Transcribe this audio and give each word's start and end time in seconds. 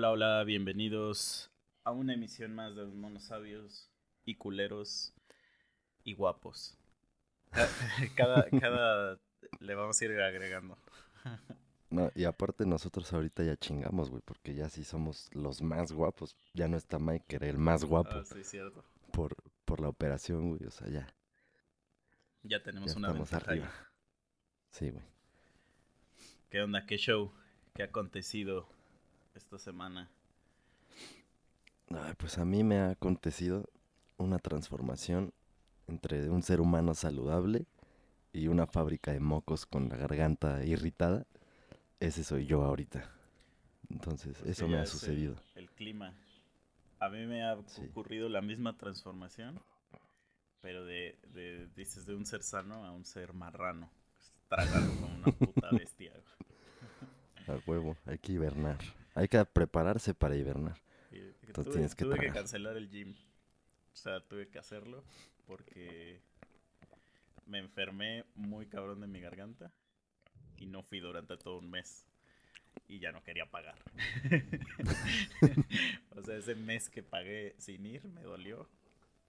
Hola, 0.00 0.12
hola, 0.12 0.44
bienvenidos 0.44 1.50
a 1.84 1.90
una 1.90 2.14
emisión 2.14 2.54
más 2.54 2.74
de 2.74 2.84
los 2.84 2.94
monos 2.94 3.24
sabios 3.24 3.90
y 4.24 4.36
culeros 4.36 5.12
y 6.04 6.14
guapos. 6.14 6.78
Cada, 8.16 8.48
cada 8.48 9.20
le 9.58 9.74
vamos 9.74 10.00
a 10.00 10.04
ir 10.06 10.18
agregando. 10.18 10.78
No, 11.90 12.10
y 12.14 12.24
aparte 12.24 12.64
nosotros 12.64 13.12
ahorita 13.12 13.42
ya 13.42 13.58
chingamos, 13.58 14.08
güey, 14.08 14.22
porque 14.24 14.54
ya 14.54 14.70
sí 14.70 14.84
somos 14.84 15.28
los 15.34 15.60
más 15.60 15.92
guapos. 15.92 16.34
Ya 16.54 16.66
no 16.66 16.78
está 16.78 16.98
Mike, 16.98 17.26
que 17.28 17.36
era 17.36 17.48
el 17.48 17.58
más 17.58 17.84
guapo. 17.84 18.14
Ah, 18.14 18.24
sí, 18.24 18.42
cierto. 18.42 18.82
Por, 19.12 19.36
por 19.66 19.80
la 19.80 19.90
operación, 19.90 20.48
güey, 20.48 20.64
o 20.64 20.70
sea, 20.70 20.88
ya. 20.88 21.14
Ya 22.42 22.62
tenemos 22.62 22.90
ya 22.90 22.96
una 22.96 23.08
estamos 23.08 23.30
ventaja 23.30 23.50
arriba. 23.50 23.70
Sí, 24.70 24.88
güey. 24.88 25.04
¿Qué 26.48 26.62
onda? 26.62 26.86
¿Qué 26.86 26.96
show? 26.96 27.34
¿Qué 27.74 27.82
ha 27.82 27.86
acontecido 27.86 28.66
esta 29.34 29.58
semana? 29.58 30.10
Ay, 31.90 32.14
pues 32.16 32.38
a 32.38 32.44
mí 32.44 32.62
me 32.64 32.78
ha 32.78 32.90
acontecido 32.90 33.64
una 34.16 34.38
transformación 34.38 35.32
entre 35.88 36.30
un 36.30 36.42
ser 36.42 36.60
humano 36.60 36.94
saludable 36.94 37.66
y 38.32 38.48
una 38.48 38.66
fábrica 38.66 39.12
de 39.12 39.20
mocos 39.20 39.66
con 39.66 39.88
la 39.88 39.96
garganta 39.96 40.64
irritada. 40.64 41.26
Ese 42.00 42.24
soy 42.24 42.46
yo 42.46 42.64
ahorita. 42.64 43.10
Entonces, 43.90 44.36
Pues 44.38 44.46
eso 44.46 44.68
me 44.68 44.78
ha 44.78 44.82
el- 44.82 44.86
sucedido. 44.86 45.36
El, 45.54 45.70
clima. 45.70 46.14
A 47.00 47.08
mí 47.10 47.26
me 47.26 47.44
ha 47.44 47.56
Sí. 47.66 47.82
ocurrido 47.90 48.28
la 48.28 48.40
misma 48.42 48.76
transformación, 48.76 49.60
pero 50.60 50.84
de, 50.84 51.18
de, 51.32 51.66
dices, 51.74 52.06
de 52.06 52.14
un 52.14 52.26
ser 52.26 52.42
sano 52.42 52.84
a 52.84 52.92
un 52.92 53.04
ser 53.04 53.32
marrano. 53.32 53.90
Tragado 54.48 54.96
como 54.96 55.14
una 55.14 55.32
puta 55.32 55.72
bestia. 55.74 56.12
A 57.48 57.60
huevo, 57.66 57.98
hay 58.06 58.18
que 58.18 58.32
hibernar. 58.32 58.78
Hay 59.14 59.28
que 59.28 59.44
prepararse 59.44 60.14
para 60.14 60.36
hibernar. 60.36 60.80
Y 61.10 61.18
Entonces 61.18 61.64
tuve, 61.64 61.72
tienes 61.72 61.94
que 61.94 62.04
tuve 62.04 62.18
que 62.18 62.30
cancelar 62.30 62.76
el 62.76 62.88
gym. 62.88 63.14
O 63.92 63.96
sea, 63.96 64.20
tuve 64.20 64.48
que 64.48 64.58
hacerlo 64.58 65.04
porque 65.46 66.22
me 67.46 67.58
enfermé 67.58 68.24
muy 68.34 68.66
cabrón 68.66 69.00
de 69.00 69.08
mi 69.08 69.20
garganta 69.20 69.72
y 70.56 70.66
no 70.66 70.82
fui 70.82 71.00
durante 71.00 71.36
todo 71.36 71.58
un 71.58 71.70
mes. 71.70 72.06
Y 72.86 73.00
ya 73.00 73.10
no 73.12 73.22
quería 73.22 73.46
pagar. 73.46 73.76
o 76.16 76.22
sea, 76.22 76.36
ese 76.36 76.54
mes 76.54 76.88
que 76.88 77.02
pagué 77.02 77.54
sin 77.58 77.84
ir 77.86 78.04
me 78.04 78.22
dolió. 78.22 78.68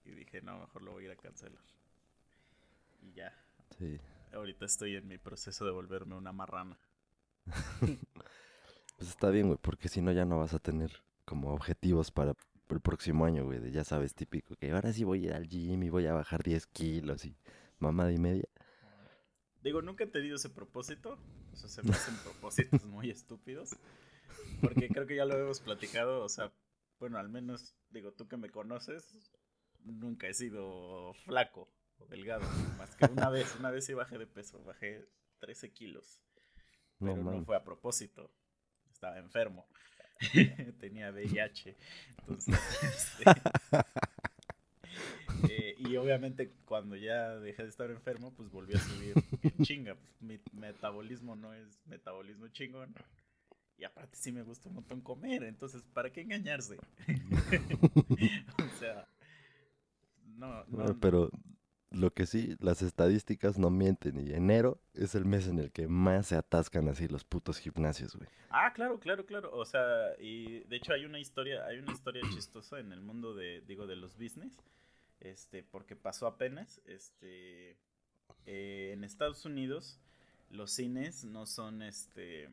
Y 0.04 0.10
dije, 0.10 0.42
no, 0.42 0.58
mejor 0.58 0.82
lo 0.82 0.92
voy 0.92 1.04
a 1.04 1.06
ir 1.06 1.12
a 1.12 1.16
cancelar. 1.16 1.62
Y 3.02 3.12
ya. 3.12 3.32
Sí. 3.78 4.00
Ahorita 4.32 4.64
estoy 4.64 4.96
en 4.96 5.06
mi 5.06 5.18
proceso 5.18 5.64
de 5.64 5.70
volverme 5.70 6.14
una 6.14 6.32
marrana. 6.32 6.78
Pues 9.02 9.10
está 9.10 9.30
bien, 9.30 9.48
güey, 9.48 9.58
porque 9.60 9.88
si 9.88 10.00
no 10.00 10.12
ya 10.12 10.24
no 10.24 10.38
vas 10.38 10.54
a 10.54 10.60
tener 10.60 11.02
como 11.24 11.52
objetivos 11.52 12.12
para 12.12 12.36
el 12.68 12.80
próximo 12.80 13.24
año, 13.24 13.44
güey. 13.44 13.58
de 13.58 13.72
Ya 13.72 13.82
sabes, 13.82 14.14
típico, 14.14 14.54
que 14.54 14.70
ahora 14.70 14.92
sí 14.92 15.02
voy 15.02 15.24
a 15.24 15.30
ir 15.30 15.32
al 15.32 15.48
gym 15.48 15.82
y 15.82 15.90
voy 15.90 16.06
a 16.06 16.12
bajar 16.12 16.44
10 16.44 16.68
kilos 16.68 17.24
y 17.24 17.36
mamada 17.80 18.12
y 18.12 18.18
media. 18.18 18.48
Digo, 19.60 19.82
nunca 19.82 20.04
he 20.04 20.06
tenido 20.06 20.36
ese 20.36 20.50
propósito. 20.50 21.18
O 21.52 21.56
sea, 21.56 21.68
se 21.68 21.82
me 21.82 21.90
hacen 21.90 22.14
propósitos 22.22 22.84
muy 22.84 23.10
estúpidos. 23.10 23.76
Porque 24.60 24.86
creo 24.86 25.04
que 25.04 25.16
ya 25.16 25.24
lo 25.24 25.36
hemos 25.36 25.58
platicado. 25.58 26.22
O 26.22 26.28
sea, 26.28 26.52
bueno, 27.00 27.18
al 27.18 27.28
menos, 27.28 27.74
digo, 27.90 28.12
tú 28.12 28.28
que 28.28 28.36
me 28.36 28.50
conoces, 28.50 29.32
nunca 29.80 30.28
he 30.28 30.34
sido 30.34 31.12
flaco 31.24 31.68
o 31.98 32.06
delgado. 32.06 32.48
Más 32.78 32.94
que 32.94 33.06
una 33.06 33.30
vez, 33.30 33.52
una 33.58 33.72
vez 33.72 33.84
sí 33.84 33.94
bajé 33.94 34.16
de 34.16 34.28
peso. 34.28 34.62
Bajé 34.62 35.08
13 35.40 35.72
kilos. 35.72 36.22
Pero 37.00 37.16
no, 37.16 37.44
fue 37.44 37.56
a 37.56 37.64
propósito. 37.64 38.30
Estaba 39.02 39.18
enfermo. 39.18 39.66
Tenía 40.78 41.10
VIH. 41.10 41.76
Entonces, 42.18 42.56
este, 42.84 43.24
eh, 45.50 45.74
y 45.76 45.96
obviamente 45.96 46.52
cuando 46.66 46.94
ya 46.94 47.30
dejé 47.40 47.64
de 47.64 47.68
estar 47.68 47.90
enfermo, 47.90 48.32
pues 48.32 48.48
volví 48.48 48.74
a 48.74 48.78
subir 48.78 49.14
chinga. 49.62 49.96
Pues, 49.96 50.22
mi 50.22 50.40
metabolismo 50.52 51.34
no 51.34 51.52
es 51.52 51.84
metabolismo 51.86 52.46
chingón. 52.46 52.94
Y 53.76 53.82
aparte 53.82 54.16
sí 54.16 54.30
me 54.30 54.44
gusta 54.44 54.68
un 54.68 54.76
montón 54.76 55.00
comer, 55.00 55.42
entonces 55.42 55.82
¿para 55.92 56.12
qué 56.12 56.20
engañarse? 56.20 56.76
o 58.08 58.78
sea, 58.78 59.08
no, 60.36 60.64
No, 60.66 61.00
pero 61.00 61.28
lo 61.92 62.12
que 62.12 62.26
sí, 62.26 62.56
las 62.60 62.82
estadísticas 62.82 63.58
no 63.58 63.70
mienten 63.70 64.18
y 64.18 64.32
enero 64.32 64.80
es 64.94 65.14
el 65.14 65.24
mes 65.24 65.46
en 65.46 65.58
el 65.58 65.70
que 65.70 65.88
más 65.88 66.28
se 66.28 66.36
atascan 66.36 66.88
así 66.88 67.08
los 67.08 67.24
putos 67.24 67.58
gimnasios, 67.58 68.16
güey. 68.16 68.28
Ah, 68.50 68.72
claro, 68.74 68.98
claro, 68.98 69.26
claro. 69.26 69.50
O 69.54 69.64
sea, 69.64 70.14
y 70.18 70.60
de 70.60 70.76
hecho 70.76 70.92
hay 70.92 71.04
una 71.04 71.18
historia, 71.18 71.64
hay 71.66 71.78
una 71.78 71.92
historia 71.92 72.22
chistosa 72.34 72.78
en 72.80 72.92
el 72.92 73.00
mundo 73.00 73.34
de, 73.34 73.60
digo, 73.62 73.86
de 73.86 73.96
los 73.96 74.16
business. 74.16 74.56
Este, 75.20 75.62
porque 75.62 75.94
pasó 75.94 76.26
apenas, 76.26 76.80
este, 76.84 77.76
eh, 78.46 78.90
en 78.92 79.04
Estados 79.04 79.44
Unidos 79.44 80.00
los 80.50 80.72
cines 80.72 81.24
no 81.24 81.46
son, 81.46 81.80
este, 81.82 82.48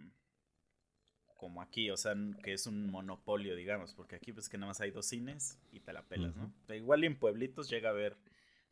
como 1.35 1.61
aquí, 1.61 1.89
o 1.89 1.97
sea, 1.97 2.13
que 2.44 2.53
es 2.53 2.67
un 2.67 2.91
monopolio, 2.91 3.56
digamos, 3.56 3.94
porque 3.94 4.16
aquí 4.16 4.31
pues 4.31 4.50
que 4.50 4.57
nada 4.57 4.69
más 4.69 4.81
hay 4.81 4.91
dos 4.91 5.06
cines 5.06 5.57
y 5.71 5.79
te 5.79 5.94
la 5.94 6.03
pelas, 6.03 6.35
¿no? 6.35 6.51
Igual 6.73 7.03
en 7.03 7.17
pueblitos 7.17 7.69
llega 7.69 7.89
a 7.89 7.94
ver, 7.94 8.17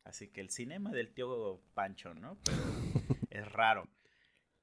así 0.08 0.28
que 0.30 0.42
el 0.42 0.50
cinema 0.50 0.92
del 0.92 1.14
tío 1.14 1.62
Pancho, 1.74 2.14
¿no? 2.14 2.38
Pero 2.44 2.58
es 3.30 3.52
raro. 3.52 3.88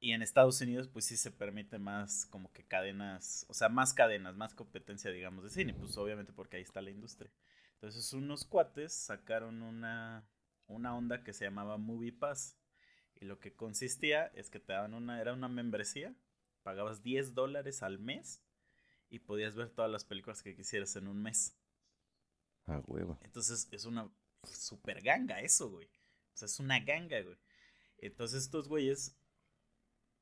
Y 0.00 0.12
en 0.12 0.22
Estados 0.22 0.60
Unidos, 0.60 0.88
pues 0.88 1.06
sí 1.06 1.16
se 1.16 1.30
permite 1.30 1.78
más 1.78 2.26
como 2.26 2.52
que 2.52 2.64
cadenas, 2.64 3.46
o 3.48 3.54
sea, 3.54 3.68
más 3.68 3.94
cadenas, 3.94 4.36
más 4.36 4.54
competencia, 4.54 5.10
digamos, 5.10 5.44
de 5.44 5.50
cine, 5.50 5.72
pues 5.72 5.96
obviamente 5.96 6.32
porque 6.32 6.56
ahí 6.58 6.62
está 6.62 6.82
la 6.82 6.90
industria. 6.90 7.30
Entonces 7.74 8.12
unos 8.12 8.44
cuates 8.44 8.92
sacaron 8.92 9.62
una, 9.62 10.26
una 10.66 10.94
onda 10.96 11.22
que 11.22 11.32
se 11.32 11.44
llamaba 11.44 11.78
Movie 11.78 12.12
Pass. 12.12 12.58
Y 13.14 13.26
lo 13.26 13.38
que 13.38 13.54
consistía 13.54 14.26
es 14.34 14.50
que 14.50 14.60
te 14.60 14.72
daban 14.72 14.92
una, 14.92 15.20
era 15.20 15.32
una 15.32 15.48
membresía, 15.48 16.14
pagabas 16.62 17.02
10 17.02 17.34
dólares 17.34 17.82
al 17.82 17.98
mes 17.98 18.42
y 19.08 19.20
podías 19.20 19.54
ver 19.54 19.70
todas 19.70 19.90
las 19.90 20.04
películas 20.04 20.42
que 20.42 20.56
quisieras 20.56 20.96
en 20.96 21.06
un 21.06 21.22
mes. 21.22 21.56
A 22.66 22.80
huevo. 22.86 23.18
Entonces 23.22 23.68
es 23.70 23.84
una 23.84 24.10
super 24.46 25.02
ganga 25.02 25.40
eso, 25.40 25.70
güey. 25.70 25.86
O 25.86 26.36
sea, 26.36 26.46
es 26.46 26.60
una 26.60 26.80
ganga, 26.80 27.20
güey. 27.22 27.36
Entonces 27.98 28.44
estos 28.44 28.68
güeyes, 28.68 29.16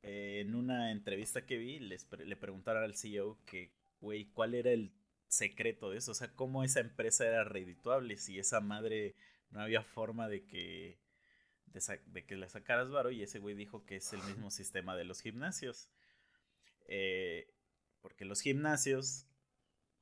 eh, 0.02 0.40
en 0.40 0.54
una 0.54 0.90
entrevista 0.92 1.46
que 1.46 1.56
vi, 1.58 1.78
les 1.78 2.04
pre- 2.04 2.24
le 2.26 2.36
preguntaron 2.36 2.82
al 2.82 2.96
CEO 2.96 3.38
que, 3.46 3.72
güey, 4.00 4.26
¿cuál 4.32 4.54
era 4.54 4.70
el 4.72 4.92
secreto 5.28 5.90
de 5.90 5.98
eso? 5.98 6.12
O 6.12 6.14
sea, 6.14 6.34
cómo 6.34 6.64
esa 6.64 6.80
empresa 6.80 7.26
era 7.26 7.44
redituable, 7.44 8.16
si 8.16 8.38
esa 8.38 8.60
madre 8.60 9.14
no 9.50 9.60
había 9.60 9.82
forma 9.82 10.28
de 10.28 10.44
que, 10.46 10.98
de, 11.66 12.00
de 12.06 12.24
que 12.26 12.36
le 12.36 12.48
sacaras 12.48 12.90
varo, 12.90 13.10
y 13.10 13.22
ese 13.22 13.38
güey 13.38 13.54
dijo 13.54 13.84
que 13.86 13.96
es 13.96 14.12
el 14.12 14.22
mismo 14.24 14.50
sistema 14.50 14.96
de 14.96 15.04
los 15.04 15.20
gimnasios. 15.20 15.88
Eh, 16.88 17.48
porque 18.00 18.24
los 18.24 18.40
gimnasios 18.40 19.26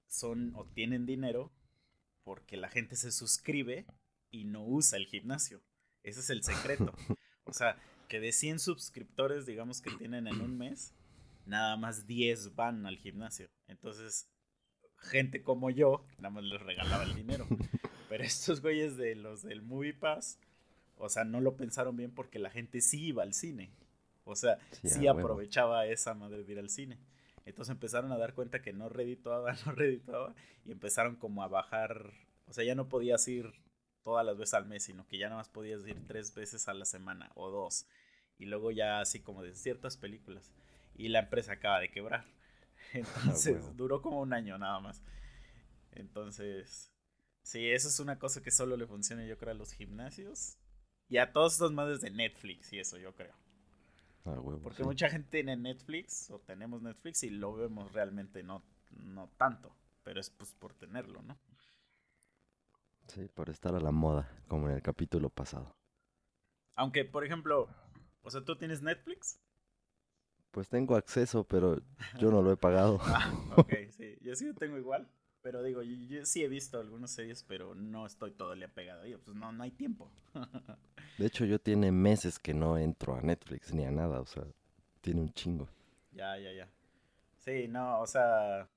son 0.09 0.53
o 0.57 0.65
tienen 0.67 1.07
dinero 1.07 1.53
porque 2.25 2.57
la 2.57 2.69
gente 2.69 2.97
se 2.97 3.13
suscribe 3.13 3.87
y 4.31 4.45
no 4.45 4.65
usa 4.65 4.99
el 4.99 5.07
gimnasio. 5.07 5.61
Ese 6.03 6.21
es 6.21 6.31
el 6.31 6.43
secreto. 6.43 6.93
O 7.45 7.53
sea, 7.53 7.77
que 8.07 8.21
de 8.21 8.31
100 8.31 8.61
suscriptores, 8.61 9.45
digamos 9.45 9.81
que 9.81 9.91
tienen 9.93 10.29
en 10.29 10.41
un 10.41 10.57
mes, 10.57 10.95
nada 11.47 11.77
más 11.77 12.07
10 12.07 12.55
van 12.55 12.87
al 12.87 12.97
gimnasio. 12.97 13.49
Entonces, 13.67 14.29
gente 14.99 15.43
como 15.43 15.71
yo, 15.71 16.05
nada 16.19 16.31
más 16.31 16.45
les 16.45 16.61
regalaba 16.63 17.03
el 17.03 17.15
dinero. 17.17 17.49
Pero 18.09 18.23
estos 18.23 18.61
güeyes 18.61 18.97
de 18.97 19.17
los 19.17 19.43
del 19.43 19.63
Movie 19.63 19.95
Pass, 19.95 20.39
o 20.97 21.09
sea, 21.09 21.25
no 21.25 21.41
lo 21.41 21.57
pensaron 21.57 21.97
bien 21.97 22.13
porque 22.13 22.39
la 22.39 22.51
gente 22.51 22.81
sí 22.81 23.07
iba 23.07 23.25
al 23.25 23.35
cine. 23.35 23.73
O 24.25 24.37
sea, 24.37 24.59
Sí, 24.85 25.09
aprovechaba 25.09 25.87
esa 25.87 26.15
madre 26.15 26.45
de 26.45 26.53
ir 26.53 26.59
al 26.59 26.71
cine. 26.71 26.99
Entonces 27.47 27.73
empezaron 27.73 28.13
a 28.13 28.19
dar 28.19 28.35
cuenta 28.35 28.63
que 28.63 28.73
no 28.73 28.89
redituaba, 28.89 29.53
no 29.67 29.73
redituaba, 29.73 30.35
y 30.65 30.73
empezaron 30.73 31.17
como 31.17 31.43
a 31.43 31.49
bajar, 31.49 32.13
o 32.47 32.53
sea, 32.53 32.65
ya 32.65 32.75
no 32.75 32.89
podías 32.89 33.27
ir 33.29 33.53
todas 34.03 34.25
las 34.25 34.37
veces 34.39 34.55
al 34.55 34.67
mes, 34.67 34.85
sino 34.85 35.07
que 35.07 35.19
ya 35.19 35.27
nada 35.29 35.39
más 35.41 35.49
podías 35.49 35.87
ir 35.87 36.07
tres 36.07 36.35
veces 36.35 36.69
a 36.69 36.75
la 36.75 36.85
semana 36.85 37.31
o 37.35 37.51
dos. 37.51 37.87
Y 38.39 38.47
luego 38.47 38.71
ya 38.71 39.01
así 39.01 39.21
como 39.21 39.43
de 39.43 39.55
ciertas 39.55 39.97
películas. 39.97 40.53
Y 40.95 41.09
la 41.09 41.21
empresa 41.21 41.53
acaba 41.53 41.81
de 41.81 41.91
quebrar. 41.91 42.25
Entonces, 42.93 43.47
huevo. 43.47 43.75
duró 43.75 44.03
como 44.03 44.21
un 44.21 44.33
año 44.33 44.59
nada 44.59 44.81
más. 44.81 45.03
Entonces, 45.93 46.93
sí, 47.43 47.69
eso 47.71 47.89
es 47.89 48.01
una 48.01 48.19
cosa 48.19 48.43
que 48.43 48.51
solo 48.51 48.77
le 48.77 48.87
funciona, 48.87 49.25
yo 49.27 49.39
creo, 49.39 49.53
a 49.53 49.55
los 49.55 49.73
gimnasios. 49.73 50.59
Y 51.09 51.19
a 51.19 51.33
todos 51.33 51.55
estos 51.55 51.73
madres 51.73 52.01
de 52.01 52.11
Netflix 52.11 52.73
y 52.73 52.79
eso, 52.79 52.97
yo 52.99 53.15
creo. 53.15 53.35
Ah, 54.25 54.39
huevo, 54.41 54.61
Porque 54.63 54.83
sí. 54.83 54.85
mucha 54.85 55.09
gente 55.11 55.29
tiene 55.31 55.57
Netflix 55.57 56.31
o 56.31 56.41
tenemos 56.41 56.83
Netflix 56.83 57.23
y 57.23 57.31
lo 57.31 57.55
vemos 57.55 57.93
realmente 57.93 58.43
no, 58.43 58.63
no 58.91 59.29
tanto. 59.37 59.75
Pero 60.03 60.21
es 60.21 60.31
pues 60.31 60.55
por 60.55 60.75
tenerlo, 60.75 61.23
¿no? 61.23 61.39
Sí, 63.11 63.27
por 63.35 63.51
estar 63.51 63.75
a 63.75 63.81
la 63.81 63.91
moda, 63.91 64.31
como 64.47 64.69
en 64.69 64.77
el 64.77 64.83
capítulo 64.83 65.31
pasado. 65.31 65.75
Aunque, 66.77 67.05
por 67.05 67.25
ejemplo, 67.25 67.69
o 68.23 68.31
sea, 68.31 68.45
¿tú 68.45 68.57
tienes 68.57 68.83
Netflix? 68.83 69.41
Pues 70.53 70.69
tengo 70.69 70.95
acceso, 70.95 71.43
pero 71.43 71.83
yo 72.21 72.31
no 72.31 72.41
lo 72.41 72.53
he 72.53 72.57
pagado. 72.57 73.01
Ah, 73.05 73.33
ok, 73.57 73.73
sí. 73.91 74.17
Yo 74.21 74.37
sí 74.37 74.47
lo 74.47 74.55
tengo 74.55 74.79
igual. 74.79 75.11
Pero 75.43 75.61
digo, 75.65 75.83
yo, 75.83 75.97
yo 76.07 76.25
sí 76.25 76.45
he 76.45 76.49
visto 76.49 76.79
algunas 76.79 77.11
series, 77.11 77.43
pero 77.43 77.75
no 77.75 78.07
estoy 78.07 78.31
todo 78.31 78.53
el 78.53 78.61
día 78.61 78.73
pegado 78.73 79.03
a 79.03 79.07
ello. 79.07 79.21
Pues 79.25 79.37
no, 79.37 79.51
no 79.51 79.65
hay 79.65 79.73
tiempo. 79.73 80.13
De 81.19 81.27
hecho, 81.27 81.45
yo 81.45 81.59
tiene 81.59 81.91
meses 81.91 82.39
que 82.39 82.55
no 82.55 82.79
entro 82.79 83.17
a 83.17 83.23
Netflix 83.23 83.75
ni 83.75 83.85
a 83.85 83.91
nada, 83.91 84.21
o 84.21 84.27
sea, 84.27 84.45
tiene 85.01 85.21
un 85.21 85.33
chingo. 85.33 85.69
Ya, 86.13 86.39
ya, 86.39 86.53
ya. 86.53 86.69
Sí, 87.39 87.67
no, 87.67 88.01
o 88.01 88.07
sea. 88.07 88.69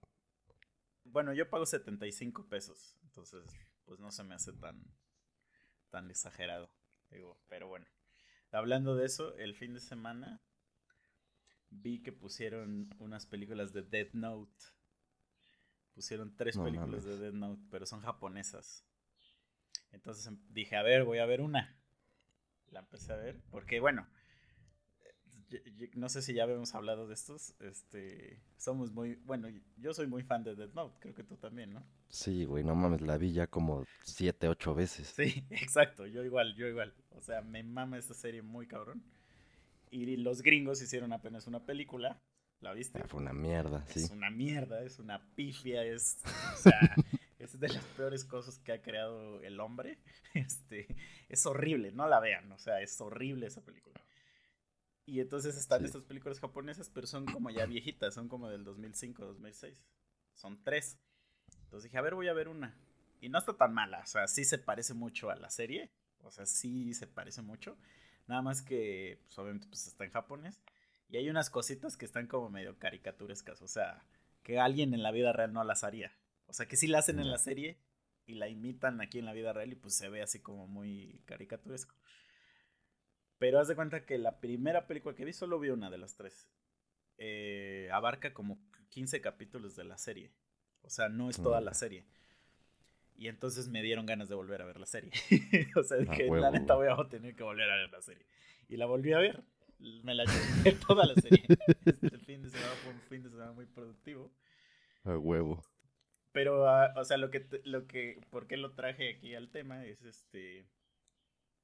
Bueno, 1.03 1.33
yo 1.33 1.47
pago 1.47 1.67
75 1.67 2.47
pesos. 2.47 2.97
Entonces, 3.03 3.43
pues 3.85 3.99
no 3.99 4.11
se 4.11 4.23
me 4.23 4.35
hace 4.35 4.53
tan. 4.53 4.83
tan 5.89 6.09
exagerado. 6.09 6.69
Digo, 7.09 7.39
pero 7.47 7.67
bueno. 7.67 7.85
Hablando 8.51 8.95
de 8.95 9.05
eso, 9.05 9.35
el 9.37 9.55
fin 9.55 9.73
de 9.73 9.79
semana 9.79 10.41
vi 11.69 12.01
que 12.01 12.11
pusieron 12.11 12.89
unas 12.99 13.25
películas 13.25 13.73
de 13.73 13.81
Dead 13.83 14.09
Note. 14.13 14.65
Pusieron 15.93 16.35
tres 16.35 16.57
No 16.57 16.63
películas 16.63 17.03
de. 17.05 17.17
Dead 17.17 17.33
Note, 17.33 17.61
pero 17.69 17.85
son 17.85 18.01
japonesas. 18.01 18.85
Entonces 19.91 20.25
em- 20.27 20.39
dije, 20.49 20.75
a 20.75 20.83
ver, 20.83 21.03
voy 21.03 21.19
a 21.19 21.25
ver 21.25 21.41
una. 21.41 21.79
La 22.71 22.79
empecé 22.79 23.13
a 23.13 23.17
ver, 23.17 23.41
porque 23.51 23.79
bueno, 23.79 24.07
no 25.95 26.09
sé 26.09 26.21
si 26.21 26.33
ya 26.33 26.43
habíamos 26.43 26.73
hablado 26.75 27.07
de 27.07 27.13
estos. 27.13 27.55
Este, 27.59 28.41
somos 28.57 28.91
muy, 28.91 29.15
bueno, 29.25 29.47
yo 29.77 29.93
soy 29.93 30.07
muy 30.07 30.23
fan 30.23 30.43
de 30.43 30.55
Dead 30.55 30.73
Note, 30.73 30.97
creo 30.99 31.13
que 31.13 31.23
tú 31.23 31.37
también, 31.37 31.73
¿no? 31.73 31.85
Sí, 32.09 32.45
güey, 32.45 32.63
no 32.63 32.75
mames, 32.75 33.01
la 33.01 33.17
vi 33.17 33.33
ya 33.33 33.47
como 33.47 33.85
siete, 34.03 34.47
ocho 34.47 34.73
veces. 34.75 35.07
Sí, 35.07 35.45
exacto, 35.49 36.05
yo 36.05 36.23
igual, 36.23 36.55
yo 36.55 36.67
igual. 36.67 36.93
O 37.11 37.21
sea, 37.21 37.41
me 37.41 37.63
mama 37.63 37.97
esta 37.97 38.13
serie 38.13 38.41
muy 38.41 38.67
cabrón. 38.67 39.03
Y 39.89 40.17
los 40.17 40.41
gringos 40.41 40.81
hicieron 40.81 41.13
apenas 41.13 41.45
una 41.45 41.65
película, 41.65 42.19
¿la 42.61 42.73
viste? 42.73 42.99
Ah, 42.99 43.07
fue 43.07 43.21
una 43.21 43.33
mierda, 43.33 43.85
sí. 43.87 43.99
Es 43.99 44.09
una 44.09 44.31
mierda, 44.31 44.83
es 44.83 44.97
una 44.97 45.23
pifia, 45.35 45.83
es, 45.83 46.19
o 46.25 46.57
sea, 46.57 46.79
es 47.37 47.59
de 47.59 47.69
las 47.69 47.83
peores 47.97 48.25
cosas 48.25 48.57
que 48.57 48.71
ha 48.71 48.81
creado 48.81 49.41
el 49.41 49.59
hombre. 49.59 49.99
Este, 50.33 50.87
es 51.29 51.45
horrible, 51.45 51.91
no 51.91 52.07
la 52.07 52.19
vean, 52.19 52.51
o 52.51 52.57
sea, 52.57 52.81
es 52.81 52.99
horrible 52.99 53.45
esa 53.45 53.61
película. 53.61 54.02
Y 55.05 55.19
entonces 55.19 55.57
están 55.57 55.79
Sí. 55.81 55.85
estas 55.87 56.05
películas 56.05 56.39
japonesas, 56.39 56.89
pero 56.89 57.07
son 57.07 57.25
como 57.25 57.49
ya 57.49 57.65
viejitas, 57.65 58.13
son 58.13 58.27
como 58.29 58.49
del 58.49 58.63
2005, 58.63 59.25
2006. 59.25 59.83
Son 60.33 60.63
tres. 60.63 60.97
Entonces 61.63 61.83
dije, 61.83 61.97
a 61.97 62.01
ver, 62.01 62.15
voy 62.15 62.27
a 62.27 62.33
ver 62.33 62.47
una. 62.47 62.77
Y 63.19 63.29
no 63.29 63.37
está 63.39 63.55
tan 63.55 63.73
mala, 63.73 63.99
o 64.01 64.05
sea, 64.05 64.27
sí 64.27 64.43
se 64.45 64.57
parece 64.57 64.93
mucho 64.93 65.29
a 65.29 65.35
la 65.35 65.49
serie. 65.49 65.91
O 66.21 66.31
sea, 66.31 66.45
sí 66.45 66.93
se 66.93 67.07
parece 67.07 67.41
mucho. 67.41 67.77
Nada 68.27 68.41
más 68.41 68.61
que, 68.61 69.19
pues 69.25 69.37
obviamente, 69.39 69.67
pues 69.67 69.87
está 69.87 70.05
en 70.05 70.11
japonés. 70.11 70.61
Y 71.09 71.17
hay 71.17 71.29
unas 71.29 71.49
cositas 71.49 71.97
que 71.97 72.05
están 72.05 72.27
como 72.27 72.49
medio 72.49 72.77
caricaturescas. 72.79 73.61
O 73.61 73.67
sea, 73.67 74.05
que 74.41 74.59
alguien 74.59 74.93
en 74.93 75.03
la 75.03 75.11
vida 75.11 75.33
real 75.33 75.51
no 75.53 75.63
las 75.63 75.83
haría. 75.83 76.13
O 76.47 76.53
sea, 76.53 76.65
que 76.67 76.77
sí 76.77 76.87
la 76.87 76.99
hacen 76.99 77.19
en 77.19 77.29
la 77.29 77.37
serie 77.37 77.77
y 78.25 78.35
la 78.35 78.47
imitan 78.47 79.01
aquí 79.01 79.19
en 79.19 79.25
la 79.25 79.33
vida 79.33 79.51
real 79.53 79.71
y 79.71 79.75
pues 79.75 79.95
se 79.95 80.07
ve 80.09 80.21
así 80.21 80.39
como 80.39 80.67
muy 80.67 81.21
caricaturesco. 81.25 81.93
Pero 83.43 83.59
haz 83.59 83.67
de 83.67 83.75
cuenta 83.75 84.05
que 84.05 84.17
la 84.17 84.39
primera 84.39 84.87
película 84.87 85.13
que 85.15 85.25
vi, 85.25 85.33
solo 85.33 85.59
vi 85.59 85.67
una 85.69 85.89
de 85.89 85.97
las 85.97 86.15
tres. 86.15 86.47
eh, 87.17 87.89
abarca 87.91 88.33
como 88.33 88.57
15 88.89 89.19
capítulos 89.19 89.75
de 89.75 89.83
la 89.83 89.97
serie. 89.97 90.31
O 90.81 90.89
sea, 90.89 91.09
no 91.09 91.29
es 91.29 91.35
toda 91.41 91.59
Mm. 91.59 91.65
la 91.65 91.73
serie. 91.73 92.05
Y 93.17 93.27
entonces 93.27 93.67
me 93.67 93.81
dieron 93.81 94.05
ganas 94.05 94.29
de 94.29 94.35
volver 94.35 94.61
a 94.61 94.65
ver 94.65 94.79
la 94.79 94.85
serie. 94.85 95.11
o 95.75 95.83
sea, 95.83 95.97
dije, 95.97 96.29
la 96.29 96.51
neta 96.51 96.75
voy 96.75 96.87
a 96.87 96.95
tener 97.09 97.35
que 97.35 97.43
volver 97.43 97.69
a 97.69 97.75
ver 97.75 97.91
la 97.91 98.01
serie. 98.01 98.25
Y 98.69 98.77
la 98.77 98.85
volví 98.85 99.11
a 99.11 99.19
ver. 99.19 99.43
Me 100.03 100.15
la 100.15 100.23
llevé 100.23 100.71
toda 100.87 101.05
la 101.05 101.15
serie. 101.15 101.43
Este 101.85 102.17
fin 102.19 102.43
de 102.43 102.49
semana 102.49 102.73
fue 102.81 102.93
un 102.93 103.01
fin 103.01 103.23
de 103.23 103.29
semana 103.29 103.51
muy 103.51 103.65
productivo. 103.65 104.31
A 105.03 105.17
huevo. 105.17 105.65
Pero, 106.31 106.65
ah, 106.69 106.93
o 106.95 107.03
sea, 107.03 107.17
lo 107.17 107.29
que, 107.29 107.45
lo 107.65 107.87
que, 107.87 108.21
¿por 108.29 108.47
qué 108.47 108.55
lo 108.55 108.71
traje 108.73 109.15
aquí 109.17 109.35
al 109.35 109.49
tema? 109.51 109.85
Es 109.85 110.01
este, 110.03 110.65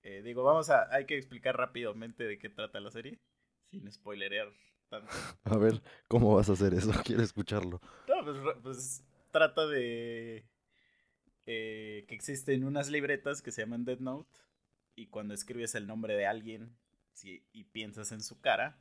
eh, 0.03 0.21
digo, 0.23 0.43
vamos 0.43 0.69
a, 0.69 0.93
hay 0.93 1.05
que 1.05 1.17
explicar 1.17 1.57
rápidamente 1.57 2.23
de 2.25 2.37
qué 2.37 2.49
trata 2.49 2.79
la 2.79 2.91
serie, 2.91 3.19
sin 3.71 3.91
spoilerear 3.91 4.51
tanto. 4.89 5.11
A 5.45 5.57
ver, 5.57 5.81
¿cómo 6.07 6.35
vas 6.35 6.49
a 6.49 6.53
hacer 6.53 6.73
eso? 6.73 6.91
Quiero 7.05 7.23
escucharlo. 7.23 7.79
No, 8.07 8.23
pues, 8.23 8.37
pues, 8.63 9.03
trata 9.31 9.67
de 9.67 10.45
eh, 11.45 12.05
que 12.07 12.15
existen 12.15 12.63
unas 12.63 12.89
libretas 12.89 13.41
que 13.41 13.51
se 13.51 13.61
llaman 13.61 13.85
Dead 13.85 13.99
Note 13.99 14.39
y 14.95 15.07
cuando 15.07 15.33
escribes 15.33 15.75
el 15.75 15.87
nombre 15.87 16.15
de 16.15 16.27
alguien 16.27 16.75
si- 17.13 17.43
y 17.53 17.65
piensas 17.65 18.11
en 18.11 18.21
su 18.21 18.39
cara, 18.41 18.77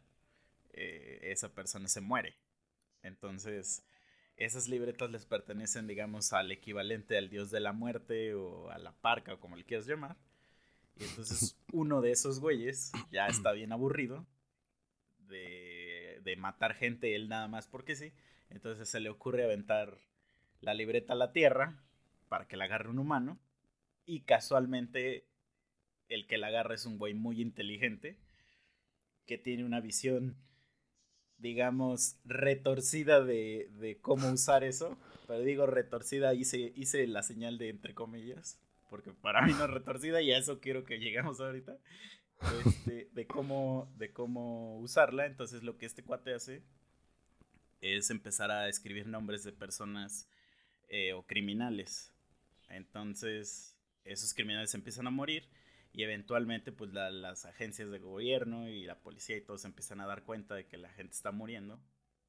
eh, 0.73 1.20
esa 1.25 1.55
persona 1.55 1.88
se 1.88 2.00
muere. 2.00 2.37
Entonces, 3.03 3.85
esas 4.37 4.69
libretas 4.69 5.11
les 5.11 5.26
pertenecen, 5.26 5.87
digamos, 5.88 6.32
al 6.32 6.53
equivalente 6.53 7.19
al 7.19 7.31
dios 7.31 7.50
de 7.50 7.61
la 7.61 7.73
muerte 7.73 8.35
o 8.35 8.70
a 8.70 8.79
la 8.79 8.93
parca 8.93 9.35
o 9.35 9.41
como 9.41 9.56
le 9.56 9.65
quieras 9.65 9.87
llamar. 9.87 10.17
Y 10.98 11.04
entonces 11.04 11.56
uno 11.72 12.00
de 12.00 12.10
esos 12.10 12.40
güeyes 12.40 12.92
ya 13.10 13.26
está 13.26 13.52
bien 13.52 13.72
aburrido 13.72 14.26
de, 15.28 16.20
de 16.24 16.36
matar 16.36 16.74
gente 16.74 17.14
él 17.14 17.28
nada 17.28 17.48
más 17.48 17.66
porque 17.66 17.96
sí. 17.96 18.12
Entonces 18.50 18.88
se 18.88 19.00
le 19.00 19.10
ocurre 19.10 19.44
aventar 19.44 19.98
la 20.60 20.74
libreta 20.74 21.12
a 21.12 21.16
la 21.16 21.32
tierra 21.32 21.82
para 22.28 22.46
que 22.46 22.56
la 22.56 22.64
agarre 22.64 22.90
un 22.90 22.98
humano. 22.98 23.38
Y 24.06 24.20
casualmente 24.20 25.26
el 26.08 26.26
que 26.26 26.38
la 26.38 26.48
agarra 26.48 26.74
es 26.74 26.86
un 26.86 26.98
güey 26.98 27.14
muy 27.14 27.40
inteligente 27.40 28.17
que 29.26 29.36
tiene 29.36 29.64
una 29.64 29.81
visión, 29.81 30.36
digamos, 31.36 32.17
retorcida 32.24 33.22
de, 33.22 33.69
de 33.78 34.00
cómo 34.00 34.31
usar 34.31 34.64
eso. 34.64 34.96
Pero 35.26 35.40
digo 35.40 35.67
retorcida, 35.67 36.34
hice, 36.34 36.72
hice 36.74 37.06
la 37.06 37.22
señal 37.22 37.58
de 37.58 37.69
entre 37.69 37.94
comillas, 37.94 38.58
porque 38.88 39.12
para 39.12 39.42
mí 39.42 39.52
no 39.52 39.64
es 39.64 39.70
retorcida 39.70 40.22
y 40.22 40.32
a 40.32 40.38
eso 40.38 40.60
quiero 40.60 40.84
que 40.84 40.98
lleguemos 40.98 41.40
ahorita. 41.40 41.76
Este, 42.66 43.08
de, 43.12 43.26
cómo, 43.26 43.92
de 43.96 44.12
cómo 44.12 44.78
usarla. 44.80 45.26
Entonces 45.26 45.62
lo 45.62 45.76
que 45.78 45.86
este 45.86 46.04
cuate 46.04 46.34
hace 46.34 46.62
es 47.80 48.10
empezar 48.10 48.50
a 48.50 48.68
escribir 48.68 49.06
nombres 49.06 49.44
de 49.44 49.52
personas 49.52 50.28
eh, 50.88 51.12
o 51.12 51.24
criminales. 51.26 52.12
Entonces 52.68 53.76
esos 54.04 54.34
criminales 54.34 54.74
empiezan 54.74 55.06
a 55.06 55.10
morir 55.10 55.48
y 55.92 56.02
eventualmente 56.02 56.72
pues 56.72 56.92
la- 56.92 57.10
las 57.10 57.44
agencias 57.46 57.90
de 57.90 57.98
gobierno 57.98 58.68
y 58.68 58.84
la 58.84 59.00
policía 59.00 59.36
y 59.36 59.42
todos 59.42 59.64
empiezan 59.64 60.00
a 60.00 60.06
dar 60.06 60.24
cuenta 60.24 60.54
de 60.54 60.66
que 60.66 60.78
la 60.78 60.90
gente 60.90 61.14
está 61.14 61.32
muriendo 61.32 61.80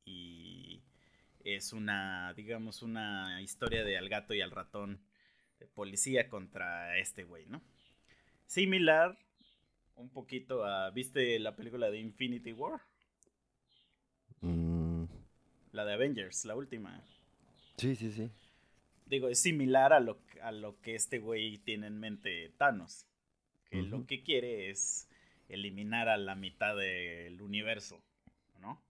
y 0.06 0.84
es 1.44 1.74
una, 1.74 2.34
digamos, 2.34 2.82
una 2.82 3.42
historia 3.42 3.84
de 3.84 3.98
al 3.98 4.10
gato 4.10 4.34
y 4.34 4.42
al 4.42 4.52
ratón 4.52 5.00
de 5.60 5.68
policía 5.68 6.30
contra 6.30 6.98
este 6.98 7.24
güey, 7.24 7.46
¿no? 7.48 7.62
Similar 8.46 9.18
un 9.96 10.10
poquito 10.10 10.64
a, 10.66 10.90
¿viste 10.92 11.38
la 11.40 11.56
película 11.56 11.92
de 11.92 12.00
Infinity 12.00 12.54
War? 12.54 12.82
Mm, 14.42 15.06
La 15.72 15.86
de 15.86 15.94
Avengers, 15.94 16.46
la 16.46 16.56
última. 16.56 17.04
sí, 17.78 17.96
sí, 17.96 18.12
sí. 18.12 18.30
Digo, 19.06 19.28
es 19.28 19.40
similar 19.40 19.92
a 19.92 20.00
lo, 20.00 20.20
a 20.44 20.52
lo 20.52 20.80
que 20.82 20.94
este 20.96 21.18
güey 21.20 21.58
tiene 21.58 21.88
en 21.88 22.00
mente 22.00 22.50
Thanos. 22.58 23.08
Que 23.70 23.82
lo 23.82 24.06
que 24.06 24.24
quiere 24.24 24.70
es 24.70 25.08
eliminar 25.48 26.10
a 26.10 26.18
la 26.18 26.36
mitad 26.36 26.76
del 26.76 27.42
universo, 27.42 28.02
¿no? 28.60 28.82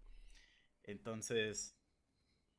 Entonces, 0.84 1.76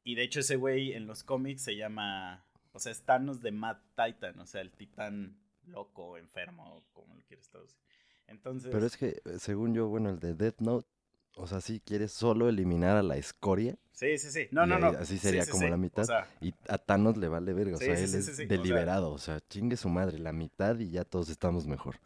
y 0.04 0.14
de 0.14 0.22
hecho 0.22 0.40
ese 0.40 0.56
güey 0.56 0.92
en 0.92 1.06
los 1.06 1.22
cómics 1.22 1.62
se 1.62 1.76
llama, 1.76 2.44
o 2.72 2.78
sea, 2.78 2.92
es 2.92 3.02
Thanos 3.04 3.42
de 3.42 3.52
Mad 3.52 3.78
Titan, 3.96 4.38
o 4.40 4.46
sea, 4.46 4.60
el 4.60 4.72
titán 4.72 5.38
loco, 5.66 6.18
enfermo, 6.18 6.84
como 6.92 7.14
lo 7.16 7.22
quieres 7.24 7.48
traducir. 7.48 7.78
Entonces, 8.26 8.70
Pero 8.70 8.86
es 8.86 8.96
que, 8.96 9.20
eh, 9.24 9.38
según 9.38 9.74
yo, 9.74 9.88
bueno, 9.88 10.10
el 10.10 10.18
de 10.20 10.34
Death 10.34 10.60
Note, 10.60 10.88
o 11.36 11.46
sea, 11.46 11.60
sí 11.60 11.80
quieres 11.84 12.12
solo 12.12 12.48
eliminar 12.48 12.96
a 12.96 13.02
la 13.02 13.16
escoria 13.16 13.76
sí, 13.92 14.18
sí, 14.18 14.30
sí. 14.30 14.48
No, 14.52 14.66
no, 14.66 14.78
no. 14.78 14.88
así 14.98 15.18
Sí, 15.18 15.18
sería 15.18 15.42
sí, 15.42 15.50
como 15.50 15.68
la 15.68 15.76
O 15.94 16.02
mitad. 16.02 16.04
sea, 16.04 16.28
y 16.40 16.54
a 16.68 16.78
Thanos 16.78 17.16
le 17.16 17.28
vale 17.28 17.52
verga, 17.54 17.76
o 17.76 17.80
sea, 17.80 17.98
él 18.00 18.14
es 18.14 18.32
sí, 18.34 18.52
o 18.56 18.64
sea- 18.66 18.88
deliberado, 18.88 19.12
o 19.12 19.18
sea, 19.18 19.40
chingue 19.48 19.76
su 19.76 19.88
madre, 19.90 20.18
la 20.18 20.32
mitad 20.32 20.78
y 20.78 20.90
ya 20.90 21.04
todos 21.04 21.28
estamos 21.30 21.66
mejor. 21.66 21.96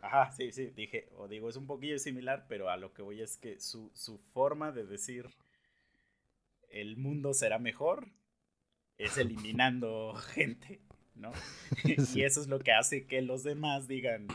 Ajá, 0.00 0.32
sí, 0.32 0.50
sí, 0.52 0.66
dije, 0.70 1.08
o 1.16 1.28
digo, 1.28 1.48
es 1.48 1.54
un 1.56 1.66
poquillo 1.68 1.98
similar, 2.00 2.46
pero 2.48 2.68
a 2.68 2.76
lo 2.76 2.92
que 2.92 3.02
voy 3.02 3.20
es 3.20 3.36
que 3.36 3.60
su, 3.60 3.90
su 3.94 4.18
forma 4.32 4.72
de 4.72 4.84
decir 4.86 5.28
el 6.70 6.96
mundo 6.96 7.34
será 7.34 7.58
mejor 7.58 8.08
es 8.98 9.16
eliminando 9.16 10.14
gente, 10.34 10.80
¿no? 11.14 11.32
Sí. 12.06 12.20
Y 12.20 12.22
eso 12.24 12.40
es 12.40 12.48
lo 12.48 12.58
que 12.58 12.72
hace 12.72 13.06
que 13.06 13.22
los 13.22 13.42
demás 13.42 13.88
digan 13.88 14.26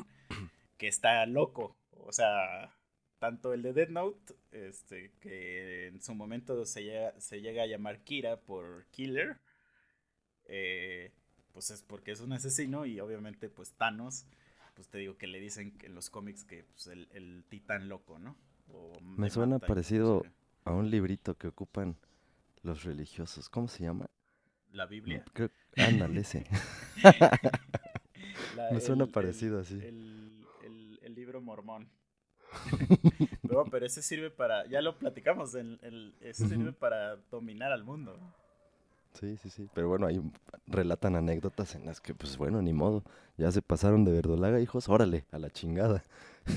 que 0.77 0.87
está 0.87 1.25
loco. 1.25 1.75
O 1.91 2.11
sea, 2.11 2.73
tanto 3.19 3.53
el 3.53 3.61
de 3.61 3.73
Dead 3.73 3.89
Note, 3.89 4.33
este, 4.51 5.11
que 5.19 5.87
en 5.87 6.01
su 6.01 6.13
momento 6.15 6.65
se 6.65 6.83
llega, 6.83 7.19
se 7.19 7.41
llega 7.41 7.63
a 7.63 7.67
llamar 7.67 8.03
Kira 8.03 8.41
por 8.41 8.85
Killer, 8.91 9.37
eh, 10.45 11.11
pues 11.53 11.69
es 11.69 11.83
porque 11.83 12.11
es 12.11 12.19
un 12.19 12.33
asesino 12.33 12.85
y 12.85 12.99
obviamente 12.99 13.49
pues 13.49 13.71
Thanos, 13.73 14.25
pues 14.73 14.89
te 14.89 14.97
digo 14.97 15.17
que 15.17 15.27
le 15.27 15.39
dicen 15.39 15.77
en 15.83 15.95
los 15.95 16.09
cómics 16.09 16.43
que 16.43 16.63
pues, 16.63 16.87
el, 16.87 17.07
el 17.13 17.45
titán 17.47 17.87
loco, 17.87 18.19
¿no? 18.19 18.35
O 18.73 18.99
Me 19.01 19.29
suena 19.29 19.59
parecido 19.59 20.25
a 20.65 20.71
un 20.71 20.89
librito 20.89 21.37
que 21.37 21.47
ocupan 21.47 21.95
los 22.63 22.83
religiosos. 22.83 23.49
¿Cómo 23.49 23.67
se 23.67 23.83
llama? 23.83 24.09
La 24.73 24.85
Biblia. 24.87 25.23
Creo, 25.33 25.49
ándale 25.77 26.21
ese. 26.21 26.45
La- 28.55 28.71
Me 28.71 28.81
suena 28.81 29.05
parecido 29.05 29.59
así. 29.59 29.75
El, 29.75 30.31
libro 31.15 31.41
mormón. 31.41 31.87
No, 33.43 33.65
pero 33.65 33.85
ese 33.85 34.01
sirve 34.01 34.31
para, 34.31 34.65
ya 34.67 34.81
lo 34.81 34.97
platicamos, 34.97 35.53
el, 35.53 36.15
ese 36.21 36.47
sirve 36.47 36.73
para 36.73 37.17
dominar 37.29 37.71
al 37.71 37.83
mundo. 37.83 38.17
Sí, 39.13 39.37
sí, 39.37 39.49
sí. 39.51 39.69
Pero 39.75 39.89
bueno, 39.89 40.07
ahí 40.07 40.19
relatan 40.65 41.15
anécdotas 41.15 41.75
en 41.75 41.85
las 41.85 42.01
que, 42.01 42.15
pues 42.15 42.37
bueno, 42.37 42.61
ni 42.61 42.73
modo. 42.73 43.03
Ya 43.37 43.51
se 43.51 43.61
pasaron 43.61 44.05
de 44.05 44.11
verdolaga, 44.11 44.59
hijos. 44.59 44.89
Órale, 44.89 45.25
a 45.31 45.37
la 45.37 45.51
chingada. 45.51 46.03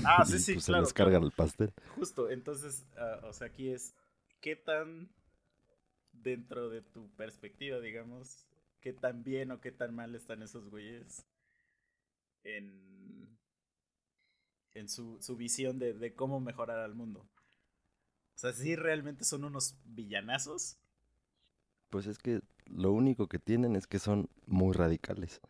Ah, 0.03 0.25
sí, 0.25 0.35
Y, 0.35 0.39
sí, 0.39 0.53
pues, 0.53 0.65
claro. 0.65 0.85
Se 0.85 0.87
les 0.87 0.93
carga 0.93 1.11
claro. 1.11 1.25
el 1.27 1.31
pastel. 1.31 1.71
Justo, 1.95 2.29
entonces, 2.31 2.87
ah, 2.97 3.21
o 3.25 3.33
sea, 3.33 3.47
aquí 3.47 3.69
es, 3.69 3.93
¿qué 4.41 4.55
tan 4.55 5.09
dentro 6.23 6.69
de 6.69 6.81
tu 6.81 7.09
perspectiva, 7.15 7.79
digamos, 7.79 8.45
qué 8.81 8.93
tan 8.93 9.23
bien 9.23 9.51
o 9.51 9.61
qué 9.61 9.71
tan 9.71 9.95
mal 9.95 10.15
están 10.15 10.41
esos 10.43 10.69
güeyes 10.69 11.25
en, 12.43 13.37
en 14.73 14.89
su, 14.89 15.17
su 15.21 15.35
visión 15.35 15.79
de, 15.79 15.93
de 15.93 16.13
cómo 16.13 16.39
mejorar 16.39 16.79
al 16.79 16.95
mundo? 16.95 17.27
O 18.35 18.39
sea, 18.39 18.53
si 18.53 18.75
realmente 18.75 19.23
son 19.23 19.45
unos 19.45 19.75
villanazos. 19.83 20.77
Pues 21.89 22.05
es 22.05 22.19
que 22.19 22.41
lo 22.65 22.91
único 22.91 23.27
que 23.27 23.39
tienen 23.39 23.75
es 23.75 23.87
que 23.87 23.97
son 23.97 24.29
muy 24.45 24.73
radicales. 24.73 25.41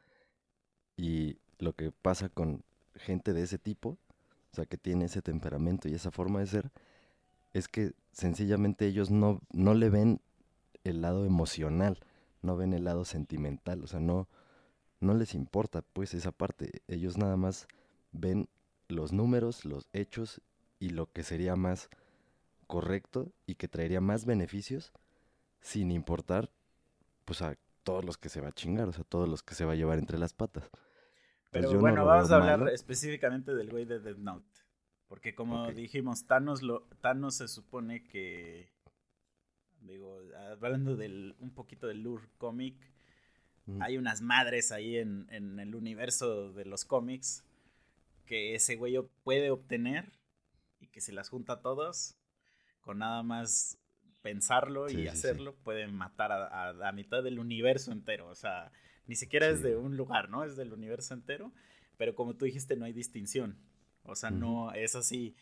Y 0.96 1.40
lo 1.60 1.74
que 1.74 1.92
pasa 1.92 2.30
con 2.30 2.64
gente 2.96 3.34
de 3.34 3.44
ese 3.44 3.58
tipo, 3.58 3.90
o 3.90 4.56
sea, 4.56 4.66
que 4.66 4.78
tiene 4.78 5.06
ese 5.06 5.22
temperamento 5.22 5.90
y 5.90 5.94
esa 5.94 6.12
forma 6.12 6.40
de 6.40 6.48
ser, 6.48 6.72
es 7.54 7.68
que 7.68 7.94
sencillamente 8.12 8.88
ellos 8.88 9.12
no, 9.12 9.42
no 9.52 9.74
le 9.74 9.90
ven 9.90 10.22
el 10.88 11.02
lado 11.02 11.26
emocional, 11.26 12.00
no 12.42 12.58
ven 12.58 12.74
el 12.74 12.86
lado 12.86 13.06
sentimental, 13.06 13.84
o 13.84 13.88
sea, 13.88 14.00
no, 14.00 14.28
no 15.00 15.14
les 15.14 15.34
importa 15.36 15.82
pues 15.82 16.14
esa 16.14 16.32
parte. 16.32 16.82
Ellos 16.88 17.18
nada 17.18 17.38
más 17.38 17.68
ven 18.12 18.50
los 18.90 19.14
números, 19.14 19.66
los 19.66 19.88
hechos 19.94 20.42
y 20.80 20.90
lo 20.90 21.12
que 21.12 21.24
sería 21.24 21.56
más 21.56 21.90
correcto 22.68 23.32
y 23.46 23.56
que 23.56 23.68
traería 23.68 24.02
más 24.02 24.26
beneficios 24.26 24.94
sin 25.62 25.92
importar 25.92 26.50
pues 27.26 27.42
a 27.42 27.58
todos 27.84 28.06
los 28.06 28.18
que 28.18 28.30
se 28.30 28.42
va 28.42 28.50
a 28.50 28.54
chingar, 28.54 28.88
o 28.90 28.94
sea, 28.94 29.04
todos 29.06 29.30
los 29.30 29.44
que 29.44 29.56
se 29.56 29.66
va 29.66 29.74
a 29.74 29.76
llevar 29.76 30.00
entre 30.00 30.18
las 30.20 30.34
patas. 30.34 30.70
Pues 31.52 31.70
Pero 31.70 31.80
bueno, 31.80 32.06
vamos 32.06 32.32
a 32.32 32.36
hablar 32.38 32.60
malo. 32.60 32.72
específicamente 32.72 33.54
del 33.56 33.70
güey 33.70 33.86
de 33.86 34.00
Death 34.00 34.18
Note. 34.18 34.46
Porque 35.08 35.34
como 35.36 35.68
Ok. 35.68 35.70
dijimos, 35.70 36.26
Thanos, 36.28 36.62
lo, 36.62 36.84
Thanos 37.02 37.36
se 37.36 37.48
supone 37.48 38.04
que... 38.04 38.70
Digo, 39.88 40.22
hablando 40.52 40.96
del, 40.96 41.36
un 41.40 41.52
poquito 41.52 41.88
del 41.88 42.04
lore 42.04 42.28
cómic, 42.38 42.76
Mm, 43.68 43.82
hay 43.82 43.98
unas 43.98 44.22
madres 44.22 44.72
ahí 44.72 44.98
en, 44.98 45.28
en 45.30 45.60
el 45.60 45.76
universo 45.76 46.54
de 46.54 46.66
los 46.66 46.86
cómics 46.86 47.44
que 48.26 48.56
ese 48.56 48.76
güey 48.76 48.98
puede 49.24 49.52
obtener 49.52 50.12
y 50.80 50.88
que 50.88 51.02
se 51.02 51.12
las 51.14 51.30
junta 51.30 51.54
a 51.54 51.62
todos 51.62 52.16
con 52.82 53.00
nada 53.00 53.24
más 53.24 53.78
pensarlo 54.22 54.90
Sí, 54.90 55.02
y 55.02 55.08
sí, 55.10 55.18
sí. 55.24 55.32
hacerlo 55.32 55.56
pueden 55.56 55.94
matar 55.94 56.32
a, 56.32 56.70
a 56.70 56.74
la 56.74 56.92
mitad 56.92 57.24
del 57.24 57.40
universo 57.40 57.92
entero. 57.92 58.28
O 58.30 58.36
sea 58.36 58.72
ni 59.06 59.16
siquiera 59.16 59.48
es 59.50 59.62
de 59.64 59.76
un 59.78 59.98
lugar 59.98 60.30
no 60.30 60.44
es 60.44 60.56
del 60.58 60.74
universo 60.74 61.14
entero 61.14 61.54
pero 61.98 62.16
como 62.16 62.36
tú 62.36 62.46
dijiste 62.46 62.76
no 62.76 62.86
hay 62.86 62.94
distinción. 62.94 63.58
O 64.04 64.16
sea 64.16 64.32
no 64.32 64.72
es 64.74 64.96
así 64.96 65.36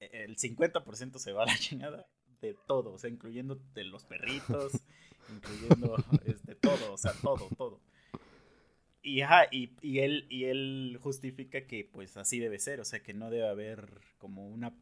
el 0.00 0.36
50% 0.36 1.18
se 1.18 1.32
va 1.32 1.44
a 1.44 1.46
la 1.46 1.56
chingada 1.58 2.06
de 2.46 2.56
todo 2.66 2.92
o 2.92 2.98
sea 2.98 3.10
incluyendo 3.10 3.58
de 3.74 3.84
los 3.84 4.04
perritos 4.04 4.72
incluyendo 5.32 5.96
este 6.24 6.54
todo, 6.54 6.92
o 6.92 6.98
sea, 6.98 7.12
todo, 7.22 7.48
todo. 7.56 7.80
Y, 9.02 9.20
ajá, 9.20 9.46
y, 9.50 9.76
y 9.82 10.00
él, 10.00 10.26
y 10.30 10.44
él 10.44 10.98
justifica 11.02 11.66
que 11.66 11.84
pues 11.84 12.16
así 12.16 12.38
debe 12.40 12.58
ser, 12.58 12.80
o 12.80 12.84
sea, 12.84 13.02
que 13.02 13.12
no 13.12 13.30
debe 13.30 13.48
haber 13.48 14.00
como 14.18 14.48
una 14.48 14.74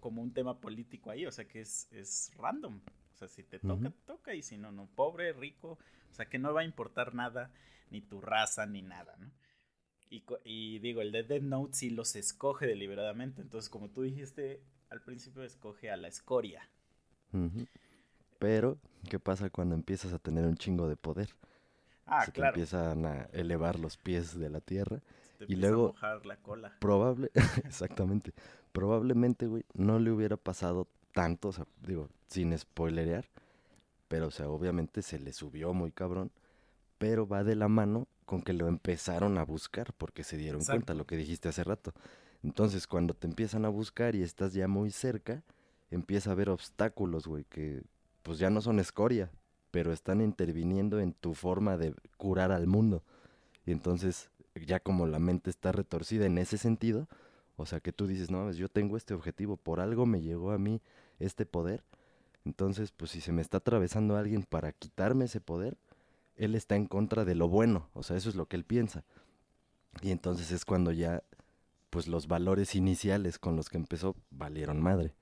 como 0.00 0.20
un 0.20 0.32
tema 0.32 0.60
político 0.60 1.10
ahí, 1.10 1.26
o 1.26 1.32
sea, 1.32 1.48
que 1.48 1.60
es, 1.60 1.90
es 1.90 2.32
random. 2.36 2.80
O 3.14 3.16
sea, 3.16 3.28
si 3.28 3.42
te 3.42 3.58
toca, 3.58 3.92
toca, 4.06 4.34
y 4.34 4.42
si 4.42 4.56
no, 4.56 4.70
no, 4.72 4.86
pobre, 4.94 5.32
rico, 5.32 5.78
o 6.10 6.14
sea, 6.14 6.26
que 6.26 6.38
no 6.38 6.52
va 6.52 6.60
a 6.60 6.64
importar 6.64 7.14
nada, 7.14 7.50
ni 7.90 8.00
tu 8.02 8.20
raza, 8.20 8.66
ni 8.66 8.82
nada, 8.82 9.16
¿no? 9.18 9.30
Y, 10.10 10.24
y 10.44 10.78
digo, 10.80 11.00
el 11.00 11.12
de 11.12 11.22
Dead 11.22 11.42
Note 11.42 11.74
sí 11.74 11.90
los 11.90 12.14
escoge 12.16 12.66
deliberadamente, 12.66 13.42
entonces 13.42 13.70
como 13.70 13.90
tú 13.90 14.02
dijiste, 14.02 14.62
al 14.90 15.02
principio 15.02 15.42
escoge 15.42 15.90
a 15.90 15.96
la 15.96 16.08
escoria. 16.08 16.68
Pero, 18.38 18.78
¿qué 19.08 19.18
pasa 19.18 19.50
cuando 19.50 19.74
empiezas 19.74 20.12
a 20.12 20.18
tener 20.18 20.44
un 20.46 20.56
chingo 20.56 20.88
de 20.88 20.96
poder? 20.96 21.30
Ah, 22.06 22.24
Se 22.24 22.32
te 22.32 22.40
claro. 22.40 22.54
empiezan 22.54 23.04
a 23.06 23.28
elevar 23.32 23.78
los 23.78 23.96
pies 23.96 24.38
de 24.38 24.50
la 24.50 24.60
tierra. 24.60 25.00
Te 25.38 25.44
y 25.48 25.54
a 25.54 25.58
luego- 25.58 25.88
mojar 25.88 26.26
la 26.26 26.36
cola. 26.36 26.72
Probable, 26.80 27.30
exactamente. 27.64 28.32
Probablemente, 28.72 29.46
güey, 29.46 29.64
no 29.74 29.98
le 29.98 30.10
hubiera 30.10 30.36
pasado 30.36 30.86
tanto, 31.12 31.48
o 31.48 31.52
sea, 31.52 31.66
digo, 31.86 32.08
sin 32.28 32.56
spoilerear, 32.56 33.26
pero, 34.08 34.28
o 34.28 34.30
sea, 34.30 34.48
obviamente 34.48 35.02
se 35.02 35.18
le 35.18 35.32
subió 35.32 35.72
muy 35.72 35.92
cabrón, 35.92 36.30
pero 36.98 37.26
va 37.26 37.44
de 37.44 37.56
la 37.56 37.68
mano 37.68 38.06
con 38.26 38.42
que 38.42 38.52
lo 38.52 38.68
empezaron 38.68 39.38
a 39.38 39.44
buscar 39.44 39.92
porque 39.94 40.22
se 40.22 40.36
dieron 40.36 40.64
cuenta, 40.64 40.94
lo 40.94 41.06
que 41.06 41.16
dijiste 41.16 41.48
hace 41.48 41.64
rato. 41.64 41.92
Entonces, 42.42 42.86
cuando 42.86 43.14
te 43.14 43.26
empiezan 43.26 43.64
a 43.64 43.68
buscar 43.68 44.14
y 44.14 44.22
estás 44.22 44.52
ya 44.54 44.68
muy 44.68 44.90
cerca, 44.90 45.42
empieza 45.90 46.30
a 46.30 46.32
haber 46.32 46.50
obstáculos, 46.50 47.26
güey, 47.26 47.44
que 47.44 47.82
pues 48.22 48.38
ya 48.38 48.50
no 48.50 48.60
son 48.60 48.78
escoria, 48.78 49.30
pero 49.70 49.92
están 49.92 50.20
interviniendo 50.20 51.00
en 51.00 51.12
tu 51.12 51.34
forma 51.34 51.76
de 51.76 51.94
curar 52.16 52.52
al 52.52 52.66
mundo. 52.66 53.02
Y 53.66 53.72
entonces, 53.72 54.30
ya 54.54 54.80
como 54.80 55.06
la 55.06 55.18
mente 55.18 55.50
está 55.50 55.72
retorcida 55.72 56.26
en 56.26 56.38
ese 56.38 56.58
sentido, 56.58 57.08
o 57.56 57.66
sea 57.66 57.80
que 57.80 57.92
tú 57.92 58.06
dices, 58.06 58.30
no, 58.30 58.50
yo 58.52 58.68
tengo 58.68 58.96
este 58.96 59.14
objetivo, 59.14 59.56
por 59.56 59.80
algo 59.80 60.06
me 60.06 60.20
llegó 60.22 60.52
a 60.52 60.58
mí 60.58 60.80
este 61.18 61.46
poder. 61.46 61.84
Entonces, 62.44 62.90
pues 62.90 63.10
si 63.10 63.20
se 63.20 63.32
me 63.32 63.42
está 63.42 63.58
atravesando 63.58 64.16
alguien 64.16 64.44
para 64.44 64.72
quitarme 64.72 65.26
ese 65.26 65.40
poder, 65.40 65.76
él 66.36 66.54
está 66.54 66.74
en 66.76 66.86
contra 66.86 67.24
de 67.24 67.34
lo 67.34 67.48
bueno, 67.48 67.88
o 67.92 68.02
sea, 68.02 68.16
eso 68.16 68.30
es 68.30 68.34
lo 68.34 68.46
que 68.46 68.56
él 68.56 68.64
piensa. 68.64 69.04
Y 70.00 70.10
entonces 70.10 70.52
es 70.52 70.64
cuando 70.64 70.90
ya, 70.92 71.22
pues 71.90 72.08
los 72.08 72.28
valores 72.28 72.74
iniciales 72.74 73.38
con 73.38 73.56
los 73.56 73.68
que 73.68 73.76
empezó 73.76 74.16
valieron 74.30 74.80
madre. 74.80 75.14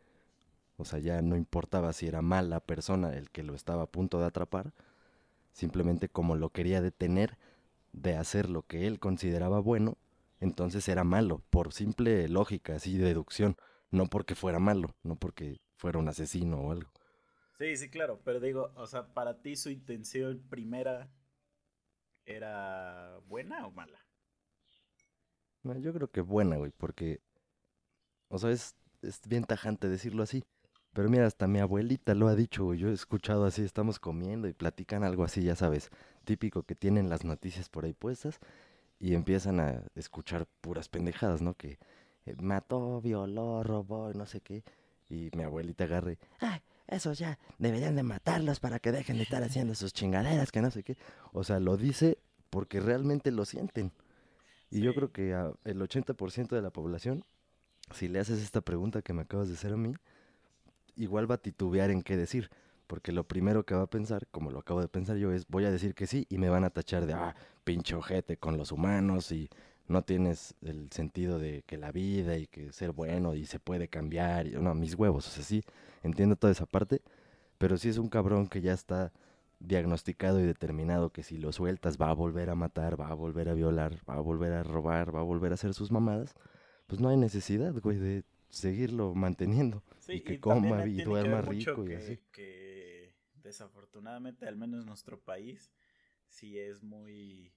O 0.78 0.86
sea, 0.86 1.00
ya 1.00 1.20
no 1.22 1.36
importaba 1.36 1.92
si 1.92 2.06
era 2.06 2.22
mala 2.22 2.60
persona 2.60 3.14
el 3.14 3.30
que 3.30 3.42
lo 3.42 3.54
estaba 3.54 3.82
a 3.82 3.86
punto 3.86 4.20
de 4.20 4.26
atrapar, 4.26 4.72
simplemente 5.52 6.08
como 6.08 6.36
lo 6.36 6.50
quería 6.50 6.80
detener 6.80 7.36
de 7.92 8.16
hacer 8.16 8.48
lo 8.48 8.62
que 8.62 8.86
él 8.86 9.00
consideraba 9.00 9.60
bueno, 9.60 9.98
entonces 10.40 10.88
era 10.88 11.04
malo, 11.04 11.42
por 11.50 11.72
simple 11.72 12.28
lógica, 12.28 12.76
así 12.76 12.96
deducción, 12.96 13.56
no 13.90 14.06
porque 14.06 14.34
fuera 14.36 14.60
malo, 14.60 14.94
no 15.02 15.16
porque 15.16 15.60
fuera 15.76 15.98
un 15.98 16.08
asesino 16.08 16.60
o 16.60 16.72
algo. 16.72 16.90
Sí, 17.58 17.76
sí, 17.76 17.90
claro, 17.90 18.20
pero 18.24 18.40
digo, 18.40 18.72
o 18.76 18.86
sea, 18.86 19.12
para 19.12 19.42
ti 19.42 19.56
su 19.56 19.70
intención 19.70 20.40
primera 20.48 21.10
era 22.26 23.18
buena 23.26 23.66
o 23.66 23.70
mala? 23.72 23.98
No, 25.62 25.78
yo 25.78 25.92
creo 25.92 26.10
que 26.10 26.20
buena, 26.20 26.56
güey, 26.56 26.72
porque, 26.76 27.20
o 28.28 28.38
sea, 28.38 28.50
es, 28.50 28.74
es 29.02 29.20
bien 29.26 29.44
tajante 29.44 29.88
decirlo 29.88 30.22
así. 30.22 30.44
Pero 30.98 31.10
mira, 31.10 31.26
hasta 31.28 31.46
mi 31.46 31.60
abuelita 31.60 32.12
lo 32.16 32.26
ha 32.26 32.34
dicho, 32.34 32.64
güey. 32.64 32.80
Yo 32.80 32.88
he 32.88 32.92
escuchado 32.92 33.44
así, 33.44 33.62
estamos 33.62 34.00
comiendo 34.00 34.48
y 34.48 34.52
platican 34.52 35.04
algo 35.04 35.22
así, 35.22 35.44
ya 35.44 35.54
sabes, 35.54 35.90
típico 36.24 36.64
que 36.64 36.74
tienen 36.74 37.08
las 37.08 37.24
noticias 37.24 37.68
por 37.68 37.84
ahí 37.84 37.92
puestas 37.92 38.40
y 38.98 39.14
empiezan 39.14 39.60
a 39.60 39.80
escuchar 39.94 40.48
puras 40.60 40.88
pendejadas, 40.88 41.40
¿no? 41.40 41.54
Que 41.54 41.78
eh, 42.26 42.34
mató, 42.42 43.00
violó, 43.00 43.62
robó, 43.62 44.12
no 44.12 44.26
sé 44.26 44.40
qué. 44.40 44.64
Y 45.08 45.30
mi 45.36 45.44
abuelita 45.44 45.84
agarre, 45.84 46.18
ay, 46.40 46.62
esos 46.88 47.16
ya 47.16 47.38
deberían 47.58 47.94
de 47.94 48.02
matarlos 48.02 48.58
para 48.58 48.80
que 48.80 48.90
dejen 48.90 49.18
de 49.18 49.22
estar 49.22 49.44
haciendo 49.44 49.76
sus 49.76 49.92
chingaderas, 49.92 50.50
que 50.50 50.62
no 50.62 50.72
sé 50.72 50.82
qué. 50.82 50.96
O 51.32 51.44
sea, 51.44 51.60
lo 51.60 51.76
dice 51.76 52.18
porque 52.50 52.80
realmente 52.80 53.30
lo 53.30 53.44
sienten. 53.44 53.92
Y 54.68 54.80
yo 54.80 54.92
creo 54.96 55.12
que 55.12 55.32
a 55.32 55.52
el 55.62 55.80
80% 55.80 56.48
de 56.48 56.60
la 56.60 56.70
población, 56.70 57.24
si 57.94 58.08
le 58.08 58.18
haces 58.18 58.42
esta 58.42 58.62
pregunta 58.62 59.00
que 59.00 59.12
me 59.12 59.22
acabas 59.22 59.46
de 59.46 59.54
hacer 59.54 59.74
a 59.74 59.76
mí, 59.76 59.94
igual 60.98 61.30
va 61.30 61.36
a 61.36 61.42
titubear 61.42 61.90
en 61.90 62.02
qué 62.02 62.16
decir. 62.16 62.50
Porque 62.86 63.12
lo 63.12 63.24
primero 63.24 63.64
que 63.64 63.74
va 63.74 63.82
a 63.82 63.90
pensar, 63.90 64.26
como 64.30 64.50
lo 64.50 64.60
acabo 64.60 64.80
de 64.80 64.88
pensar 64.88 65.16
yo, 65.18 65.32
es 65.32 65.46
voy 65.48 65.64
a 65.66 65.70
decir 65.70 65.94
que 65.94 66.06
sí 66.06 66.26
y 66.30 66.38
me 66.38 66.48
van 66.48 66.64
a 66.64 66.70
tachar 66.70 67.06
de, 67.06 67.12
ah, 67.12 67.36
pinche 67.64 67.94
ojete 67.94 68.38
con 68.38 68.56
los 68.56 68.72
humanos 68.72 69.30
y 69.30 69.50
no 69.88 70.02
tienes 70.02 70.54
el 70.62 70.90
sentido 70.90 71.38
de 71.38 71.64
que 71.66 71.76
la 71.76 71.92
vida 71.92 72.36
y 72.38 72.46
que 72.46 72.72
ser 72.72 72.92
bueno 72.92 73.34
y 73.34 73.44
se 73.46 73.60
puede 73.60 73.88
cambiar. 73.88 74.46
Y, 74.46 74.52
no, 74.52 74.74
mis 74.74 74.94
huevos, 74.94 75.26
o 75.28 75.30
sea, 75.30 75.44
sí, 75.44 75.62
entiendo 76.02 76.36
toda 76.36 76.52
esa 76.52 76.66
parte, 76.66 77.02
pero 77.58 77.76
si 77.76 77.88
es 77.90 77.98
un 77.98 78.08
cabrón 78.08 78.48
que 78.48 78.60
ya 78.62 78.72
está 78.72 79.12
diagnosticado 79.60 80.40
y 80.40 80.44
determinado 80.44 81.10
que 81.10 81.22
si 81.22 81.36
lo 81.36 81.52
sueltas 81.52 81.98
va 81.98 82.10
a 82.10 82.14
volver 82.14 82.48
a 82.50 82.54
matar, 82.54 83.00
va 83.00 83.08
a 83.08 83.14
volver 83.14 83.48
a 83.48 83.54
violar, 83.54 83.96
va 84.08 84.14
a 84.14 84.20
volver 84.20 84.52
a 84.52 84.62
robar, 84.62 85.14
va 85.14 85.20
a 85.20 85.24
volver 85.24 85.52
a 85.52 85.54
hacer 85.54 85.74
sus 85.74 85.90
mamadas, 85.90 86.34
pues 86.86 87.00
no 87.00 87.08
hay 87.08 87.16
necesidad, 87.16 87.74
güey, 87.82 87.98
de 87.98 88.24
seguirlo 88.48 89.14
manteniendo. 89.14 89.82
y 90.08 90.20
que 90.20 90.40
coma 90.40 90.86
y 90.86 91.02
duerma 91.02 91.42
rico 91.42 91.88
y 91.88 91.94
así. 91.94 92.18
Que 92.32 93.14
desafortunadamente, 93.42 94.46
al 94.46 94.56
menos 94.56 94.80
en 94.80 94.86
nuestro 94.86 95.20
país, 95.20 95.70
sí 96.28 96.58
es 96.58 96.82
muy... 96.82 97.52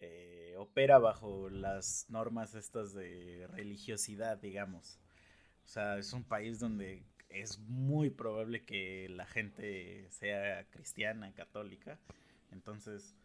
Eh, 0.00 0.54
opera 0.58 0.98
bajo 0.98 1.48
las 1.48 2.06
normas 2.08 2.54
estas 2.54 2.92
de 2.92 3.46
religiosidad, 3.52 4.36
digamos. 4.38 4.98
O 5.64 5.68
sea, 5.68 5.98
es 5.98 6.12
un 6.12 6.24
país 6.24 6.58
donde 6.58 7.04
es 7.30 7.58
muy 7.58 8.10
probable 8.10 8.64
que 8.64 9.08
la 9.08 9.26
gente 9.26 10.08
sea 10.10 10.64
cristiana, 10.70 11.32
católica. 11.32 11.98
Entonces, 12.52 13.16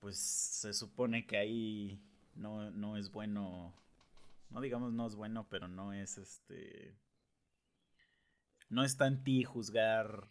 pues 0.00 0.18
se 0.18 0.72
supone 0.72 1.26
que 1.26 1.36
ahí 1.38 2.00
no, 2.34 2.70
no 2.70 2.96
es 2.96 3.10
bueno, 3.10 3.74
no 4.50 4.60
digamos 4.60 4.92
no 4.92 5.06
es 5.06 5.14
bueno, 5.14 5.48
pero 5.48 5.68
no 5.68 5.92
es 5.92 6.18
este, 6.18 6.98
no 8.68 8.84
está 8.84 9.06
en 9.06 9.22
ti 9.22 9.44
juzgar 9.44 10.28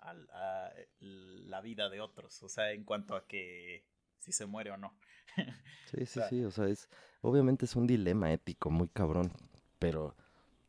a, 0.00 0.72
la 1.00 1.60
vida 1.60 1.88
de 1.88 2.00
otros, 2.00 2.42
o 2.42 2.48
sea, 2.48 2.72
en 2.72 2.84
cuanto 2.84 3.14
a 3.14 3.26
que 3.26 3.84
si 4.18 4.32
se 4.32 4.46
muere 4.46 4.70
o 4.70 4.76
no. 4.76 4.96
Sí, 5.86 6.06
sí, 6.06 6.20
sí, 6.28 6.44
o 6.44 6.50
sea, 6.50 6.68
es, 6.68 6.88
obviamente 7.20 7.64
es 7.64 7.76
un 7.76 7.86
dilema 7.86 8.32
ético 8.32 8.70
muy 8.70 8.88
cabrón, 8.88 9.32
pero 9.78 10.16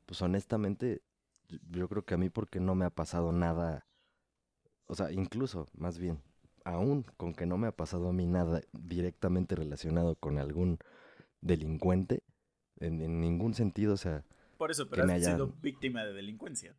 pues 0.05 0.21
honestamente 0.21 1.03
yo 1.69 1.88
creo 1.88 2.05
que 2.05 2.13
a 2.13 2.17
mí 2.17 2.29
porque 2.29 2.59
no 2.59 2.75
me 2.75 2.86
ha 2.86 2.89
pasado 2.89 3.31
nada, 3.31 3.88
o 4.88 4.95
sea, 4.95 5.12
incluso, 5.12 5.67
más 5.74 5.98
bien, 5.98 6.21
aún 6.63 7.03
con 7.17 7.33
que 7.33 7.45
no 7.45 7.57
me 7.57 7.67
ha 7.67 7.71
pasado 7.71 8.09
a 8.09 8.13
mí 8.13 8.25
nada 8.25 8.62
directamente 8.74 9.55
relacionado 9.55 10.15
con 10.15 10.38
algún 10.38 10.79
delincuente, 11.41 12.24
en, 12.79 13.21
ningún 13.21 13.53
sentido, 13.53 13.93
o 13.93 13.98
sea... 13.98 14.24
Por 14.57 14.71
eso, 14.71 14.89
pero 14.89 15.03
has 15.03 15.24
sido 15.24 15.48
víctima 15.62 16.03
de 16.03 16.13
delincuencia. 16.13 16.75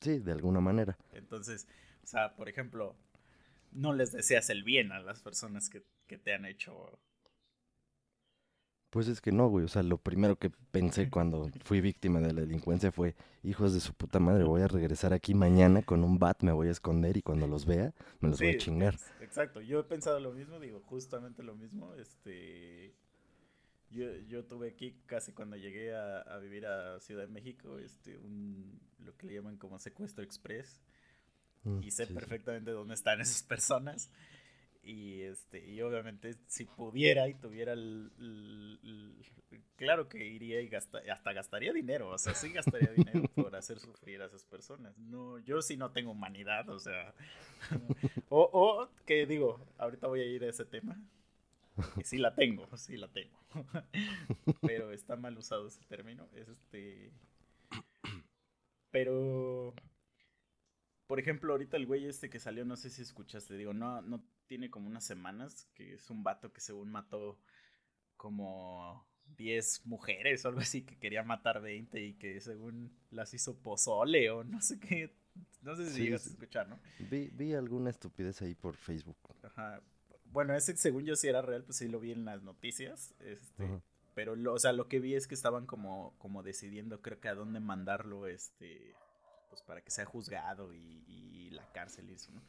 Sí, 0.00 0.18
de 0.18 0.32
alguna 0.32 0.60
manera. 0.60 0.96
Entonces, 1.12 1.66
o 2.02 2.06
sea, 2.06 2.36
por 2.36 2.48
ejemplo, 2.48 2.96
no 3.72 3.92
les 3.92 4.12
deseas 4.12 4.50
el 4.50 4.62
bien 4.62 4.92
a 4.92 5.00
las 5.00 5.20
personas 5.20 5.68
que, 5.68 5.84
que 6.06 6.16
te 6.16 6.32
han 6.32 6.44
hecho 6.44 6.98
pues 8.94 9.08
es 9.08 9.20
que 9.20 9.32
no, 9.32 9.48
güey. 9.48 9.64
O 9.64 9.68
sea, 9.68 9.82
lo 9.82 9.98
primero 9.98 10.36
que 10.36 10.50
pensé 10.50 11.10
cuando 11.10 11.50
fui 11.64 11.80
víctima 11.80 12.20
de 12.20 12.32
la 12.32 12.42
delincuencia 12.42 12.92
fue, 12.92 13.16
hijos 13.42 13.74
de 13.74 13.80
su 13.80 13.92
puta 13.92 14.20
madre, 14.20 14.44
voy 14.44 14.62
a 14.62 14.68
regresar 14.68 15.12
aquí 15.12 15.34
mañana 15.34 15.82
con 15.82 16.04
un 16.04 16.20
bat, 16.20 16.40
me 16.44 16.52
voy 16.52 16.68
a 16.68 16.70
esconder 16.70 17.16
y 17.16 17.22
cuando 17.22 17.48
los 17.48 17.66
vea, 17.66 17.92
me 18.20 18.28
los 18.28 18.38
voy 18.38 18.50
a 18.50 18.56
chingar. 18.56 18.96
Exacto, 19.20 19.60
yo 19.60 19.80
he 19.80 19.82
pensado 19.82 20.20
lo 20.20 20.30
mismo, 20.30 20.60
digo, 20.60 20.80
justamente 20.86 21.42
lo 21.42 21.56
mismo. 21.56 21.92
Este, 21.96 22.94
yo, 23.94 24.12
yo 24.26 24.44
tuve 24.44 24.68
aquí 24.68 25.00
casi 25.06 25.32
cuando 25.32 25.56
llegué 25.56 25.94
a, 25.94 26.38
vivir 26.38 26.66
a 26.66 27.00
Ciudad 27.00 27.22
de 27.22 27.32
México, 27.32 27.78
este, 27.78 28.18
un, 28.18 28.80
lo 28.98 29.16
que 29.16 29.26
le 29.26 29.34
llaman 29.34 29.56
como 29.56 29.78
secuestro 29.78 30.24
express. 30.24 30.80
Mm, 31.62 31.82
y 31.82 31.90
sé 31.90 32.06
perfectamente 32.08 32.72
dónde 32.72 32.94
están 32.94 33.20
esas 33.20 33.42
personas. 33.42 34.10
Y 34.82 35.22
este, 35.22 35.66
y 35.66 35.80
obviamente 35.80 36.34
si 36.46 36.66
pudiera 36.66 37.26
y 37.26 37.34
tuviera 37.34 37.72
el, 37.72 38.12
claro 39.76 40.10
que 40.10 40.26
iría 40.26 40.60
y 40.60 40.68
gasta, 40.68 41.00
hasta 41.10 41.32
gastaría 41.32 41.72
dinero, 41.72 42.10
o 42.10 42.18
sea, 42.18 42.34
sí 42.34 42.52
gastaría 42.52 42.90
dinero 42.90 43.22
por 43.34 43.56
hacer 43.56 43.78
sufrir 43.78 44.20
a 44.20 44.26
esas 44.26 44.44
personas. 44.44 44.98
No, 44.98 45.38
yo 45.38 45.62
sí 45.62 45.78
no 45.78 45.90
tengo 45.90 46.10
humanidad, 46.10 46.68
o 46.68 46.78
sea, 46.78 47.14
o, 48.28 48.50
o 48.52 48.88
que 49.06 49.24
digo, 49.24 49.58
ahorita 49.78 50.06
voy 50.06 50.20
a 50.20 50.26
ir 50.26 50.44
a 50.44 50.50
ese 50.50 50.66
tema. 50.66 51.00
Sí 52.04 52.18
la 52.18 52.34
tengo, 52.34 52.76
sí 52.76 52.96
la 52.96 53.08
tengo. 53.08 53.36
Pero 54.62 54.92
está 54.92 55.16
mal 55.16 55.36
usado 55.36 55.68
ese 55.68 55.82
término. 55.84 56.28
Este. 56.34 57.12
Pero. 58.90 59.74
Por 61.06 61.20
ejemplo, 61.20 61.52
ahorita 61.52 61.76
el 61.76 61.86
güey 61.86 62.06
este 62.06 62.30
que 62.30 62.40
salió, 62.40 62.64
no 62.64 62.76
sé 62.76 62.88
si 62.88 63.02
escuchaste, 63.02 63.56
digo, 63.56 63.74
no, 63.74 64.00
no 64.00 64.24
tiene 64.46 64.70
como 64.70 64.86
unas 64.86 65.04
semanas, 65.04 65.68
que 65.74 65.92
es 65.92 66.08
un 66.08 66.22
vato 66.22 66.52
que 66.52 66.62
según 66.62 66.90
mató 66.90 67.38
como 68.16 69.06
10 69.36 69.84
mujeres 69.84 70.44
o 70.44 70.48
algo 70.48 70.60
así, 70.60 70.82
que 70.82 70.98
quería 70.98 71.22
matar 71.22 71.60
20 71.60 72.02
y 72.02 72.14
que 72.14 72.40
según 72.40 72.96
las 73.10 73.34
hizo 73.34 73.58
pozole 73.58 74.30
o 74.30 74.44
no 74.44 74.62
sé 74.62 74.80
qué. 74.80 75.14
No 75.60 75.74
sé 75.76 75.90
si 75.90 76.04
llegas 76.04 76.26
a 76.26 76.30
escuchar, 76.30 76.68
¿no? 76.68 76.78
Vi, 77.10 77.28
vi 77.32 77.54
alguna 77.54 77.90
estupidez 77.90 78.40
ahí 78.42 78.54
por 78.54 78.76
Facebook. 78.76 79.16
Ajá. 79.42 79.82
Bueno, 80.34 80.54
ese 80.54 80.76
según 80.76 81.04
yo 81.04 81.14
sí 81.14 81.28
era 81.28 81.42
real, 81.42 81.62
pues 81.62 81.78
sí 81.78 81.86
lo 81.86 82.00
vi 82.00 82.10
en 82.10 82.24
las 82.24 82.42
noticias. 82.42 83.14
Este, 83.20 83.80
Pero, 84.16 84.34
lo, 84.34 84.52
o 84.52 84.58
sea, 84.58 84.72
lo 84.72 84.88
que 84.88 84.98
vi 84.98 85.14
es 85.14 85.28
que 85.28 85.34
estaban 85.34 85.64
como, 85.64 86.12
como 86.18 86.42
decidiendo, 86.42 87.00
creo 87.00 87.20
que 87.20 87.28
a 87.28 87.36
dónde 87.36 87.60
mandarlo, 87.60 88.26
este, 88.26 88.96
pues 89.48 89.62
para 89.62 89.80
que 89.80 89.92
sea 89.92 90.04
juzgado 90.04 90.74
y, 90.74 91.04
y 91.06 91.50
la 91.50 91.64
cárcel 91.72 92.10
y 92.10 92.14
eso, 92.14 92.32
¿no? 92.32 92.42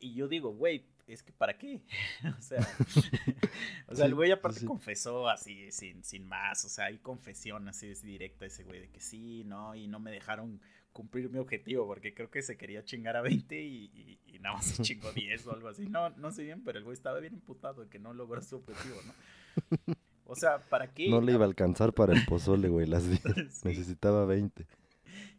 Y 0.00 0.14
yo 0.14 0.26
digo, 0.26 0.52
güey, 0.52 0.84
es 1.06 1.22
que 1.22 1.32
¿para 1.32 1.56
qué? 1.56 1.80
o 2.38 2.42
sea, 2.42 2.66
o 3.88 3.94
sea 3.94 4.06
el 4.06 4.14
güey 4.16 4.32
aparte 4.32 4.66
confesó 4.66 5.28
así, 5.28 5.70
sin, 5.70 6.02
sin 6.02 6.26
más, 6.26 6.64
o 6.64 6.68
sea, 6.68 6.86
hay 6.86 6.98
confesión 6.98 7.68
así 7.68 7.88
es 7.88 8.02
directa 8.02 8.46
ese 8.46 8.64
güey 8.64 8.80
de 8.80 8.88
que 8.90 9.00
sí, 9.00 9.44
no, 9.44 9.76
y 9.76 9.86
no 9.86 10.00
me 10.00 10.10
dejaron 10.10 10.60
cumplir 10.94 11.28
mi 11.28 11.38
objetivo 11.38 11.86
porque 11.86 12.14
creo 12.14 12.30
que 12.30 12.40
se 12.40 12.56
quería 12.56 12.84
chingar 12.84 13.16
a 13.16 13.20
20 13.20 13.60
y, 13.60 14.20
y, 14.26 14.38
nada 14.38 14.56
más 14.56 14.66
se 14.66 14.82
chingó 14.82 15.12
10 15.12 15.46
o 15.48 15.52
algo 15.52 15.68
así. 15.68 15.86
No, 15.86 16.08
no 16.10 16.30
sé 16.30 16.44
bien, 16.44 16.62
pero 16.64 16.78
el 16.78 16.84
güey 16.84 16.94
estaba 16.94 17.20
bien 17.20 17.34
imputado 17.34 17.82
de 17.82 17.90
que 17.90 17.98
no 17.98 18.14
logró 18.14 18.40
su 18.40 18.56
objetivo, 18.56 18.96
¿no? 19.04 19.94
O 20.26 20.34
sea, 20.34 20.58
¿para 20.70 20.94
qué? 20.94 21.10
No 21.10 21.20
le 21.20 21.32
iba 21.32 21.44
a 21.44 21.48
alcanzar 21.48 21.92
para 21.92 22.14
el 22.14 22.24
pozole, 22.24 22.70
güey, 22.70 22.86
las 22.86 23.06
10. 23.06 23.22
Necesitaba 23.66 24.24
20. 24.24 24.66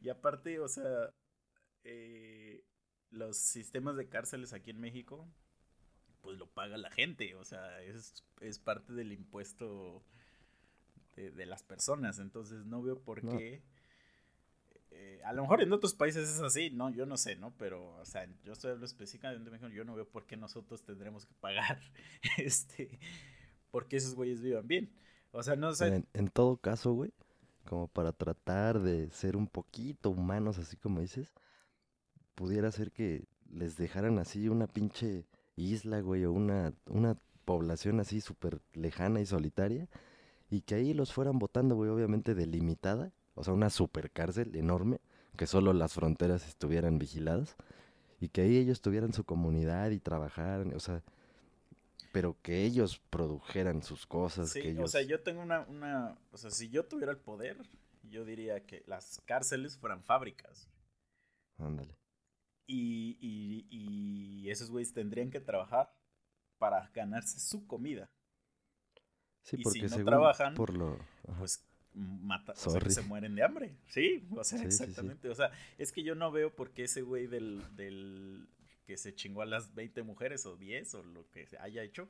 Y 0.04 0.10
aparte, 0.10 0.60
o 0.60 0.68
sea, 0.68 1.12
eh, 1.84 2.64
los 3.10 3.36
sistemas 3.36 3.96
de 3.96 4.08
cárceles 4.08 4.54
aquí 4.54 4.70
en 4.70 4.80
México, 4.80 5.28
pues 6.22 6.38
lo 6.38 6.48
paga 6.48 6.78
la 6.78 6.92
gente, 6.92 7.34
o 7.34 7.44
sea, 7.44 7.82
es, 7.82 8.24
es 8.42 8.60
parte 8.60 8.94
del 8.94 9.12
impuesto 9.12 10.04
de, 11.16 11.46
las 11.48 11.64
personas, 11.64 12.20
entonces 12.20 12.64
no 12.68 12.84
veo 12.84 13.00
por 13.00 13.22
qué... 13.22 13.64
Eh, 14.98 15.22
a 15.26 15.34
lo 15.34 15.42
mejor 15.42 15.62
en 15.62 15.74
otros 15.74 15.94
países 15.94 16.30
es 16.30 16.40
así, 16.40 16.70
no, 16.70 16.90
yo 16.90 17.06
no 17.06 17.18
sé, 17.18 17.36
¿no? 17.36 17.54
Pero, 17.58 17.96
o 17.98 18.06
sea, 18.06 18.26
yo 18.44 18.54
estoy 18.54 18.70
hablando 18.70 18.86
específicamente 18.86 19.44
de 19.44 19.52
México, 19.52 19.70
yo 19.70 19.84
no 19.84 19.94
veo 19.94 20.08
por 20.08 20.26
qué 20.26 20.38
nosotros 20.38 20.84
tendremos 20.84 21.26
que 21.26 21.34
pagar, 21.34 21.80
este, 22.38 23.00
porque 23.72 23.98
esos 23.98 24.16
güeyes 24.16 24.42
vivan 24.42 24.68
bien. 24.68 24.94
O 25.32 25.44
sea, 25.44 25.58
no 25.58 25.74
sé. 25.74 26.06
En, 26.14 26.30
todo 26.30 26.56
caso, 26.56 26.94
güey, 26.94 27.12
como 27.66 27.90
para 27.90 28.14
tratar 28.14 28.80
de 28.80 29.10
ser 29.10 29.36
un 29.36 29.48
poquito 29.48 30.12
humanos, 30.12 30.60
así 30.60 30.78
como 30.78 31.02
dices, 31.02 31.34
pudiera 32.36 32.72
ser 32.72 32.94
que 32.94 33.26
les 33.52 33.76
dejaran 33.76 34.18
así 34.18 34.48
una 34.48 34.68
pinche 34.68 35.26
isla, 35.58 36.00
güey, 36.00 36.24
o 36.24 36.32
una, 36.32 36.74
una 36.86 37.18
población 37.44 38.00
así 38.00 38.22
súper 38.22 38.62
lejana 38.72 39.20
y 39.20 39.26
solitaria, 39.26 39.90
y 40.50 40.62
que 40.62 40.76
ahí 40.76 40.94
los 40.94 41.12
fueran 41.12 41.38
votando, 41.38 41.76
güey, 41.76 41.90
obviamente 41.90 42.34
delimitada, 42.34 43.12
o 43.36 43.44
sea, 43.44 43.54
una 43.54 43.70
super 43.70 44.12
cárcel 44.12 44.56
enorme, 44.56 45.00
que 45.38 45.48
solo 45.48 45.74
las 45.74 45.94
fronteras 45.94 46.48
estuvieran 46.48 46.98
vigiladas, 46.98 47.56
y 48.20 48.30
que 48.30 48.42
ahí 48.42 48.58
ellos 48.58 48.82
tuvieran 48.82 49.14
su 49.14 49.24
comunidad 49.24 49.92
y 49.92 50.00
trabajaran, 50.00 50.74
o 50.74 50.80
sea, 50.80 51.04
pero 52.12 52.38
que 52.42 52.64
ellos 52.64 53.02
produjeran 53.10 53.84
sus 53.84 54.06
cosas. 54.08 54.50
Sí, 54.50 54.62
que 54.62 54.70
ellos... 54.72 54.86
o 54.86 54.88
sea, 54.88 55.02
yo 55.02 55.22
tengo 55.22 55.42
una, 55.42 55.62
una, 55.68 56.18
o 56.32 56.38
sea, 56.38 56.50
si 56.50 56.70
yo 56.70 56.86
tuviera 56.86 57.12
el 57.12 57.18
poder, 57.18 57.58
yo 58.04 58.24
diría 58.24 58.66
que 58.66 58.84
las 58.88 59.22
cárceles 59.26 59.78
fueran 59.78 60.02
fábricas. 60.02 60.70
Ándale. 61.58 61.98
Y, 62.68 63.18
y, 63.20 63.68
y 63.70 64.50
esos 64.50 64.72
güeyes 64.72 64.94
tendrían 64.94 65.30
que 65.30 65.42
trabajar 65.42 65.94
para 66.58 66.90
ganarse 66.94 67.40
su 67.40 67.68
comida. 67.68 68.10
Sí, 69.44 69.58
porque 69.58 69.90
si 69.90 69.98
no 69.98 70.06
trabajan, 70.06 70.56
por 70.56 70.74
lo... 70.74 70.98
pues 71.38 71.64
mata, 71.96 72.54
o 72.54 72.70
sea, 72.70 72.90
se 72.90 73.02
mueren 73.02 73.36
de 73.36 73.44
hambre. 73.44 73.76
Sí, 73.88 74.28
o 74.36 74.44
sea, 74.44 74.62
exactamente. 74.64 75.30
O 75.30 75.36
sea, 75.36 75.52
es 75.78 75.92
que 75.92 76.04
yo 76.04 76.16
no 76.16 76.32
veo 76.32 76.54
por 76.54 76.72
qué 76.72 76.84
ese 76.84 77.02
güey 77.02 77.28
del, 77.28 77.64
del 77.76 78.48
que 78.86 78.98
se 78.98 79.16
chingó 79.16 79.42
a 79.42 79.46
las 79.46 79.74
20 79.74 80.04
mujeres 80.04 80.46
o 80.46 80.56
10 80.58 80.96
o 80.96 81.04
lo 81.04 81.30
que 81.32 81.48
haya 81.60 81.84
hecho, 81.84 82.08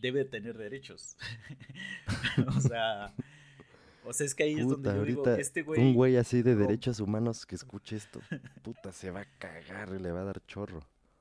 debe 0.00 0.24
tener 0.24 0.56
derechos. 0.56 1.16
o 2.56 2.60
sea, 2.60 3.12
O 4.08 4.12
sea, 4.14 4.24
es 4.24 4.34
que 4.34 4.44
ahí 4.44 4.54
es 4.54 4.66
donde 4.66 4.88
yo 4.88 5.04
digo, 5.04 5.20
ahorita 5.20 5.38
este 5.38 5.62
güey... 5.62 5.80
un 5.82 5.92
güey 5.92 6.16
así 6.16 6.40
de 6.40 6.54
derechos 6.56 6.98
humanos 6.98 7.44
que 7.44 7.56
escuche 7.56 7.96
esto, 7.96 8.20
puta, 8.62 8.90
se 8.90 9.10
va 9.10 9.20
a 9.20 9.38
cagar 9.38 9.90
y 9.94 10.02
le 10.02 10.10
va 10.12 10.22
a 10.22 10.24
dar 10.24 10.46
chorro. 10.46 10.80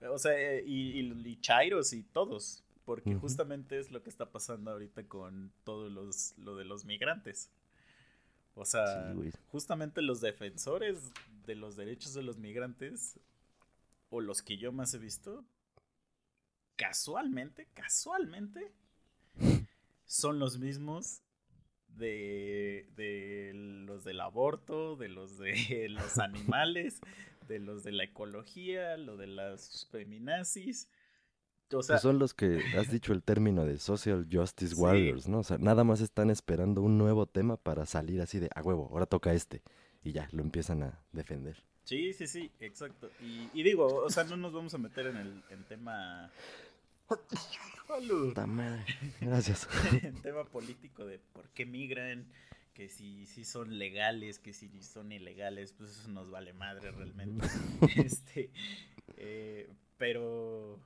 O 0.09 0.17
sea, 0.17 0.31
eh, 0.39 0.63
y, 0.65 1.01
y, 1.01 1.27
y 1.27 1.41
Chairos 1.41 1.91
y 1.91 2.03
todos. 2.03 2.63
Porque 2.87 3.15
justamente 3.15 3.79
es 3.79 3.91
lo 3.91 4.01
que 4.01 4.09
está 4.09 4.31
pasando 4.31 4.71
ahorita 4.71 5.09
con 5.09 5.51
todo 5.65 5.89
los, 5.89 6.37
lo 6.37 6.55
de 6.55 6.63
los 6.63 6.85
migrantes. 6.85 7.51
O 8.55 8.63
sea, 8.63 9.13
Sí, 9.13 9.29
justamente 9.47 10.01
los 10.01 10.21
defensores 10.21 11.11
de 11.45 11.55
los 11.55 11.75
derechos 11.75 12.13
de 12.13 12.23
los 12.23 12.37
migrantes, 12.37 13.19
o 14.09 14.21
los 14.21 14.41
que 14.41 14.55
yo 14.55 14.71
más 14.71 14.93
he 14.93 14.99
visto, 14.99 15.43
casualmente, 16.77 17.67
casualmente, 17.73 18.71
son 20.05 20.39
los 20.39 20.57
mismos 20.57 21.23
de, 21.89 22.89
de 22.95 23.51
los 23.85 24.05
del 24.05 24.21
aborto, 24.21 24.95
de 24.95 25.09
los 25.09 25.37
de 25.37 25.89
los 25.89 26.19
animales, 26.19 27.01
de 27.49 27.59
los 27.59 27.83
de 27.83 27.91
la 27.91 28.05
ecología, 28.05 28.95
lo 28.95 29.17
de 29.17 29.27
las 29.27 29.89
feminazis. 29.91 30.87
O 31.73 31.83
sea, 31.83 31.95
Pues 31.95 32.01
son 32.01 32.19
los 32.19 32.33
que 32.33 32.61
has 32.77 32.89
dicho 32.91 33.13
el 33.13 33.23
término 33.23 33.65
de 33.65 33.77
social 33.77 34.27
justice 34.31 34.75
Sí. 34.75 34.81
warriors, 34.81 35.27
¿no? 35.27 35.39
O 35.39 35.43
sea, 35.43 35.57
nada 35.57 35.83
más 35.83 36.01
están 36.01 36.29
esperando 36.29 36.81
un 36.81 36.97
nuevo 36.97 37.25
tema 37.25 37.57
para 37.57 37.85
salir 37.85 38.21
así 38.21 38.39
de 38.39 38.49
a 38.55 38.61
huevo, 38.61 38.89
ahora 38.91 39.05
toca 39.05 39.33
este. 39.33 39.61
Y 40.03 40.11
ya, 40.13 40.29
lo 40.31 40.41
empiezan 40.41 40.83
a 40.83 40.99
defender. 41.11 41.63
Sí, 41.83 42.13
sí, 42.13 42.27
sí, 42.27 42.51
exacto. 42.59 43.09
Y, 43.21 43.49
y 43.53 43.63
digo, 43.63 43.85
o 43.87 44.09
sea, 44.09 44.23
no 44.25 44.37
nos 44.37 44.53
vamos 44.53 44.73
a 44.73 44.77
meter 44.77 45.07
en 45.07 45.17
el 45.17 45.43
en 45.49 45.63
tema. 45.65 46.31
Madre. 48.45 48.85
Gracias. 49.21 49.67
en 50.03 50.15
tema 50.21 50.43
político 50.45 51.05
de 51.05 51.19
por 51.19 51.47
qué 51.49 51.65
migran, 51.65 52.27
que 52.73 52.89
si, 52.89 53.25
si 53.25 53.45
son 53.45 53.79
legales, 53.79 54.39
que 54.39 54.53
si 54.53 54.69
son 54.83 55.11
ilegales, 55.11 55.73
pues 55.73 55.91
eso 55.91 56.09
nos 56.09 56.29
vale 56.29 56.53
madre 56.53 56.91
realmente. 56.91 57.47
este, 57.95 58.51
eh, 59.15 59.69
pero, 59.97 60.79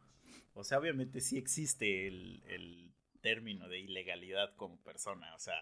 o 0.54 0.64
sea, 0.64 0.80
obviamente 0.80 1.22
sí 1.22 1.38
existe 1.38 2.08
el, 2.08 2.44
el 2.48 2.94
término 3.22 3.68
de 3.70 3.80
ilegalidad 3.80 4.56
como 4.56 4.78
persona, 4.84 5.34
o 5.36 5.40
sea, 5.40 5.56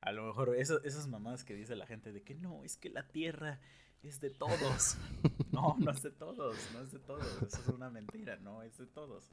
a 0.00 0.12
lo 0.12 0.26
mejor 0.26 0.56
eso- 0.56 0.82
esas 0.84 1.08
mamadas 1.08 1.44
que 1.44 1.54
dice 1.54 1.76
la 1.76 1.86
gente 1.86 2.12
de 2.12 2.22
que 2.22 2.34
no, 2.34 2.64
es 2.64 2.76
que 2.76 2.90
la 2.90 3.08
tierra 3.08 3.60
es 4.02 4.20
de 4.20 4.30
todos. 4.30 4.96
No, 5.52 5.76
no 5.78 5.90
es 5.90 6.02
de 6.02 6.10
todos, 6.10 6.56
no 6.72 6.80
es 6.80 6.92
de 6.92 6.98
todos, 6.98 7.26
eso 7.42 7.60
es 7.60 7.68
una 7.68 7.90
mentira, 7.90 8.36
no 8.36 8.62
es 8.62 8.78
de 8.78 8.86
todos. 8.86 9.30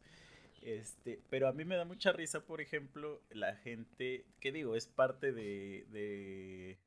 Este, 0.62 1.22
pero 1.30 1.48
a 1.48 1.54
mí 1.54 1.64
me 1.64 1.78
da 1.78 1.86
mucha 1.86 2.12
risa, 2.12 2.46
por 2.46 2.60
ejemplo, 2.60 3.22
la 3.30 3.56
gente, 3.56 4.26
que 4.42 4.52
digo, 4.52 4.76
es 4.76 4.86
parte 4.88 5.32
de, 5.32 5.86
de 5.92 6.80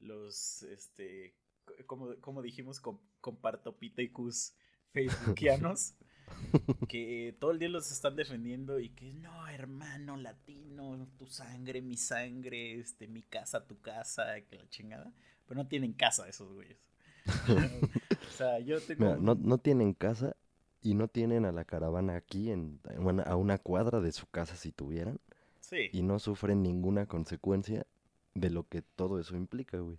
los, 0.00 0.62
este, 0.64 1.34
co- 1.64 1.74
como, 1.86 2.16
como 2.20 2.42
dijimos, 2.42 2.80
com, 2.80 2.98
compartopithecus 3.20 4.54
facebookianos, 4.92 5.94
que 6.88 7.34
todo 7.38 7.50
el 7.50 7.58
día 7.58 7.68
los 7.68 7.90
están 7.90 8.16
defendiendo 8.16 8.78
y 8.80 8.90
que 8.90 9.12
no, 9.14 9.48
hermano 9.48 10.16
latino, 10.16 11.08
tu 11.18 11.26
sangre, 11.26 11.82
mi 11.82 11.96
sangre, 11.96 12.78
este, 12.80 13.06
mi 13.06 13.22
casa, 13.22 13.66
tu 13.66 13.80
casa, 13.80 14.40
que 14.42 14.56
la 14.56 14.68
chingada, 14.68 15.12
pero 15.46 15.62
no 15.62 15.68
tienen 15.68 15.92
casa 15.92 16.28
esos 16.28 16.52
güeyes. 16.52 16.78
o 18.28 18.32
sea, 18.36 18.58
yo 18.60 18.80
tengo... 18.80 19.04
Mira, 19.04 19.16
no, 19.16 19.34
no 19.34 19.58
tienen 19.58 19.94
casa 19.94 20.36
y 20.82 20.94
no 20.94 21.08
tienen 21.08 21.44
a 21.44 21.52
la 21.52 21.64
caravana 21.64 22.16
aquí 22.16 22.50
en, 22.50 22.80
a 23.24 23.36
una 23.36 23.58
cuadra 23.58 24.00
de 24.00 24.12
su 24.12 24.26
casa 24.26 24.56
si 24.56 24.72
tuvieran. 24.72 25.20
Sí. 25.60 25.90
Y 25.92 26.02
no 26.02 26.18
sufren 26.18 26.62
ninguna 26.62 27.06
consecuencia 27.06 27.86
de 28.34 28.50
lo 28.50 28.66
que 28.66 28.82
todo 28.82 29.20
eso 29.20 29.36
implica, 29.36 29.78
güey. 29.78 29.98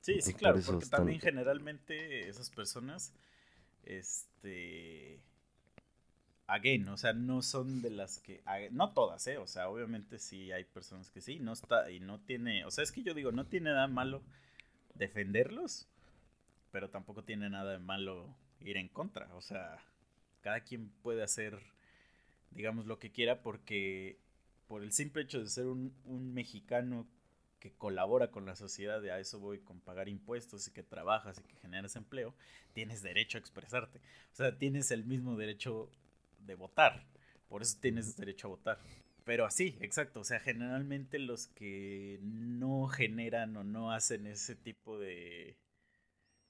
Sí, 0.00 0.20
sí, 0.20 0.34
claro, 0.34 0.60
porque 0.64 0.86
también 0.86 1.20
generalmente 1.20 2.28
esas 2.28 2.48
personas, 2.50 3.12
este, 3.86 5.20
again, 6.46 6.88
o 6.88 6.96
sea, 6.96 7.12
no 7.12 7.42
son 7.42 7.82
de 7.82 7.90
las 7.90 8.18
que, 8.20 8.42
no 8.72 8.92
todas, 8.92 9.26
eh, 9.26 9.38
o 9.38 9.46
sea, 9.46 9.68
obviamente 9.68 10.18
sí 10.18 10.52
hay 10.52 10.64
personas 10.64 11.10
que 11.10 11.20
sí, 11.20 11.38
no 11.38 11.52
está, 11.52 11.90
y 11.90 12.00
no 12.00 12.20
tiene, 12.20 12.64
o 12.64 12.70
sea, 12.70 12.84
es 12.84 12.92
que 12.92 13.02
yo 13.02 13.14
digo, 13.14 13.32
no 13.32 13.46
tiene 13.46 13.70
nada 13.70 13.86
malo 13.86 14.22
defenderlos, 14.94 15.88
pero 16.72 16.90
tampoco 16.90 17.24
tiene 17.24 17.48
nada 17.48 17.72
de 17.72 17.78
malo 17.78 18.34
ir 18.60 18.76
en 18.76 18.88
contra, 18.88 19.32
o 19.34 19.40
sea, 19.40 19.78
cada 20.42 20.60
quien 20.60 20.90
puede 21.02 21.22
hacer, 21.22 21.58
digamos, 22.50 22.86
lo 22.86 22.98
que 22.98 23.10
quiera 23.10 23.42
porque 23.42 24.18
por 24.68 24.82
el 24.82 24.92
simple 24.92 25.22
hecho 25.22 25.40
de 25.40 25.48
ser 25.48 25.66
un, 25.66 25.94
un 26.04 26.34
mexicano 26.34 27.06
que 27.58 27.72
colabora 27.72 28.30
con 28.30 28.46
la 28.46 28.56
sociedad, 28.56 29.02
y 29.02 29.08
a 29.08 29.18
eso 29.18 29.40
voy 29.40 29.58
con 29.60 29.80
pagar 29.80 30.08
impuestos 30.08 30.68
y 30.68 30.72
que 30.72 30.82
trabajas 30.82 31.38
y 31.38 31.42
que 31.42 31.56
generas 31.56 31.96
empleo, 31.96 32.34
tienes 32.72 33.02
derecho 33.02 33.38
a 33.38 33.40
expresarte. 33.40 33.98
O 34.32 34.36
sea, 34.36 34.58
tienes 34.58 34.90
el 34.90 35.04
mismo 35.04 35.36
derecho 35.36 35.90
de 36.38 36.54
votar. 36.54 37.06
Por 37.48 37.62
eso 37.62 37.78
tienes 37.80 38.16
derecho 38.16 38.48
a 38.48 38.50
votar. 38.50 38.80
Pero 39.24 39.44
así, 39.44 39.76
exacto. 39.80 40.20
O 40.20 40.24
sea, 40.24 40.38
generalmente 40.38 41.18
los 41.18 41.48
que 41.48 42.20
no 42.22 42.86
generan 42.86 43.56
o 43.56 43.64
no 43.64 43.92
hacen 43.92 44.26
ese 44.26 44.54
tipo 44.54 44.98
de, 44.98 45.56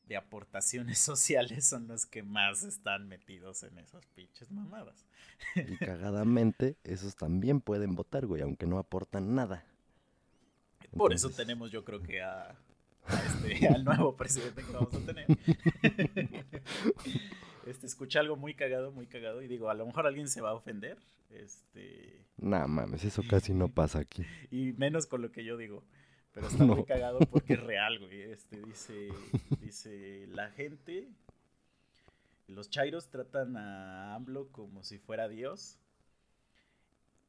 de 0.04 0.16
aportaciones 0.16 0.98
sociales 0.98 1.66
son 1.66 1.88
los 1.88 2.06
que 2.06 2.22
más 2.22 2.62
están 2.64 3.08
metidos 3.08 3.62
en 3.62 3.78
esas 3.78 4.06
pinches 4.08 4.50
mamadas. 4.50 5.06
Y 5.54 5.76
cagadamente, 5.78 6.76
esos 6.84 7.16
también 7.16 7.60
pueden 7.60 7.94
votar, 7.94 8.26
güey, 8.26 8.42
aunque 8.42 8.66
no 8.66 8.78
aportan 8.78 9.34
nada. 9.34 9.64
Por 10.96 11.12
eso 11.12 11.30
tenemos, 11.30 11.70
yo 11.70 11.84
creo 11.84 12.02
que 12.02 12.22
a, 12.22 12.50
a 13.06 13.22
este, 13.26 13.68
al 13.74 13.84
nuevo 13.84 14.16
presidente 14.16 14.62
que 14.64 14.72
vamos 14.72 14.94
a 14.94 15.00
tener. 15.00 15.26
Este, 17.66 17.86
escuché 17.88 18.20
algo 18.20 18.36
muy 18.36 18.54
cagado, 18.54 18.92
muy 18.92 19.08
cagado, 19.08 19.42
y 19.42 19.48
digo, 19.48 19.68
a 19.70 19.74
lo 19.74 19.84
mejor 19.86 20.06
alguien 20.06 20.28
se 20.28 20.40
va 20.40 20.50
a 20.50 20.54
ofender, 20.54 20.98
este, 21.30 22.24
Nah, 22.36 22.66
mames, 22.68 23.02
eso 23.04 23.22
casi 23.28 23.54
no 23.54 23.66
pasa 23.74 23.98
aquí. 23.98 24.24
y 24.52 24.72
menos 24.74 25.06
con 25.06 25.20
lo 25.22 25.32
que 25.32 25.44
yo 25.44 25.56
digo. 25.56 25.82
Pero 26.32 26.46
está 26.46 26.64
muy 26.64 26.76
No. 26.76 26.84
cagado 26.84 27.18
porque 27.30 27.54
es 27.54 27.60
real, 27.62 27.98
güey. 27.98 28.22
Este 28.22 28.60
dice, 28.62 29.08
dice, 29.60 30.26
la 30.28 30.50
gente, 30.50 31.08
los 32.46 32.68
chairos 32.70 33.08
tratan 33.08 33.56
a 33.56 34.14
AMLO 34.14 34.48
como 34.52 34.84
si 34.84 34.98
fuera 34.98 35.28
Dios. 35.28 35.78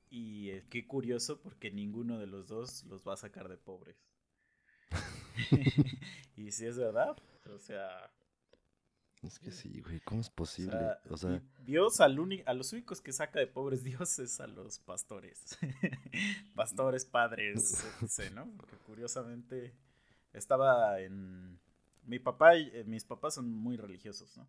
Y 0.09 0.49
eh, 0.51 0.65
qué 0.69 0.87
curioso 0.87 1.39
porque 1.41 1.71
ninguno 1.71 2.19
de 2.19 2.27
los 2.27 2.47
dos 2.47 2.83
los 2.85 3.07
va 3.07 3.13
a 3.13 3.17
sacar 3.17 3.47
de 3.49 3.57
pobres. 3.57 3.97
y 6.35 6.51
si 6.51 6.65
es 6.65 6.77
verdad, 6.77 7.15
o 7.53 7.59
sea, 7.59 8.11
Es 9.21 9.39
que 9.39 9.51
sí, 9.51 9.81
güey, 9.81 9.99
¿cómo 10.01 10.21
es 10.21 10.29
o 10.29 10.33
posible? 10.35 10.69
sea, 10.69 10.99
O 11.09 11.17
sea, 11.17 11.41
Dios 11.57 11.99
al 12.01 12.17
a 12.45 12.53
los 12.53 12.73
únicos 12.73 13.01
que 13.01 13.11
saca 13.11 13.39
de 13.39 13.47
pobres 13.47 13.83
Dios 13.83 14.19
es 14.19 14.39
a 14.39 14.47
los 14.47 14.79
pastores. 14.79 15.57
pastores, 16.55 17.05
padres, 17.05 17.83
etc., 18.01 18.31
¿no? 18.33 18.51
Que 18.67 18.77
curiosamente 18.77 19.73
estaba 20.33 20.99
en... 21.01 21.59
Mi 22.03 22.19
papá 22.19 22.55
y 22.57 22.69
eh, 22.73 22.83
mis 22.85 23.03
papás 23.03 23.35
son 23.35 23.49
muy 23.51 23.75
religiosos, 23.75 24.37
¿no? 24.37 24.47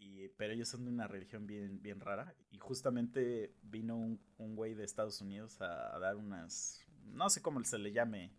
Y, 0.00 0.28
pero 0.30 0.54
ellos 0.54 0.68
son 0.68 0.84
de 0.86 0.90
una 0.90 1.06
religión 1.08 1.46
bien, 1.46 1.82
bien 1.82 2.00
rara. 2.00 2.34
Y 2.50 2.58
justamente 2.58 3.54
vino 3.62 3.96
un, 3.96 4.20
un 4.38 4.56
güey 4.56 4.74
de 4.74 4.84
Estados 4.84 5.20
Unidos 5.20 5.60
a, 5.62 5.94
a 5.94 6.00
dar 6.00 6.16
unas, 6.16 6.82
no 7.12 7.30
sé 7.30 7.42
cómo 7.42 7.62
se 7.64 7.78
le 7.78 7.92
llame, 7.92 8.32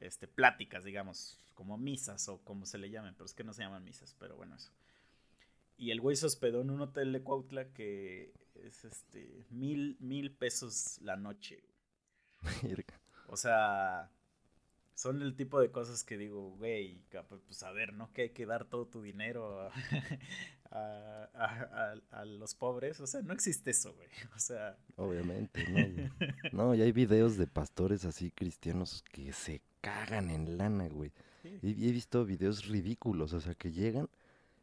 este, 0.00 0.28
pláticas, 0.28 0.84
digamos, 0.84 1.38
como 1.54 1.78
misas 1.78 2.28
o 2.28 2.38
como 2.44 2.66
se 2.66 2.78
le 2.78 2.90
llamen, 2.90 3.14
pero 3.14 3.26
es 3.26 3.34
que 3.34 3.44
no 3.44 3.52
se 3.54 3.62
llaman 3.62 3.84
misas, 3.84 4.16
pero 4.18 4.36
bueno, 4.36 4.56
eso. 4.56 4.72
Y 5.76 5.90
el 5.90 6.00
güey 6.00 6.16
se 6.16 6.26
hospedó 6.26 6.60
en 6.62 6.70
un 6.70 6.80
hotel 6.80 7.12
de 7.12 7.22
Cuautla 7.22 7.72
que 7.72 8.32
es 8.54 8.84
este 8.84 9.44
mil, 9.50 9.96
mil 10.00 10.30
pesos 10.32 10.98
la 11.02 11.16
noche. 11.16 11.62
O 13.28 13.36
sea, 13.36 14.10
son 14.94 15.22
el 15.22 15.36
tipo 15.36 15.60
de 15.60 15.70
cosas 15.70 16.04
que 16.04 16.18
digo, 16.18 16.50
güey, 16.52 17.02
capa- 17.10 17.38
pues 17.46 17.62
a 17.62 17.72
ver, 17.72 17.94
¿no? 17.94 18.12
Que 18.12 18.22
hay 18.22 18.30
que 18.30 18.46
dar 18.46 18.66
todo 18.66 18.86
tu 18.86 19.02
dinero 19.02 19.70
a, 20.72 21.28
a- 21.34 21.44
a- 21.44 21.92
a- 22.12 22.20
a 22.20 22.24
los 22.24 22.54
pobres. 22.54 22.98
O 23.00 23.06
sea, 23.06 23.22
no 23.22 23.32
existe 23.32 23.70
eso, 23.70 23.94
güey. 23.94 24.08
O 24.36 24.38
sea, 24.38 24.76
obviamente, 24.96 25.64
no, 25.68 25.72
güey. 25.92 26.10
No, 26.52 26.74
y 26.74 26.82
hay 26.82 26.92
videos 26.92 27.36
de 27.36 27.46
pastores 27.46 28.04
así 28.04 28.30
cristianos 28.30 29.04
que 29.12 29.32
se 29.32 29.60
cagan 29.80 30.30
en 30.30 30.56
lana, 30.58 30.88
güey. 30.88 31.12
sí. 31.42 31.58
Y 31.62 31.88
he 31.88 31.92
visto 31.92 32.24
videos 32.24 32.66
ridículos, 32.66 33.32
o 33.32 33.40
sea, 33.40 33.54
que 33.54 33.70
llegan 33.72 34.08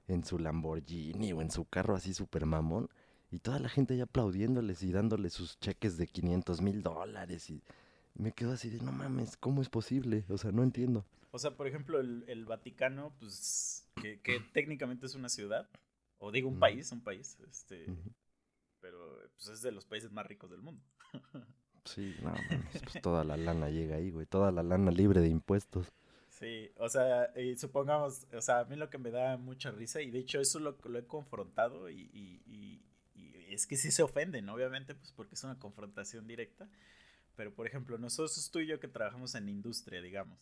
en 0.08 0.24
su 0.26 0.40
Lamborghini 0.40 1.34
o 1.34 1.42
en 1.42 1.52
su 1.52 1.66
carro 1.66 1.96
así 1.96 2.14
super 2.14 2.46
mamón 2.46 2.90
y 3.32 3.38
toda 3.40 3.60
la 3.60 3.70
gente 3.70 3.94
ahí 3.94 4.02
aplaudiéndoles 4.02 4.82
y 4.82 4.92
dándoles 4.92 5.34
sus 5.34 5.60
cheques 5.60 5.98
de 5.98 6.08
500 6.08 6.62
mil 6.62 6.82
dólares 6.82 7.50
y 7.52 7.62
me 8.16 8.32
quedo 8.32 8.54
así 8.54 8.70
de, 8.72 8.80
no 8.82 8.92
mames, 8.92 9.38
¿cómo 9.38 9.62
es 9.62 9.70
posible? 9.70 10.26
O 10.30 10.38
sea, 10.40 10.52
no 10.52 10.64
entiendo. 10.64 11.06
O 11.32 11.38
sea, 11.38 11.52
por 11.56 11.68
ejemplo, 11.68 12.00
el, 12.00 12.24
el 12.28 12.46
Vaticano, 12.46 13.14
pues, 13.20 13.86
que, 14.02 14.20
que 14.22 14.40
técnicamente 14.52 15.06
es 15.06 15.14
una 15.14 15.30
ciudad, 15.30 15.70
o 16.20 16.32
digo 16.32 16.50
un 16.50 16.60
país, 16.60 16.92
un 16.92 17.02
país, 17.04 17.38
este, 17.50 17.94
pero 18.82 19.18
pues 19.36 19.50
es 19.50 19.62
de 19.62 19.72
los 19.72 19.86
países 19.86 20.12
más 20.12 20.28
ricos 20.28 20.52
del 20.52 20.62
mundo. 20.62 20.84
Sí, 21.84 22.16
no, 22.20 22.42
mames, 22.44 22.82
pues 22.84 22.98
toda 23.02 23.26
la 23.26 23.36
lana 23.36 23.70
llega 23.70 23.98
ahí, 23.98 24.12
güey. 24.12 24.26
Toda 24.26 24.52
la 24.52 24.64
lana 24.64 24.92
libre 24.92 25.20
de 25.20 25.28
impuestos. 25.28 25.88
Sí, 26.30 26.72
o 26.78 26.88
sea, 26.88 27.32
y 27.38 27.58
supongamos, 27.58 28.26
o 28.34 28.42
sea, 28.42 28.60
a 28.60 28.66
mí 28.66 28.76
lo 28.76 28.90
que 28.90 28.98
me 28.98 29.12
da 29.12 29.38
mucha 29.38 29.72
risa, 29.72 30.02
y 30.02 30.12
de 30.12 30.20
hecho 30.20 30.40
eso 30.40 30.60
lo, 30.60 30.78
lo 30.86 31.00
he 31.00 31.06
confrontado, 31.06 31.90
y, 31.90 32.10
y- 32.14 32.42
y- 32.46 32.84
y 33.16 33.54
es 33.54 33.68
que 33.68 33.76
sí 33.76 33.92
se 33.92 34.04
ofenden, 34.04 34.48
obviamente, 34.50 34.96
pues 34.96 35.12
porque 35.12 35.36
es 35.36 35.44
una 35.44 35.60
confrontación 35.60 36.28
directa. 36.28 36.70
Pero, 37.36 37.54
por 37.54 37.68
ejemplo, 37.68 37.98
nosotros 37.98 38.52
tú 38.52 38.60
y 38.60 38.68
yo 38.68 38.80
que 38.80 38.88
trabajamos 38.90 39.36
en 39.36 39.50
industria, 39.50 40.02
digamos, 40.02 40.40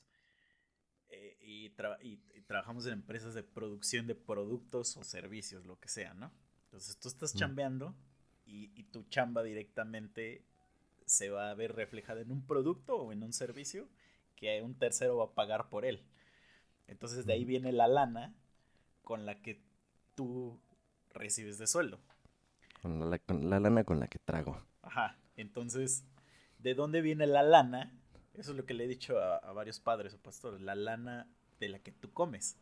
eh, 1.09 1.37
y, 1.41 1.69
tra- 1.75 1.97
y- 2.01 2.19
y 2.35 2.41
trabajamos 2.41 2.85
en 2.87 2.93
empresas 2.93 3.33
de 3.33 3.43
producción 3.43 4.07
de 4.07 4.15
productos 4.15 4.97
o 4.97 5.03
servicios, 5.03 5.65
lo 5.65 5.79
que 5.79 5.89
sea, 5.89 6.13
¿no? 6.13 6.31
Entonces 6.65 6.97
tú 6.99 7.07
estás 7.07 7.33
Mm. 7.33 7.37
chambeando 7.37 7.95
y, 8.45 8.71
y 8.75 8.83
tu 8.85 9.03
chamba 9.09 9.43
directamente 9.43 10.43
se 11.05 11.29
va 11.29 11.49
a 11.49 11.53
ver 11.55 11.75
reflejada 11.75 12.21
en 12.21 12.31
un 12.31 12.45
producto 12.45 12.95
o 12.97 13.11
en 13.13 13.23
un 13.23 13.33
servicio 13.33 13.87
que 14.35 14.61
un 14.61 14.75
tercero 14.75 15.17
va 15.17 15.25
a 15.25 15.33
pagar 15.33 15.69
por 15.69 15.85
él. 15.85 16.03
Entonces 16.87 17.25
de 17.25 17.33
ahí 17.33 17.41
Ujú. 17.41 17.47
viene 17.47 17.71
la 17.71 17.87
lana 17.87 18.35
con 19.03 19.25
la 19.25 19.41
que 19.41 19.61
tú 20.15 20.59
recibes 21.13 21.57
de 21.57 21.67
sueldo. 21.67 21.99
Con 22.81 23.09
la- 23.09 23.19
con 23.19 23.49
la 23.49 23.59
lana 23.59 23.83
con 23.83 23.99
la 23.99 24.07
que 24.07 24.19
trago. 24.19 24.61
Ajá. 24.81 25.17
Entonces, 25.35 26.03
¿de 26.59 26.73
dónde 26.73 27.01
viene 27.01 27.27
la 27.27 27.43
lana? 27.43 27.93
Eso 28.37 28.51
es 28.51 28.57
lo 28.57 28.65
que 28.65 28.73
le 28.73 28.85
he 28.85 28.87
dicho 28.87 29.19
a, 29.19 29.51
varios 29.53 29.79
padres 29.79 30.13
o 30.13 30.19
pastores. 30.19 30.61
La 30.61 30.75
lana 30.75 31.27
de 31.59 31.69
la 31.69 31.79
que 31.79 31.91
tú 31.91 32.11
comes. 32.13 32.57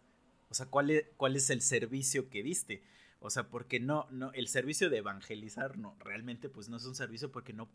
O 0.49 0.53
sea, 0.53 0.67
¿cuál 0.67 0.89
es, 0.89 1.05
cuál 1.17 1.35
es 1.35 1.49
el 1.49 1.61
servicio 1.61 2.29
que 2.29 2.43
diste? 2.43 2.83
O 3.19 3.29
sea, 3.29 3.49
porque 3.49 3.79
no, 3.79 4.07
no, 4.11 4.31
el 4.33 4.47
servicio 4.47 4.89
de 4.89 4.97
evangelizar, 4.97 5.77
no, 5.77 5.97
realmente 5.99 6.47
pues 6.47 6.69
no 6.69 6.77
es 6.77 6.85
un 6.85 6.95
servicio 6.95 7.31
porque 7.31 7.53
no, 7.53 7.69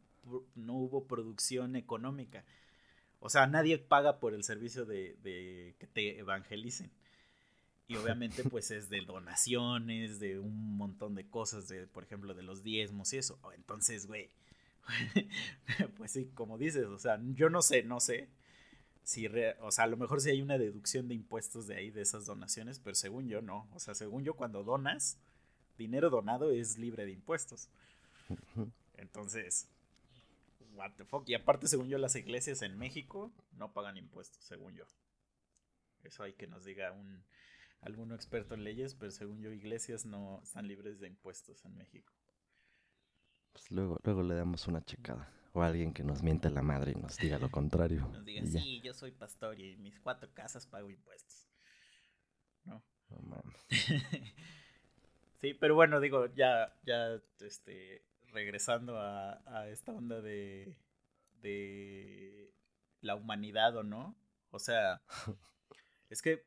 no 0.54 0.74
hubo 0.74 1.06
producción 1.06 1.76
económica. 1.76 2.44
O 3.18 3.28
sea, 3.28 3.46
nadie 3.46 3.78
paga 3.78 4.18
por 4.18 4.32
el 4.32 4.44
servicio 4.44 4.86
de, 4.86 5.16
de 5.22 5.76
que 5.78 5.86
te 5.86 6.18
evangelicen. 6.18 6.90
Y 7.86 7.96
obviamente 7.96 8.44
pues 8.44 8.70
es 8.70 8.88
de 8.88 9.00
donaciones, 9.00 10.20
de 10.20 10.38
un 10.38 10.76
montón 10.76 11.16
de 11.16 11.28
cosas, 11.28 11.68
de, 11.68 11.88
por 11.88 12.04
ejemplo, 12.04 12.34
de 12.34 12.44
los 12.44 12.62
diezmos 12.62 13.12
y 13.12 13.18
eso. 13.18 13.38
Oh, 13.42 13.52
Entonces, 13.52 14.06
güey, 14.06 14.30
pues 15.96 16.12
sí, 16.12 16.30
como 16.34 16.58
dices, 16.58 16.86
o 16.86 16.98
sea, 16.98 17.18
yo 17.34 17.50
no 17.50 17.62
sé, 17.62 17.82
no 17.82 18.00
sé 18.00 18.28
si, 19.04 19.28
re- 19.28 19.56
o 19.60 19.70
sea, 19.72 19.84
a 19.84 19.88
lo 19.88 19.96
mejor 19.96 20.20
sí 20.20 20.30
hay 20.30 20.42
una 20.42 20.58
deducción 20.58 21.08
de 21.08 21.14
impuestos 21.14 21.66
de 21.66 21.76
ahí, 21.76 21.90
de 21.90 22.02
esas 22.02 22.26
donaciones, 22.26 22.80
pero 22.80 22.94
según 22.96 23.28
yo 23.28 23.42
no. 23.42 23.68
O 23.74 23.80
sea, 23.80 23.94
según 23.94 24.24
yo 24.24 24.34
cuando 24.34 24.64
donas, 24.64 25.18
dinero 25.78 26.10
donado 26.10 26.50
es 26.52 26.78
libre 26.78 27.06
de 27.06 27.12
impuestos. 27.12 27.70
Entonces, 28.96 29.68
what 30.74 30.92
the 30.96 31.04
fuck. 31.04 31.28
Y 31.28 31.34
aparte, 31.34 31.68
según 31.68 31.88
yo, 31.88 31.98
las 31.98 32.16
iglesias 32.16 32.62
en 32.62 32.78
México 32.78 33.32
no 33.52 33.72
pagan 33.72 33.96
impuestos, 33.96 34.44
según 34.44 34.74
yo. 34.74 34.84
Eso 36.02 36.22
hay 36.24 36.34
que 36.34 36.46
nos 36.46 36.64
diga 36.64 36.92
un 36.92 37.24
alguno 37.80 38.14
experto 38.14 38.54
en 38.54 38.64
leyes, 38.64 38.94
pero 38.94 39.10
según 39.12 39.40
yo, 39.40 39.52
iglesias 39.52 40.04
no 40.04 40.40
están 40.42 40.68
libres 40.68 41.00
de 41.00 41.08
impuestos 41.08 41.64
en 41.64 41.76
México. 41.76 42.12
Pues 43.52 43.70
luego, 43.70 43.98
luego 44.04 44.22
le 44.22 44.34
damos 44.34 44.66
una 44.68 44.84
checada. 44.84 45.32
O 45.52 45.62
alguien 45.62 45.92
que 45.92 46.04
nos 46.04 46.22
miente 46.22 46.48
la 46.48 46.62
madre 46.62 46.92
y 46.92 47.00
nos 47.00 47.16
diga 47.16 47.38
lo 47.38 47.50
contrario. 47.50 48.00
Nos 48.12 48.24
ya. 48.24 48.60
sí, 48.60 48.80
yo 48.82 48.94
soy 48.94 49.10
pastor 49.10 49.58
y 49.58 49.72
en 49.72 49.82
mis 49.82 49.98
cuatro 49.98 50.32
casas 50.32 50.66
pago 50.66 50.90
impuestos. 50.90 51.48
¿No? 52.64 52.82
No 53.08 53.18
mames. 53.22 53.66
sí, 55.40 55.54
pero 55.54 55.74
bueno, 55.74 55.98
digo, 55.98 56.26
ya, 56.34 56.72
ya, 56.84 57.20
este, 57.40 58.04
regresando 58.28 58.96
a, 58.98 59.42
a 59.46 59.68
esta 59.68 59.92
onda 59.92 60.20
de, 60.20 60.76
de 61.42 62.54
la 63.00 63.16
humanidad 63.16 63.76
o 63.76 63.82
no. 63.82 64.16
O 64.50 64.58
sea, 64.58 65.02
es 66.10 66.22
que 66.22 66.44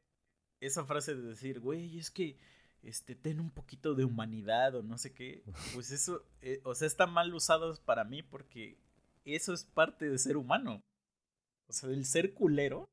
esa 0.60 0.86
frase 0.86 1.16
de 1.16 1.24
decir, 1.24 1.60
güey, 1.60 1.98
es 1.98 2.12
que, 2.12 2.38
este, 2.84 3.16
ten 3.16 3.40
un 3.40 3.50
poquito 3.50 3.96
de 3.96 4.04
humanidad 4.04 4.76
o 4.76 4.84
no 4.84 4.98
sé 4.98 5.14
qué, 5.14 5.44
pues 5.74 5.92
eso, 5.92 6.26
eh, 6.42 6.62
o 6.64 6.76
sea, 6.76 6.88
está 6.88 7.08
mal 7.08 7.34
usado 7.34 7.74
para 7.86 8.04
mí 8.04 8.22
porque 8.22 8.78
eso 9.26 9.54
es 9.54 9.64
parte 9.64 10.10
de 10.10 10.18
ser 10.18 10.38
humano. 10.38 10.84
O 11.68 11.74
sea, 11.74 11.90
el 11.90 12.06
ser 12.06 12.34
culero, 12.34 12.90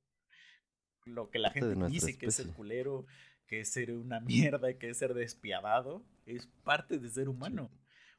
lo 1.04 1.28
que 1.30 1.40
la 1.40 1.50
gente 1.50 1.74
dice 1.88 2.16
que 2.16 2.26
es 2.26 2.36
ser 2.36 2.52
culero, 2.52 3.04
que 3.46 3.60
es 3.60 3.72
ser 3.72 3.92
una 3.92 4.20
mierda, 4.20 4.78
que 4.78 4.90
es 4.90 4.98
ser 4.98 5.12
despiadado, 5.14 6.04
es 6.24 6.46
parte 6.62 6.98
de 6.98 7.08
ser 7.08 7.28
humano. 7.28 7.70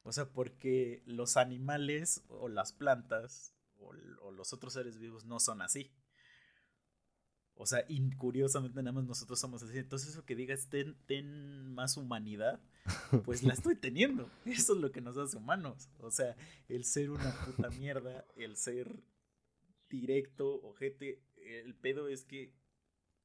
O 0.04 0.12
sea, 0.12 0.26
porque 0.26 1.04
los 1.06 1.38
animales 1.38 2.24
o 2.28 2.50
las 2.50 2.74
plantas 2.74 3.56
o 3.78 4.32
los 4.32 4.54
otros 4.54 4.74
seres 4.74 5.00
vivos 5.00 5.26
no 5.26 5.40
son 5.40 5.62
así. 5.62 5.92
O 7.62 7.68
sea, 7.68 7.86
y 7.88 8.10
curiosamente 8.16 8.82
nada 8.82 8.92
más 8.92 9.04
nosotros 9.04 9.40
somos 9.40 9.62
así. 9.62 9.78
Entonces 9.78 10.10
eso 10.10 10.26
que 10.26 10.36
digas, 10.36 10.68
ten, 10.68 10.96
ten 11.06 11.72
más 11.76 11.96
humanidad, 11.96 12.60
pues 13.24 13.44
la 13.44 13.54
estoy 13.54 13.76
teniendo. 13.76 14.32
Eso 14.46 14.74
es 14.74 14.82
lo 14.82 14.92
que 14.92 15.00
nos 15.00 15.16
hace 15.16 15.38
humanos. 15.38 15.88
O 16.00 16.10
sea, 16.10 16.36
el 16.70 16.86
ser 16.86 17.12
una 17.12 17.32
puta 17.46 17.70
mierda, 17.70 18.26
el 18.36 18.58
ser 18.58 19.04
directo, 19.90 20.60
ojete. 20.64 21.22
El 21.36 21.76
pedo 21.76 22.08
es 22.08 22.26
que, 22.26 22.52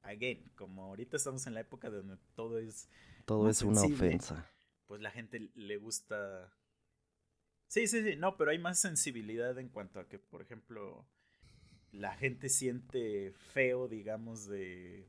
again, 0.03 0.53
como 0.55 0.85
ahorita 0.85 1.17
estamos 1.17 1.47
en 1.47 1.55
la 1.55 1.61
época 1.61 1.89
donde 1.89 2.19
todo 2.35 2.59
es, 2.59 2.91
Todo 3.25 3.49
es 3.49 3.63
una 3.63 3.81
ofensa. 3.85 4.53
pues 4.87 5.01
la 5.01 5.13
gente 5.13 5.51
le 5.55 5.79
gusta... 5.79 6.53
Sí, 7.69 7.87
sí, 7.87 8.03
sí, 8.03 8.17
no, 8.17 8.37
pero 8.37 8.51
hay 8.51 8.59
más 8.59 8.79
sensibilidad 8.79 9.59
en 9.59 9.71
cuanto 9.71 9.99
a 9.99 10.07
que, 10.09 10.19
por 10.19 10.43
ejemplo, 10.43 11.09
la 11.93 12.15
gente 12.15 12.49
siente 12.49 13.33
feo, 13.33 13.89
digamos, 13.89 14.47
de... 14.47 15.07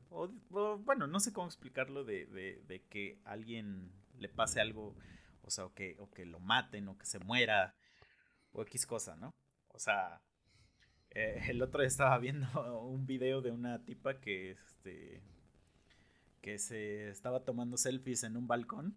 Bueno, 0.50 1.06
no 1.06 1.20
sé 1.20 1.32
cómo 1.32 1.46
explicarlo, 1.46 2.04
de, 2.04 2.26
de, 2.26 2.62
de 2.66 2.82
que 2.88 3.18
alguien 3.24 3.92
le 4.18 4.28
pase 4.28 4.60
algo, 4.60 4.96
o 5.42 5.50
sea, 5.50 5.66
o 5.66 5.74
que, 5.74 5.96
o 5.98 6.10
que 6.10 6.24
lo 6.26 6.40
maten, 6.40 6.88
o 6.88 6.98
que 6.98 7.06
se 7.06 7.18
muera, 7.18 7.74
o 8.52 8.62
X 8.62 8.86
cosa, 8.86 9.16
¿no? 9.16 9.34
O 9.68 9.78
sea, 9.78 10.22
eh, 11.10 11.42
el 11.48 11.62
otro 11.62 11.80
día 11.82 11.88
estaba 11.88 12.18
viendo 12.18 12.48
un 12.84 13.06
video 13.06 13.42
de 13.42 13.52
una 13.52 13.84
tipa 13.84 14.20
que, 14.20 14.52
este, 14.52 15.22
que 16.40 16.58
se 16.58 17.08
estaba 17.10 17.44
tomando 17.44 17.76
selfies 17.76 18.24
en 18.24 18.36
un 18.36 18.46
balcón. 18.46 18.96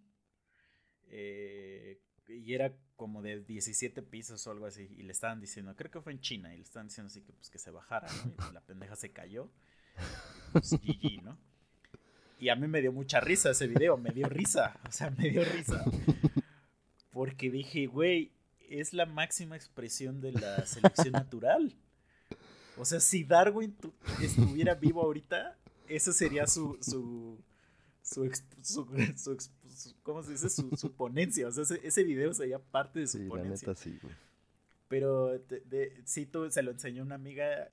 eh, 1.09 1.99
y 2.37 2.53
era 2.53 2.73
como 2.95 3.21
de 3.21 3.41
17 3.41 4.01
pisos 4.03 4.45
o 4.47 4.51
algo 4.51 4.65
así. 4.65 4.87
Y 4.97 5.03
le 5.03 5.11
estaban 5.11 5.39
diciendo, 5.41 5.75
creo 5.75 5.91
que 5.91 6.01
fue 6.01 6.11
en 6.13 6.19
China. 6.21 6.53
Y 6.53 6.57
le 6.57 6.63
estaban 6.63 6.87
diciendo 6.87 7.07
así 7.07 7.21
que 7.21 7.33
pues 7.33 7.49
que 7.49 7.57
se 7.59 7.71
bajara, 7.71 8.07
¿no? 8.37 8.49
Y 8.49 8.53
la 8.53 8.61
pendeja 8.61 8.95
se 8.95 9.11
cayó. 9.11 9.49
Pues, 10.51 10.71
GG, 10.71 11.23
¿no? 11.23 11.37
Y 12.39 12.49
a 12.49 12.55
mí 12.55 12.67
me 12.67 12.81
dio 12.81 12.91
mucha 12.91 13.19
risa 13.19 13.51
ese 13.51 13.67
video. 13.67 13.97
Me 13.97 14.11
dio 14.11 14.27
risa. 14.27 14.79
O 14.87 14.91
sea, 14.91 15.09
me 15.11 15.29
dio 15.29 15.43
risa. 15.45 15.83
Porque 17.11 17.51
dije, 17.51 17.87
güey, 17.87 18.31
es 18.69 18.93
la 18.93 19.05
máxima 19.05 19.55
expresión 19.55 20.21
de 20.21 20.31
la 20.31 20.65
selección 20.65 21.11
natural. 21.13 21.75
O 22.77 22.85
sea, 22.85 22.99
si 22.99 23.23
Darwin 23.23 23.73
tu- 23.75 23.93
estuviera 24.21 24.73
vivo 24.75 25.01
ahorita, 25.03 25.57
eso 25.87 26.13
sería 26.13 26.47
su, 26.47 26.77
su, 26.81 27.37
su, 28.11 28.29
su- 29.15 29.37
su 29.75 29.95
¿cómo 30.03 30.23
se 30.23 30.31
dice? 30.31 30.49
Su, 30.49 30.93
ponencia. 30.93 31.47
O 31.47 31.51
sea, 31.51 31.63
ese, 31.63 31.79
ese 31.87 32.03
video 32.03 32.33
sería 32.33 32.59
parte 32.59 32.99
de 32.99 33.07
su 33.07 33.17
Sí, 33.17 33.23
la 33.23 33.29
ponencia. 33.29 33.67
neta 33.69 33.79
sí, 33.81 33.97
güey. 34.01 34.13
Pero 34.87 35.39
de, 35.39 35.61
de- 35.61 36.01
sí, 36.05 36.25
tú, 36.25 36.49
se 36.51 36.61
lo 36.63 36.71
enseñó 36.71 37.03
una 37.03 37.15
amiga 37.15 37.71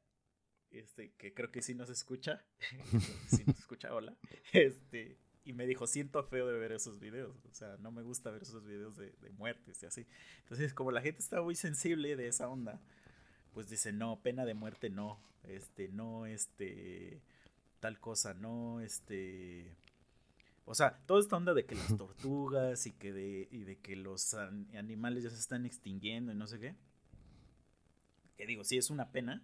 este, 0.71 1.13
que 1.19 1.35
creo 1.35 1.51
que 1.51 1.63
sí 1.63 1.75
nos 1.75 1.91
escucha. 1.91 2.45
sí 3.29 3.43
nos 3.47 3.59
escucha, 3.59 3.93
hola. 3.95 4.15
Este, 4.53 5.19
y 5.45 5.53
me 5.55 5.67
dijo, 5.67 5.87
siento 5.87 6.23
feo 6.25 6.47
de 6.47 6.59
ver 6.59 6.73
esos 6.73 7.01
videos. 7.01 7.35
O 7.51 7.55
sea, 7.55 7.77
no 7.79 7.91
me 7.91 8.03
gusta 8.03 8.31
ver 8.31 8.43
esos 8.43 8.65
videos 8.65 8.97
de, 8.97 9.11
de 9.21 9.31
muertes 9.31 9.83
y 9.83 9.87
así. 9.87 10.07
Entonces, 10.43 10.73
como 10.75 10.93
la 10.93 11.01
gente 11.01 11.21
está 11.21 11.43
muy 11.43 11.57
sensible 11.57 12.15
de 12.17 12.29
esa 12.29 12.49
onda, 12.49 12.81
pues 13.55 13.69
dice, 13.71 13.93
no, 13.93 14.21
pena 14.23 14.45
de 14.45 14.55
muerte 14.55 14.91
no. 14.91 15.19
Este, 15.45 15.89
no, 15.89 16.27
este, 16.27 17.21
tal 17.81 17.99
cosa, 17.99 18.35
no, 18.35 18.81
este... 18.81 19.75
O 20.71 20.75
sea, 20.75 20.99
toda 21.07 21.21
esta 21.21 21.37
onda 21.37 21.55
de 21.55 21.65
que 21.65 21.75
las 21.75 21.97
tortugas 21.97 22.87
y 22.87 22.93
que 22.93 23.13
de, 23.13 23.49
y 23.51 23.65
de 23.65 23.79
que 23.79 23.97
los 23.97 24.35
an- 24.35 24.69
animales 24.77 25.25
ya 25.25 25.31
se 25.31 25.41
están 25.41 25.65
extinguiendo 25.65 26.31
y 26.31 26.35
no 26.35 26.47
sé 26.47 26.61
qué. 26.61 26.75
Que 28.37 28.47
digo, 28.47 28.65
sí 28.65 28.77
es 28.77 28.91
una 28.91 29.11
pena, 29.11 29.43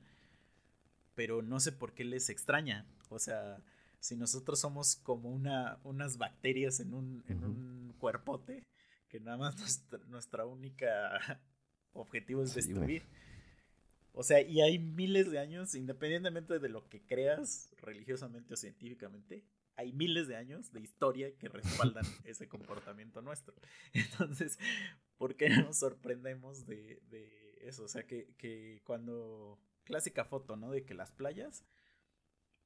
pero 1.14 1.42
no 1.42 1.60
sé 1.60 1.72
por 1.72 1.92
qué 1.94 2.04
les 2.04 2.28
extraña. 2.28 2.86
O 3.08 3.18
sea, 3.18 3.58
si 4.00 4.16
nosotros 4.16 4.60
somos 4.60 4.96
como 4.96 5.30
una, 5.30 5.78
unas 5.84 6.18
bacterias 6.18 6.80
en 6.80 6.94
un, 6.94 7.24
en 7.28 7.44
un 7.44 7.94
cuerpote, 7.98 8.66
que 9.08 9.20
nada 9.20 9.36
más 9.36 9.56
nuestra, 9.58 9.98
nuestra 10.08 10.46
única 10.46 11.40
objetivo 11.92 12.42
es 12.42 12.50
Sí, 12.50 12.60
destruir. 12.60 13.02
O 14.12 14.22
sea, 14.22 14.40
y 14.40 14.60
hay 14.60 14.78
miles 14.78 15.30
de 15.30 15.38
años, 15.40 15.74
independientemente 15.74 16.58
de 16.58 16.68
lo 16.68 16.88
que 16.88 17.02
creas 17.02 17.70
religiosamente 17.78 18.54
o 18.54 18.56
científicamente, 18.56 19.44
hay 19.76 19.92
miles 19.92 20.28
de 20.28 20.36
años 20.36 20.72
de 20.72 20.80
historia 20.80 21.36
que 21.36 21.48
respaldan 21.48 22.04
ese 22.24 22.48
comportamiento 22.48 23.22
nuestro. 23.22 23.54
Entonces, 23.92 24.58
¿por 25.16 25.36
qué 25.36 25.48
nos 25.50 25.78
sorprendemos 25.78 26.66
de, 26.66 27.00
de 27.10 27.58
eso? 27.62 27.84
O 27.84 27.88
sea, 27.88 28.06
que, 28.06 28.34
que 28.38 28.80
cuando... 28.84 29.58
Clásica 29.84 30.24
foto, 30.24 30.56
¿no? 30.56 30.70
De 30.70 30.86
que 30.86 30.94
las 30.94 31.12
playas 31.12 31.62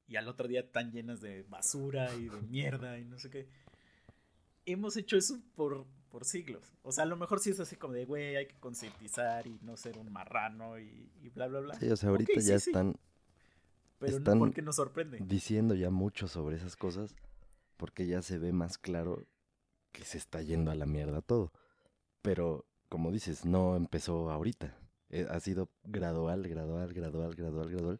y 0.09 0.15
al 0.15 0.27
otro 0.27 0.47
día 0.47 0.61
están 0.61 0.91
llenas 0.91 1.21
de 1.21 1.43
basura 1.43 2.13
y 2.15 2.29
de 2.29 2.41
mierda 2.41 2.97
y 2.97 3.05
no 3.05 3.19
sé 3.19 3.29
qué. 3.29 3.47
Hemos 4.65 4.97
hecho 4.97 5.17
eso 5.17 5.39
por, 5.55 5.85
por 6.09 6.25
siglos. 6.25 6.73
O 6.81 6.91
sea, 6.91 7.03
a 7.03 7.07
lo 7.07 7.15
mejor 7.15 7.39
sí 7.39 7.51
es 7.51 7.59
así 7.59 7.75
como 7.75 7.93
de, 7.93 8.05
güey, 8.05 8.35
hay 8.35 8.47
que 8.47 8.59
concientizar 8.59 9.45
y 9.45 9.59
no 9.61 9.77
ser 9.77 9.97
un 9.97 10.11
marrano 10.11 10.79
y, 10.79 11.11
y 11.21 11.29
bla, 11.29 11.47
bla, 11.47 11.59
bla. 11.59 11.75
Sí, 11.75 11.89
o 11.89 11.95
sea, 11.95 12.09
ahorita 12.09 12.33
ya 12.39 12.59
sí. 12.59 12.71
están 12.71 12.95
Pero 13.99 14.17
están 14.17 14.39
no, 14.39 14.45
¿por 14.45 14.53
qué 14.53 14.61
nos 14.61 14.77
sorprende? 14.77 15.19
diciendo 15.21 15.75
ya 15.75 15.89
mucho 15.89 16.27
sobre 16.27 16.55
esas 16.55 16.75
cosas 16.75 17.15
porque 17.77 18.07
ya 18.07 18.21
se 18.21 18.37
ve 18.37 18.51
más 18.51 18.77
claro 18.77 19.25
que 19.91 20.03
se 20.03 20.17
está 20.17 20.41
yendo 20.41 20.71
a 20.71 20.75
la 20.75 20.85
mierda 20.85 21.21
todo. 21.21 21.51
Pero, 22.21 22.65
como 22.89 23.11
dices, 23.11 23.45
no 23.45 23.75
empezó 23.75 24.29
ahorita. 24.31 24.75
Eh, 25.09 25.25
Ha 25.29 25.39
sido 25.39 25.69
gradual, 25.83 26.47
gradual, 26.47 26.93
gradual, 26.93 27.35
gradual, 27.35 27.69
gradual. 27.69 27.99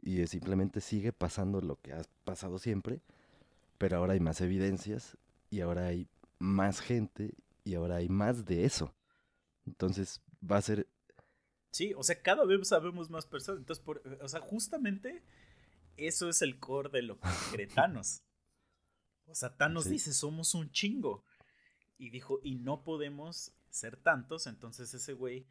Y 0.00 0.20
eh, 0.20 0.26
simplemente 0.28 0.80
sigue 0.80 1.12
pasando 1.12 1.60
lo 1.60 1.76
que 1.80 1.92
ha 1.92 2.02
pasado 2.24 2.58
siempre, 2.58 3.02
pero 3.78 3.96
ahora 3.96 4.12
hay 4.12 4.20
más 4.20 4.40
evidencias 4.40 5.16
y 5.50 5.60
ahora 5.60 5.86
hay 5.86 6.08
más 6.38 6.80
gente 6.80 7.34
y 7.64 7.74
ahora 7.74 7.96
hay 7.96 8.08
más 8.08 8.44
de 8.44 8.64
eso. 8.64 8.94
Entonces 9.66 10.22
va 10.40 10.56
a 10.58 10.62
ser 10.62 10.86
Sí, 11.70 11.92
o 11.96 12.02
sea, 12.02 12.20
cada 12.22 12.44
vez 12.44 12.66
sabemos 12.68 13.10
más 13.10 13.26
personas. 13.26 13.60
Entonces, 13.60 13.84
por, 13.84 14.02
o 14.20 14.28
sea, 14.28 14.40
justamente 14.40 15.22
eso 15.96 16.28
es 16.28 16.42
el 16.42 16.58
core 16.58 16.88
de 16.90 17.02
lo 17.02 17.18
que 17.20 17.28
cree 17.52 17.66
Thanos. 17.66 18.22
O 19.26 19.34
sea, 19.34 19.56
Thanos 19.56 19.84
Sí. 19.84 19.90
dice, 19.90 20.12
somos 20.12 20.54
un 20.54 20.70
chingo. 20.70 21.24
Y 21.98 22.10
dijo, 22.10 22.40
y 22.42 22.54
no 22.54 22.84
podemos 22.84 23.52
ser 23.70 23.96
tantos. 23.96 24.46
Entonces 24.46 24.94
ese 24.94 25.12
güey, 25.12 25.46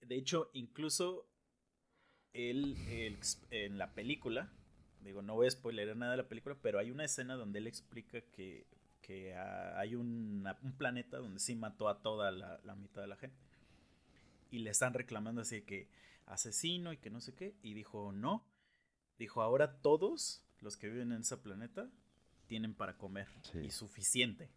de 0.00 0.16
hecho, 0.16 0.50
incluso 0.54 1.28
él, 2.32 2.76
en 3.50 3.78
la 3.78 3.92
película, 3.94 4.50
digo, 5.00 5.22
no 5.22 5.34
voy 5.34 5.46
a 5.46 5.50
spoiler 5.50 5.96
nada 5.96 6.12
de 6.12 6.18
la 6.18 6.28
película, 6.28 6.56
pero 6.62 6.78
hay 6.78 6.90
una 6.90 7.04
escena 7.04 7.34
donde 7.34 7.58
él 7.58 7.66
explica 7.66 8.20
que, 8.22 8.66
que 9.02 9.34
ah, 9.34 9.78
hay 9.78 9.94
una- 9.94 10.58
un 10.62 10.72
planeta 10.76 11.18
donde 11.18 11.38
sí 11.40 11.54
mató 11.54 11.88
a 11.88 12.02
toda 12.02 12.30
la, 12.32 12.60
la 12.64 12.74
mitad 12.74 13.02
de 13.02 13.08
la 13.08 13.16
gente 13.16 13.36
y 14.54 14.58
le 14.60 14.70
están 14.70 14.94
reclamando 14.94 15.40
así 15.40 15.56
de 15.56 15.64
que 15.64 15.88
asesino 16.26 16.92
y 16.92 16.98
que 16.98 17.10
no 17.10 17.20
sé 17.20 17.34
qué. 17.34 17.54
Y 17.62 17.74
dijo, 17.74 18.12
no. 18.12 18.44
Dijo, 19.18 19.42
ahora 19.42 19.80
todos 19.80 20.44
los 20.60 20.76
que 20.76 20.88
viven 20.88 21.12
en 21.12 21.20
ese 21.22 21.36
planeta 21.36 21.90
tienen 22.46 22.74
para 22.74 22.96
comer 22.96 23.28
Sí. 23.52 23.58
y 23.58 23.70
suficiente. 23.70 24.50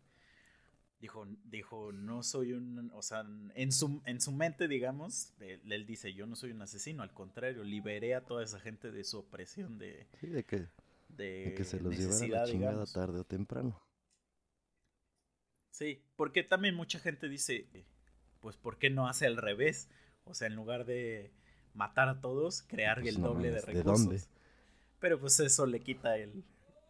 Dijo, 1.00 1.28
dijo, 1.46 1.92
no 1.92 2.24
soy 2.24 2.54
un, 2.54 2.92
o 2.94 3.02
sea, 3.04 3.24
en 3.54 3.72
su, 3.72 4.02
en 4.06 4.20
su 4.20 4.32
mente, 4.32 4.68
digamos, 4.68 5.34
él, 5.40 5.62
él 5.72 5.86
dice, 5.86 6.14
yo 6.14 6.26
no 6.26 6.36
soy 6.36 6.52
un 6.52 6.62
asesino, 6.64 7.04
al 7.04 7.14
contrario, 7.14 7.64
liberé 7.64 8.16
a 8.16 8.26
toda 8.26 8.44
esa 8.44 8.60
gente 8.60 8.92
de 8.92 9.04
su 9.04 9.20
opresión 9.20 9.78
de, 9.78 10.08
sí, 10.20 10.28
de 10.28 10.44
que, 10.44 10.68
de, 11.10 11.46
de 11.46 11.54
que 11.56 11.64
se 11.64 11.80
los 11.80 11.96
llevara 11.96 12.28
la 12.28 12.46
chingada 12.46 12.72
digamos. 12.72 12.94
tarde 12.94 13.20
o 13.20 13.24
temprano. 13.24 13.80
Sí, 15.72 16.02
porque 16.16 16.44
también 16.44 16.74
mucha 16.76 17.00
gente 17.00 17.30
dice, 17.30 17.68
pues, 18.48 18.56
¿por 18.56 18.78
qué 18.78 18.90
no 18.90 19.10
hace 19.10 19.26
al 19.26 19.36
revés? 19.36 19.90
O 20.24 20.34
sea, 20.34 20.48
en 20.48 20.56
lugar 20.56 20.86
de 20.86 21.34
matar 21.74 22.08
a 22.08 22.22
todos, 22.22 22.62
crear 22.62 23.02
Pues 23.02 23.14
el 23.16 23.22
no 23.22 23.28
doble 23.28 23.50
de 23.52 23.56
mames, 23.60 23.66
¿de 23.66 23.74
recursos. 23.74 24.06
dónde? 24.06 24.22
Pero 25.02 25.20
pues 25.20 25.38
eso 25.42 25.66
le 25.66 25.82
quita 25.82 26.16
el... 26.16 26.46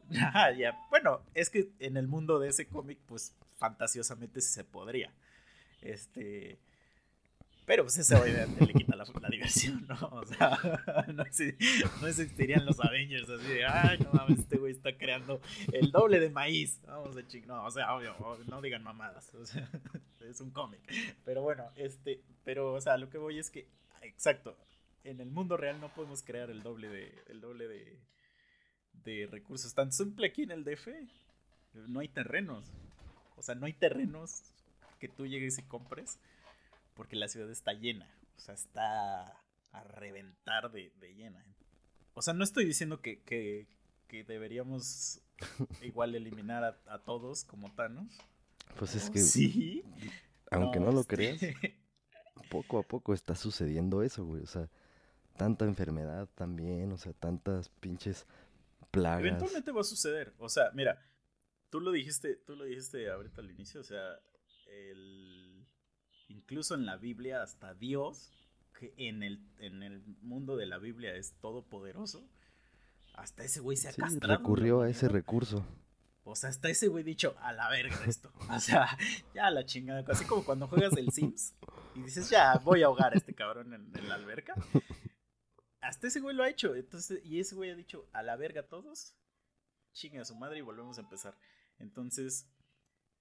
Ya. 0.56 0.78
Bueno, 0.92 1.24
es 1.34 1.50
que 1.50 1.72
en 1.80 1.98
el 1.98 2.08
mundo 2.08 2.38
de 2.38 2.50
ese 2.50 2.68
cómic, 2.68 3.00
pues 3.08 3.34
fantasiosamente 3.56 4.40
sí 4.40 4.54
se 4.54 4.66
podría. 4.66 5.12
Este... 5.82 6.60
Pero 7.68 7.84
pues 7.84 7.98
ese 7.98 8.16
obviamente 8.16 8.66
le 8.66 8.74
quita 8.74 8.96
la, 8.96 9.04
diversión, 9.30 9.86
¿no? 9.90 10.08
O 10.14 10.26
sea, 10.26 10.52
no, 11.14 11.26
exi- 11.26 11.54
no 12.00 12.08
existirían 12.08 12.66
los 12.66 12.80
Avengers 12.80 13.30
así 13.30 13.46
de, 13.46 13.66
ay, 13.66 14.00
no 14.00 14.14
mames, 14.14 14.40
este 14.40 14.58
güey 14.58 14.72
está 14.72 14.98
creando 14.98 15.42
el 15.74 15.92
doble 15.92 16.22
de 16.22 16.30
maíz. 16.30 16.80
Vamos 16.88 17.18
a 17.18 17.28
ching... 17.28 17.46
No, 17.46 17.66
o 17.66 17.70
sea, 17.70 17.94
obvio, 17.94 18.16
obvio, 18.20 18.46
no 18.46 18.62
digan 18.62 18.84
mamadas. 18.84 19.34
O 19.36 19.46
sea, 19.46 19.70
es 20.22 20.40
un 20.40 20.52
cómic. 20.52 20.80
Pero 21.26 21.42
bueno, 21.42 21.70
este, 21.76 22.24
pero, 22.46 22.74
o 22.74 22.80
sea, 22.80 22.96
lo 22.98 23.10
que 23.10 23.18
voy 23.18 23.38
es 23.38 23.50
que, 23.50 23.68
exacto, 24.02 24.58
en 25.04 25.20
el 25.20 25.30
mundo 25.30 25.58
real 25.58 25.82
no 25.82 25.94
podemos 25.94 26.24
crear 26.24 26.50
el 26.50 26.64
doble 26.64 26.88
de, 26.88 27.14
el 27.28 27.42
doble 27.42 27.68
de, 27.68 28.00
de 29.04 29.28
recursos. 29.30 29.74
Tan 29.74 29.92
simple 29.92 30.28
aquí 30.28 30.44
en 30.44 30.52
el 30.52 30.64
DF, 30.64 30.88
no 31.74 32.00
hay 32.00 32.08
terrenos. 32.08 32.64
O 33.36 33.42
sea, 33.42 33.56
no 33.56 33.66
hay 33.66 33.74
terrenos 33.74 34.42
que 35.02 35.10
tú 35.10 35.28
llegues 35.28 35.60
y 35.60 35.64
compres 35.64 36.18
porque 36.98 37.16
la 37.16 37.28
ciudad 37.30 37.50
está 37.50 37.74
llena. 37.74 38.12
O 38.36 38.40
sea, 38.40 38.56
está 38.56 39.42
a 39.72 39.84
reventar 39.84 40.72
de, 40.72 40.92
de 41.00 41.14
llena. 41.14 41.46
O 42.14 42.22
sea, 42.22 42.34
no 42.34 42.44
estoy 42.44 42.66
diciendo 42.66 43.02
que, 43.02 43.22
que, 43.22 43.68
que 44.08 44.24
deberíamos 44.24 45.22
igual 45.82 46.16
eliminar 46.16 46.64
a, 46.64 46.78
a 46.88 47.00
todos 47.04 47.44
como 47.44 47.72
Thanos. 47.74 48.18
Pues 48.78 48.96
es 48.96 49.10
que, 49.10 49.20
sí. 49.20 49.84
aunque 50.52 50.80
no, 50.80 50.92
lo 50.92 51.02
este, 51.02 51.16
creas, 51.16 51.40
poco 52.50 52.80
a 52.80 52.84
poco 52.84 53.14
está 53.14 53.36
sucediendo 53.36 54.02
eso, 54.02 54.26
güey. 54.26 54.44
O 54.44 54.48
sea, 54.48 54.70
tanta 55.38 55.66
enfermedad 55.66 56.28
también, 56.36 56.92
o 56.92 56.98
sea, 56.98 57.14
tantas 57.14 57.70
pinches 57.70 58.26
plagas. 58.92 59.22
Eventualmente 59.22 59.72
va 59.72 59.82
a 59.82 59.86
suceder. 59.86 60.34
O 60.40 60.50
sea, 60.50 60.72
mira, 60.74 61.00
tú 61.70 61.80
lo 61.80 61.92
dijiste, 61.92 62.36
tú 62.36 62.56
lo 62.56 62.66
dijiste 62.66 63.10
ahorita 63.10 63.42
al 63.42 63.52
inicio, 63.52 63.82
o 63.82 63.84
sea, 63.84 64.20
el 64.68 65.27
incluso 66.28 66.76
en 66.76 66.86
la 66.86 66.98
Biblia 66.98 67.42
hasta 67.44 67.74
Dios, 67.74 68.32
que 68.80 68.94
en 68.98 69.24
el, 69.24 69.40
en 69.60 69.84
el 69.84 70.02
mundo 70.22 70.56
de 70.56 70.66
la 70.66 70.78
Biblia 70.78 71.16
es 71.16 71.34
todopoderoso, 71.42 72.28
hasta 73.16 73.44
ese 73.44 73.60
güey 73.60 73.76
se 73.78 73.88
ha 73.90 73.92
Sí, 73.94 74.02
castrado. 74.02 74.38
recurrió 74.38 74.82
a 74.82 74.90
ese 74.90 75.08
recurso. 75.10 75.66
O 76.24 76.36
sea, 76.36 76.50
hasta 76.50 76.70
ese 76.70 76.88
güey 76.90 77.04
dicho, 77.04 77.36
a 77.40 77.54
la 77.54 77.70
verga 77.70 77.96
esto. 78.06 78.32
O 78.52 78.60
sea, 78.60 78.98
ya 79.34 79.48
a 79.48 79.52
la 79.52 79.66
chingada. 79.66 80.04
Así 80.10 80.26
como 80.26 80.44
cuando 80.46 80.68
juegas 80.68 80.96
el 80.98 81.12
Sims 81.12 81.54
y 81.96 82.02
dices, 82.02 82.30
ya, 82.30 82.56
voy 82.64 82.84
a 82.84 82.88
ahogar 82.88 83.14
a 83.14 83.18
este 83.18 83.34
cabrón 83.34 83.74
en, 83.74 83.90
en 83.98 84.10
la 84.10 84.16
alberca. 84.16 84.54
Hasta 85.82 86.08
ese 86.08 86.20
güey 86.20 86.36
lo 86.36 86.44
ha 86.44 86.50
hecho. 86.50 86.76
Entonces, 86.76 87.24
y 87.24 87.40
ese 87.40 87.56
güey 87.56 87.72
ha 87.72 87.76
dicho, 87.76 88.06
a 88.12 88.22
la 88.24 88.36
verga 88.36 88.64
todos. 88.64 89.16
Chinga 89.94 90.22
a 90.22 90.26
su 90.26 90.36
madre 90.36 90.60
y 90.60 90.62
volvemos 90.62 90.98
a 90.98 91.02
empezar. 91.02 91.36
Entonces, 91.80 92.46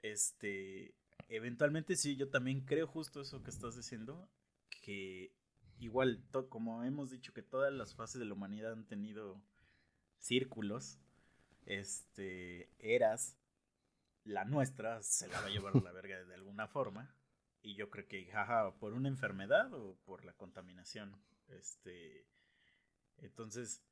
este, 0.03 0.95
eventualmente 1.29 1.97
sí, 1.97 2.17
yo 2.17 2.29
también 2.29 2.63
creo 2.63 2.87
justo 2.87 3.21
eso 3.21 3.43
que 3.43 3.51
estás 3.51 3.77
diciendo. 3.77 4.29
Que 4.83 5.33
igual, 5.79 6.23
como 6.49 6.85
hemos 6.85 7.11
dicho 7.11 7.33
que 7.33 7.43
todas 7.43 7.73
las 7.73 7.95
fases 7.95 8.19
de 8.19 8.27
la 8.27 8.35
humanidad 8.35 8.73
han 8.73 8.87
tenido 8.87 9.43
círculos 10.19 10.99
este, 11.67 12.71
eras, 12.79 13.37
la 14.25 14.45
nuestra 14.45 15.03
se 15.03 15.29
la 15.29 15.41
va 15.41 15.47
a 15.47 15.51
llevar 15.51 15.77
a 15.77 15.81
la 15.81 15.93
verga 15.93 16.25
de 16.25 16.35
alguna 16.35 16.69
forma. 16.69 17.15
Y 17.63 17.75
yo 17.75 17.91
creo 17.91 18.07
que, 18.07 18.27
jaja, 18.27 18.77
por 18.79 18.93
una 18.93 19.09
enfermedad 19.09 19.73
o 19.75 19.97
por 20.05 20.25
la 20.25 20.33
contaminación. 20.35 21.21
Este, 21.49 22.27
entonces, 23.19 23.83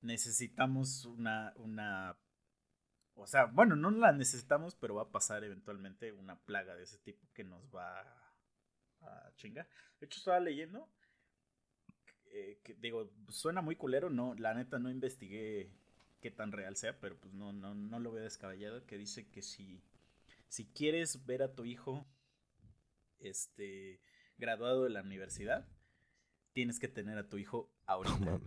necesitamos 0.00 1.04
una, 1.04 1.52
una, 1.56 2.16
o 3.20 3.26
sea, 3.26 3.46
bueno, 3.46 3.76
no 3.76 3.90
la 3.90 4.12
necesitamos, 4.12 4.74
pero 4.74 4.94
va 4.94 5.02
a 5.02 5.12
pasar 5.12 5.44
eventualmente 5.44 6.12
una 6.12 6.38
plaga 6.38 6.74
de 6.74 6.84
ese 6.84 6.98
tipo 6.98 7.28
que 7.32 7.44
nos 7.44 7.62
va 7.74 8.00
a, 9.02 9.32
chingar. 9.36 9.68
De 9.98 10.06
hecho, 10.06 10.18
estaba 10.18 10.40
leyendo, 10.40 10.88
eh, 12.26 12.60
que 12.62 12.74
digo, 12.74 13.10
suena 13.28 13.62
muy 13.62 13.76
culero, 13.76 14.10
no, 14.10 14.34
la 14.34 14.54
neta 14.54 14.78
no 14.78 14.90
investigué 14.90 15.70
qué 16.20 16.30
tan 16.30 16.52
real 16.52 16.76
sea, 16.76 16.98
pero 17.00 17.18
pues 17.18 17.32
no, 17.32 17.52
no, 17.52 17.74
no 17.74 17.98
lo 17.98 18.12
veo 18.12 18.22
descabellado, 18.22 18.84
que 18.86 18.98
dice 18.98 19.30
que 19.30 19.42
si, 19.42 19.82
si 20.48 20.66
quieres 20.66 21.24
ver 21.24 21.42
a 21.42 21.54
tu 21.54 21.64
hijo 21.64 22.06
este, 23.20 24.00
graduado 24.36 24.84
de 24.84 24.90
la 24.90 25.02
universidad, 25.02 25.66
tienes 26.52 26.78
que 26.78 26.88
tener 26.88 27.18
a 27.18 27.28
tu 27.28 27.38
hijo 27.38 27.72
ahorita. 27.86 28.40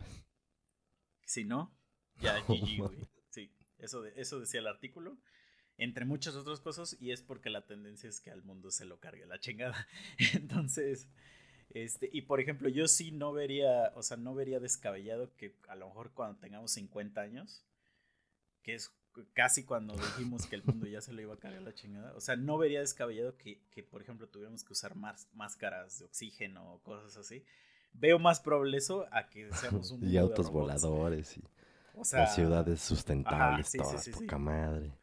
Si 1.26 1.46
no, 1.46 1.76
ya 2.20 2.40
GG, 2.48 2.78
güey. 2.78 3.13
Eso, 3.84 4.02
de, 4.02 4.14
eso 4.16 4.40
decía 4.40 4.60
el 4.60 4.68
artículo. 4.68 5.18
Entre 5.78 6.06
muchas 6.06 6.36
otras 6.36 6.60
cosas, 6.60 6.96
y 7.00 7.12
es 7.12 7.22
porque 7.22 7.50
la 7.50 7.66
tendencia 7.66 8.08
es 8.08 8.22
que 8.22 8.32
al 8.32 8.44
mundo 8.44 8.72
se 8.72 8.86
lo 8.86 9.00
cargue 9.00 9.26
la 9.26 9.40
chingada. 9.40 9.88
Entonces, 10.34 11.10
este, 11.72 12.10
y 12.14 12.22
por 12.22 12.40
ejemplo, 12.40 12.70
yo 12.70 12.88
sí 12.88 13.12
no 13.12 13.34
vería, 13.34 13.92
o 13.96 14.04
sea, 14.04 14.16
no 14.16 14.36
vería 14.36 14.60
descabellado 14.60 15.36
que 15.36 15.56
a 15.68 15.76
lo 15.76 15.88
mejor 15.88 16.12
cuando 16.14 16.40
tengamos 16.40 16.72
50 16.72 17.20
años, 17.20 17.66
que 18.62 18.76
es 18.76 18.94
casi 19.34 19.64
cuando 19.64 19.96
dijimos 19.96 20.46
que 20.48 20.56
el 20.56 20.64
mundo 20.64 20.88
ya 20.88 21.02
se 21.02 21.14
lo 21.14 21.22
iba 21.22 21.34
a 21.34 21.40
cargar 21.40 21.62
la 21.62 21.74
chingada, 21.74 22.14
o 22.16 22.22
sea, 22.22 22.36
no 22.36 22.58
vería 22.58 22.80
descabellado 22.80 23.38
que, 23.38 23.62
que 23.72 23.84
por 23.84 24.02
ejemplo, 24.02 24.28
tuviéramos 24.28 24.64
que 24.64 24.74
usar 24.74 24.96
más 24.96 25.28
máscaras 25.34 26.00
de 26.00 26.06
oxígeno 26.06 26.74
o 26.74 26.84
cosas 26.84 27.18
así. 27.18 27.44
Veo 27.94 28.18
más 28.18 28.40
probable 28.40 28.78
eso 28.78 29.08
a 29.12 29.30
que 29.30 29.52
seamos 29.54 29.92
un 29.92 30.04
y 30.08 30.18
autos 30.18 30.52
voladores 30.52 31.38
y 31.38 31.44
O 31.94 32.04
sea, 32.04 32.20
las 32.20 32.32
ciudades 32.32 32.82
sustentables, 32.82 33.68
sí, 33.70 33.78
todas 33.78 34.06
sí, 34.06 34.14
sí. 34.14 34.26
poca 34.26 34.38
madre. 34.38 34.98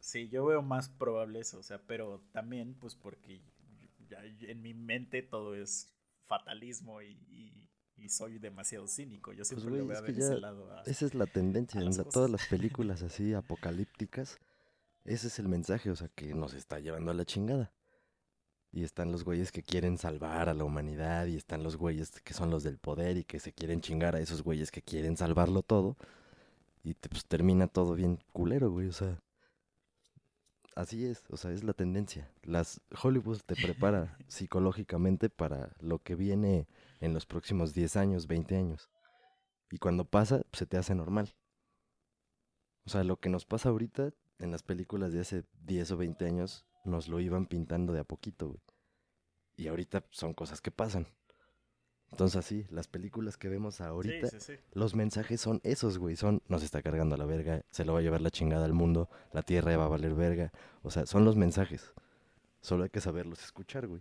Sí, 0.00 0.28
yo 0.28 0.44
veo 0.46 0.62
más 0.62 0.88
probable 0.88 1.40
eso, 1.40 1.58
o 1.58 1.62
sea, 1.62 1.80
pero 1.86 2.22
también, 2.32 2.74
pues 2.74 2.94
porque 2.94 3.40
ya 4.08 4.22
en 4.24 4.62
mi 4.62 4.72
mente 4.74 5.22
todo 5.22 5.54
es 5.54 5.92
fatalismo 6.26 7.02
y, 7.02 7.18
y- 7.30 7.68
y 7.96 8.08
soy 8.08 8.38
demasiado 8.38 8.86
cínico. 8.86 9.32
Yo 9.32 9.44
Pues, 9.48 9.64
siempre 9.64 9.72
lo 9.72 9.84
voy 9.86 9.94
es 9.94 9.98
a 9.98 10.00
que 10.00 10.12
ver 10.12 10.16
ese 10.16 10.36
lado. 10.36 10.70
a- 10.72 10.88
Esa 10.90 11.04
es 11.06 11.14
la 11.14 11.26
tendencia 11.26 11.80
en 11.82 11.96
la- 11.96 12.04
todas 12.04 12.30
las 12.30 12.46
películas 12.46 13.02
así 13.02 13.34
apocalípticas. 13.34 14.38
Ese 15.04 15.28
es 15.28 15.38
el 15.40 15.48
mensaje, 15.48 15.90
o 15.90 15.96
sea, 15.96 16.08
que 16.08 16.34
nos 16.34 16.54
está 16.54 16.80
llevando 16.80 17.10
a 17.12 17.14
la 17.14 17.24
chingada. 17.26 17.72
Y 18.78 18.84
están 18.84 19.10
los 19.10 19.24
güeyes 19.24 19.50
que 19.50 19.64
quieren 19.64 19.98
salvar 19.98 20.48
a 20.48 20.54
la 20.54 20.62
humanidad 20.62 21.26
y 21.26 21.34
están 21.34 21.64
los 21.64 21.76
güeyes 21.76 22.12
que 22.20 22.32
son 22.32 22.48
los 22.48 22.62
del 22.62 22.78
poder 22.78 23.16
y 23.16 23.24
que 23.24 23.40
se 23.40 23.52
quieren 23.52 23.80
chingar 23.80 24.14
a 24.14 24.20
esos 24.20 24.42
güeyes 24.44 24.70
que 24.70 24.82
quieren 24.82 25.16
salvarlo 25.16 25.62
todo. 25.62 25.96
Y 26.84 26.94
te- 26.94 27.08
pues 27.08 27.24
termina 27.26 27.66
todo 27.66 27.94
bien 27.96 28.20
culero, 28.32 28.70
güey, 28.70 28.86
o 28.86 28.92
sea. 28.92 29.20
Así 30.76 31.04
es, 31.06 31.24
o 31.28 31.36
sea, 31.36 31.50
es 31.50 31.64
la 31.64 31.72
tendencia. 31.72 32.30
Las 32.44 32.80
Hollywood 33.02 33.40
te 33.44 33.56
prepara 33.56 34.16
psicológicamente 34.28 35.28
para 35.28 35.74
lo 35.80 35.98
que 35.98 36.14
viene 36.14 36.68
en 37.00 37.14
los 37.14 37.26
próximos 37.26 37.74
10 37.74 37.96
años, 37.96 38.28
20 38.28 38.54
años. 38.56 38.90
Y 39.72 39.78
cuando 39.78 40.04
pasa, 40.04 40.42
se 40.52 40.66
te 40.66 40.76
hace 40.76 40.94
normal. 40.94 41.34
O 42.86 42.90
sea, 42.90 43.02
lo 43.02 43.16
que 43.18 43.28
nos 43.28 43.44
pasa 43.44 43.70
ahorita 43.70 44.12
en 44.38 44.52
las 44.52 44.62
películas 44.62 45.12
de 45.12 45.18
hace 45.20 45.42
10 45.66 45.90
o 45.90 45.96
20 45.96 46.24
años, 46.26 46.64
nos 46.84 47.08
lo 47.08 47.20
iban 47.20 47.46
pintando 47.46 47.92
de 47.92 48.00
a 48.00 48.04
poquito, 48.04 48.48
güey. 48.48 48.60
Y 49.56 49.68
ahorita 49.68 50.04
son 50.10 50.34
cosas 50.34 50.60
que 50.60 50.70
pasan. 50.70 51.06
Entonces 52.10 52.36
así, 52.36 52.66
las 52.70 52.88
películas 52.88 53.36
que 53.36 53.48
vemos 53.50 53.80
ahorita, 53.82 54.28
Sí, 54.28 54.40
sí, 54.40 54.54
sí. 54.54 54.60
los 54.72 54.94
mensajes 54.94 55.40
son 55.40 55.60
esos, 55.62 55.98
güey. 55.98 56.16
Son, 56.16 56.40
nos 56.48 56.62
está 56.62 56.80
cargando 56.80 57.14
a 57.14 57.18
la 57.18 57.26
verga, 57.26 57.62
se 57.70 57.84
lo 57.84 57.92
va 57.92 57.98
a 57.98 58.02
llevar 58.02 58.22
la 58.22 58.30
chingada 58.30 58.64
al 58.64 58.72
mundo, 58.72 59.10
la 59.32 59.42
tierra 59.42 59.76
va 59.76 59.84
a 59.84 59.88
valer 59.88 60.14
verga. 60.14 60.50
O 60.82 60.90
sea, 60.90 61.04
son 61.04 61.24
los 61.26 61.36
mensajes. 61.36 61.92
Solo 62.62 62.84
hay 62.84 62.90
que 62.90 63.00
saberlos 63.00 63.42
escuchar, 63.44 63.86
güey. 63.88 64.00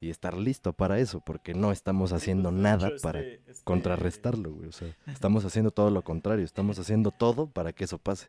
Y 0.00 0.10
estar 0.10 0.36
listo 0.36 0.72
para 0.74 1.00
eso, 1.00 1.20
porque 1.20 1.54
no 1.54 1.72
estamos 1.72 2.12
haciendo 2.12 2.50
pues, 2.50 2.62
nada 2.62 2.88
hecho, 2.88 3.02
para 3.02 3.20
este- 3.20 3.50
este- 3.50 3.64
contrarrestarlo, 3.64 4.52
güey. 4.52 4.68
O 4.68 4.72
sea, 4.72 4.96
estamos 5.08 5.44
haciendo 5.44 5.72
todo 5.72 5.90
lo 5.90 6.04
contrario, 6.04 6.44
estamos 6.44 6.78
haciendo 6.78 7.10
todo 7.10 7.50
para 7.50 7.72
que 7.72 7.82
eso 7.82 7.98
pase. 7.98 8.28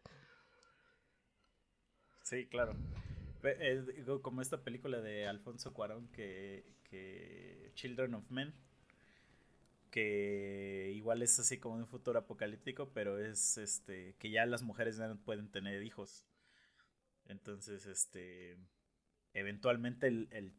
Sí, 2.23 2.47
claro. 2.47 2.73
Como 4.21 4.41
esta 4.41 4.63
película 4.63 5.01
de 5.01 5.27
Alfonso 5.27 5.73
Cuarón 5.73 6.07
que, 6.09 6.75
que 6.83 7.71
Children 7.75 8.15
of 8.15 8.29
Men, 8.31 8.53
que 9.91 10.91
igual 10.95 11.21
es 11.21 11.39
así 11.39 11.57
como 11.57 11.75
un 11.75 11.87
futuro 11.87 12.19
apocalíptico, 12.19 12.91
pero 12.93 13.17
es 13.17 13.57
este 13.57 14.15
que 14.19 14.29
ya 14.29 14.45
las 14.45 14.61
mujeres 14.61 14.97
ya 14.97 15.07
no 15.07 15.17
pueden 15.17 15.49
tener 15.49 15.83
hijos. 15.83 16.25
Entonces, 17.25 17.85
este 17.85 18.57
eventualmente 19.33 20.07
el, 20.07 20.53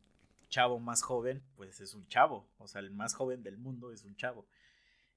chavo 0.49 0.81
más 0.81 1.03
joven, 1.03 1.45
pues 1.55 1.81
es 1.81 1.95
un 1.95 2.09
chavo, 2.09 2.51
o 2.59 2.67
sea, 2.67 2.81
el 2.81 2.91
más 2.91 3.15
joven 3.15 3.45
del 3.45 3.57
mundo 3.57 3.93
es 3.93 4.03
un 4.05 4.17
chavo. 4.17 4.49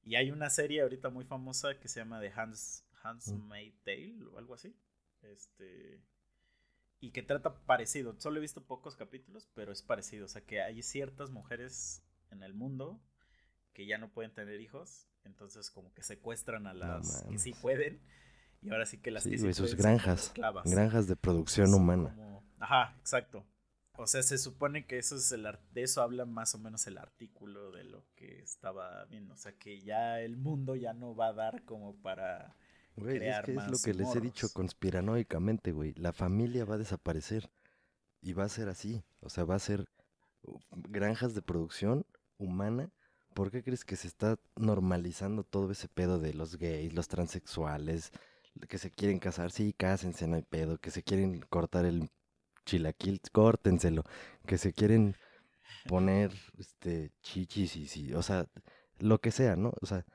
Y 0.03 0.15
hay 0.15 0.29
una 0.29 0.51
serie 0.51 0.81
ahorita 0.81 1.09
muy 1.09 1.25
famosa 1.25 1.79
que 1.79 1.87
se 1.87 1.99
llama 1.99 2.21
The 2.21 2.31
Hans 2.35 2.85
Handmaid's 3.01 3.81
Tale 3.83 4.15
o 4.31 4.37
algo 4.37 4.53
así. 4.53 4.75
Este 5.23 6.03
y 7.05 7.11
que 7.11 7.21
trata 7.21 7.53
parecido. 7.65 8.15
Solo 8.19 8.37
he 8.37 8.41
visto 8.41 8.63
pocos 8.63 8.95
capítulos, 8.95 9.49
pero 9.53 9.71
es 9.73 9.81
parecido. 9.81 10.25
O 10.25 10.29
sea, 10.29 10.41
que 10.45 10.61
hay 10.61 10.81
ciertas 10.83 11.31
mujeres 11.31 12.01
en 12.31 12.43
el 12.43 12.53
mundo 12.53 13.01
que 13.73 13.85
ya 13.85 13.97
no 13.97 14.09
pueden 14.11 14.33
tener 14.33 14.61
hijos. 14.61 15.07
Entonces, 15.25 15.69
como 15.69 15.93
que 15.93 16.03
secuestran 16.03 16.65
a 16.67 16.73
las 16.73 17.23
que 17.29 17.39
sí 17.39 17.53
pueden. 17.61 17.99
Y 18.61 18.69
ahora 18.69 18.85
sí 18.85 18.99
que 18.99 19.11
las 19.11 19.23
Sí, 19.23 19.31
que 19.31 19.37
sí 19.37 19.53
sus 19.53 19.75
granjas. 19.75 20.33
Granjas 20.65 21.07
de 21.07 21.15
producción 21.17 21.73
humana. 21.73 22.13
como- 22.15 22.43
Ajá, 22.59 22.95
exacto. 22.99 23.45
O 23.97 24.07
sea, 24.07 24.23
se 24.23 24.37
supone 24.37 24.87
que 24.87 24.97
eso 24.97 25.17
es 25.17 25.29
el 25.33 25.45
ar- 25.45 25.61
de 25.71 25.83
eso 25.83 26.01
habla 26.01 26.25
más 26.25 26.55
o 26.55 26.57
menos 26.59 26.87
el 26.87 26.97
artículo 26.97 27.71
de 27.71 27.83
lo 27.83 28.05
que 28.15 28.39
estaba 28.41 29.03
viendo. 29.05 29.33
O 29.33 29.37
sea, 29.37 29.51
que 29.57 29.81
ya 29.81 30.21
el 30.21 30.37
mundo 30.37 30.75
ya 30.77 30.93
no 30.93 31.13
va 31.15 31.27
a 31.27 31.33
dar 31.33 31.63
como 31.65 32.01
para 32.01 32.55
Güey, 32.95 33.15
es 33.15 33.21
crear 33.21 33.45
que 33.45 33.51
es 33.51 33.57
lo 33.57 33.63
más 33.71 33.83
que 33.83 33.93
les 33.93 34.15
he 34.15 34.21
dicho 34.21 34.45
morros. 34.45 34.53
conspiranoicamente, 34.53 35.71
güey. 35.71 35.93
La 35.95 36.13
familia 36.13 36.65
va 36.65 36.75
a 36.75 36.79
desaparecer. 36.79 37.49
Y 38.21 38.33
va 38.33 38.45
a 38.45 38.49
ser 38.49 38.69
así. 38.69 39.03
O 39.19 39.29
sea, 39.29 39.43
va 39.43 39.55
a 39.55 39.59
ser 39.59 39.85
uh, 40.43 40.59
granjas 40.71 41.33
de 41.35 41.41
producción 41.41 42.05
humana. 42.37 42.91
¿Por 43.33 43.51
qué 43.51 43.63
crees 43.63 43.83
que 43.83 43.95
se 43.95 44.07
está 44.07 44.39
normalizando 44.55 45.43
todo 45.43 45.71
ese 45.71 45.89
pedo 45.89 46.19
de 46.19 46.33
los 46.33 46.57
gays, 46.57 46.93
los 46.93 47.07
transexuales, 47.07 48.11
que 48.69 48.77
se 48.77 48.91
quieren 48.91 49.19
casar? 49.19 49.51
Sí, 49.51 49.73
cásense, 49.73 50.27
no 50.27 50.35
hay 50.35 50.43
pedo. 50.43 50.77
Que 50.77 50.91
se 50.91 51.03
quieren 51.03 51.41
cortar 51.49 51.85
el 51.85 52.09
chilaquil, 52.65 53.19
córtenselo. 53.31 54.03
Que 54.45 54.57
se 54.57 54.71
quieren 54.71 55.15
poner 55.87 56.31
este 56.57 57.11
chichis 57.21 57.75
y 57.75 57.87
sí, 57.87 58.13
o 58.13 58.21
sea, 58.21 58.47
lo 58.99 59.19
que 59.19 59.31
sea, 59.31 59.55
¿no? 59.55 59.73
O 59.81 59.85
sea, 59.85 60.05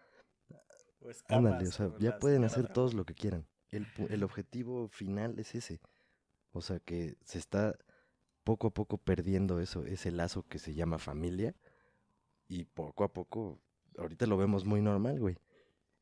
o 1.08 1.10
escamas, 1.10 1.52
Ándale, 1.52 1.68
o 1.68 1.72
sea, 1.72 1.86
o 1.86 1.98
ya 1.98 2.18
pueden 2.18 2.44
hacer 2.44 2.68
todos 2.68 2.92
lo 2.94 3.04
que 3.04 3.14
quieran. 3.14 3.46
El, 3.70 3.86
el 4.10 4.22
objetivo 4.22 4.88
final 4.88 5.38
es 5.38 5.54
ese. 5.54 5.80
O 6.52 6.60
sea, 6.60 6.80
que 6.80 7.16
se 7.24 7.38
está 7.38 7.76
poco 8.44 8.68
a 8.68 8.70
poco 8.70 8.98
perdiendo 8.98 9.60
eso, 9.60 9.84
ese 9.84 10.10
lazo 10.10 10.44
que 10.48 10.58
se 10.58 10.74
llama 10.74 10.98
familia. 10.98 11.54
Y 12.48 12.64
poco 12.64 13.04
a 13.04 13.12
poco, 13.12 13.58
ahorita 13.98 14.26
lo 14.26 14.36
vemos 14.36 14.64
muy 14.64 14.80
normal, 14.80 15.18
güey. 15.18 15.38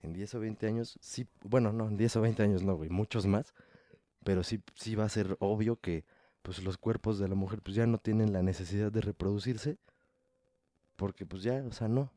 En 0.00 0.12
10 0.12 0.34
o 0.36 0.40
20 0.40 0.66
años, 0.66 0.98
sí, 1.00 1.26
bueno, 1.42 1.72
no, 1.72 1.88
en 1.88 1.96
10 1.96 2.16
o 2.16 2.20
20 2.20 2.42
años 2.42 2.62
no, 2.62 2.76
güey, 2.76 2.90
muchos 2.90 3.26
más. 3.26 3.54
Pero 4.24 4.42
sí, 4.42 4.62
sí 4.74 4.94
va 4.94 5.04
a 5.04 5.08
ser 5.08 5.36
obvio 5.40 5.80
que 5.80 6.04
pues 6.42 6.62
los 6.62 6.78
cuerpos 6.78 7.18
de 7.18 7.28
la 7.28 7.34
mujer 7.34 7.62
pues 7.62 7.76
ya 7.76 7.86
no 7.86 7.98
tienen 7.98 8.32
la 8.32 8.42
necesidad 8.42 8.92
de 8.92 9.00
reproducirse. 9.00 9.78
Porque 10.96 11.26
pues 11.26 11.42
ya, 11.42 11.64
o 11.64 11.72
sea, 11.72 11.88
no. 11.88 12.12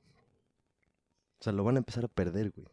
O 1.39 1.43
sea, 1.43 1.53
lo 1.53 1.63
van 1.63 1.75
a 1.75 1.79
empezar 1.79 2.05
a 2.05 2.07
perder, 2.07 2.51
güey. 2.51 2.67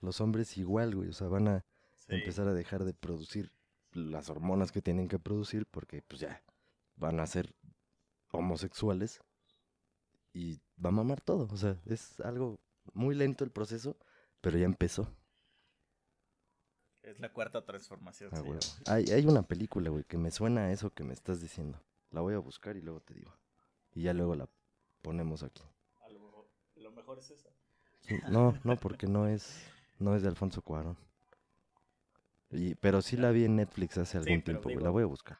Los 0.00 0.20
hombres 0.20 0.56
igual, 0.58 0.94
güey. 0.94 1.08
O 1.08 1.12
sea, 1.12 1.28
van 1.28 1.48
a 1.48 1.64
Sí. 1.96 2.14
empezar 2.14 2.48
a 2.48 2.54
dejar 2.54 2.84
de 2.84 2.94
producir 2.94 3.52
las 3.92 4.30
hormonas 4.30 4.72
que 4.72 4.80
tienen 4.82 5.08
que 5.08 5.18
producir 5.18 5.66
porque 5.66 6.02
pues 6.02 6.20
ya 6.20 6.42
van 6.96 7.20
a 7.20 7.26
ser 7.26 7.54
homosexuales 8.32 9.20
y 10.32 10.56
va 10.82 10.88
a 10.88 10.92
mamar 10.92 11.20
todo. 11.20 11.48
O 11.52 11.56
sea, 11.56 11.76
es 11.86 12.18
algo 12.20 12.58
muy 12.94 13.14
lento 13.14 13.44
el 13.44 13.50
proceso, 13.50 13.96
pero 14.40 14.58
ya 14.58 14.64
empezó. 14.64 15.12
Es 17.02 17.18
la 17.18 17.32
cuarta 17.32 17.64
transformación. 17.64 18.30
Ah. 18.32 18.92
Hay, 18.92 19.04
hay 19.10 19.26
una 19.26 19.42
película, 19.42 19.90
güey, 19.90 20.04
que 20.04 20.18
me 20.18 20.30
suena 20.30 20.66
a 20.66 20.72
eso 20.72 20.90
que 20.92 21.02
me 21.04 21.14
estás 21.14 21.40
diciendo. 21.40 21.80
La 22.10 22.20
voy 22.20 22.34
a 22.34 22.38
buscar 22.38 22.76
y 22.76 22.82
luego 22.82 23.00
te 23.00 23.14
digo. 23.14 23.32
Y 23.92 24.02
ya 24.02 24.12
luego 24.12 24.34
la 24.34 24.48
ponemos 25.02 25.42
aquí. 25.42 25.62
A 26.04 26.08
lo, 26.10 26.20
mejor, 26.20 26.46
lo 26.76 26.92
mejor 26.92 27.18
es 27.18 27.30
esa. 27.30 27.48
Sí, 28.00 28.16
No, 28.28 28.58
no, 28.64 28.76
porque 28.76 29.06
no 29.06 29.26
es, 29.28 29.62
no 30.00 30.16
es 30.16 30.22
de 30.22 30.28
Alfonso 30.28 30.62
Cuarón. 30.62 30.96
Y, 32.50 32.74
pero 32.74 33.00
sí 33.00 33.16
la 33.16 33.30
vi 33.30 33.44
en 33.44 33.54
Netflix 33.56 33.96
hace 33.98 34.18
algún 34.18 34.42
tiempo, 34.42 34.68
digo- 34.68 34.80
La 34.80 34.90
voy 34.90 35.04
a 35.04 35.06
buscar. 35.06 35.38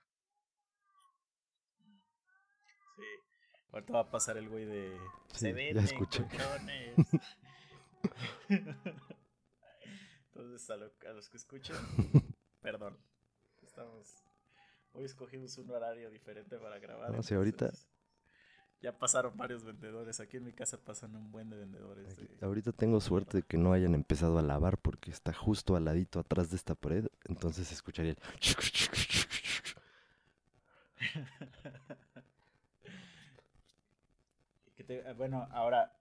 Sí. 2.96 3.02
Ahorita 3.72 3.92
va 3.94 4.00
a 4.00 4.10
pasar 4.10 4.36
el 4.36 4.48
güey 4.48 4.64
de. 4.64 4.96
Sí, 5.32 5.52
Se 5.52 5.74
ya 5.74 5.80
escuché. 5.80 6.22
colchones". 6.24 6.94
Entonces, 10.32 10.70
a, 10.70 10.76
lo- 10.76 10.92
a 11.08 11.12
los 11.12 11.28
que 11.28 11.36
escuchan, 11.36 11.76
perdón. 12.62 12.96
Estamos. 13.62 14.14
Hoy 14.92 15.04
escogimos 15.04 15.56
un 15.58 15.70
horario 15.70 16.10
diferente 16.10 16.56
para 16.58 16.78
grabar. 16.78 17.10
No, 17.12 17.22
sí, 17.22 17.34
ahorita- 17.34 17.70
Ya 18.82 18.98
pasaron 18.98 19.36
varios 19.36 19.62
vendedores. 19.64 20.20
Aquí 20.20 20.38
en 20.38 20.44
mi 20.44 20.52
casa 20.52 20.78
pasan 20.78 21.14
un 21.14 21.30
buen 21.30 21.50
de 21.50 21.56
vendedores. 21.58 22.12
Aquí- 22.14 22.26
de- 22.26 22.46
Ahorita 22.46 22.72
tengo 22.72 23.00
suerte 23.00 23.38
de 23.38 23.42
que 23.42 23.58
no 23.58 23.72
hayan 23.74 23.94
empezado 23.94 24.38
a 24.38 24.42
lavar 24.42 24.78
porque 24.78 25.10
está 25.10 25.32
justo 25.34 25.76
al 25.76 25.84
ladito 25.84 26.18
atrás 26.18 26.50
de 26.50 26.56
esta 26.56 26.74
pared. 26.74 27.06
Entonces 27.24 27.70
escucharía 27.72 28.12
el... 28.12 28.18
Que 34.76 34.84
te- 34.84 35.06
ah, 35.06 35.12
bueno, 35.12 35.46
ahora, 35.52 35.92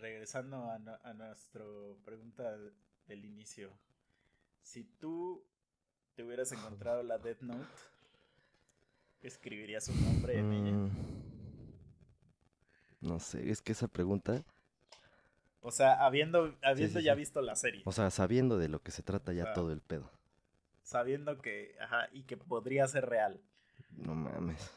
regresando 0.00 0.56
a, 0.64 0.74
a 1.04 1.14
nuestra 1.14 1.64
pregunta 2.04 2.56
de- 2.56 2.72
del 3.06 3.24
inicio. 3.24 3.70
Si 4.62 4.84
tú 4.84 5.44
te 6.14 6.24
hubieras 6.24 6.52
encontrado 6.52 7.02
la 7.02 7.18
Death 7.18 7.40
Note, 7.42 7.64
¿escribirías 9.22 9.88
un 9.88 10.04
nombre 10.04 10.38
en 10.38 10.52
ella? 10.52 10.90
No 13.00 13.18
sé, 13.18 13.50
es 13.50 13.60
que 13.62 13.72
esa 13.72 13.88
pregunta, 13.88 14.42
O 15.62 15.70
sea, 15.70 16.04
habiendo, 16.04 16.54
habiendo 16.62 17.00
sí, 17.00 17.04
ya 17.04 17.14
sí. 17.14 17.18
visto 17.18 17.40
la 17.42 17.56
serie, 17.56 17.82
o 17.84 17.92
sea, 17.92 18.10
sabiendo 18.10 18.58
de 18.58 18.68
lo 18.68 18.82
que 18.82 18.90
se 18.90 19.02
trata 19.02 19.32
ya 19.32 19.52
todo 19.52 19.72
el 19.72 19.80
pedo. 19.82 20.10
sabiendo 20.82 21.40
que, 21.40 21.74
ajá, 21.80 22.08
y 22.12 22.24
que 22.24 22.36
podría 22.36 22.86
ser 22.88 23.06
real. 23.06 23.40
No 23.96 24.14
mames. 24.14 24.70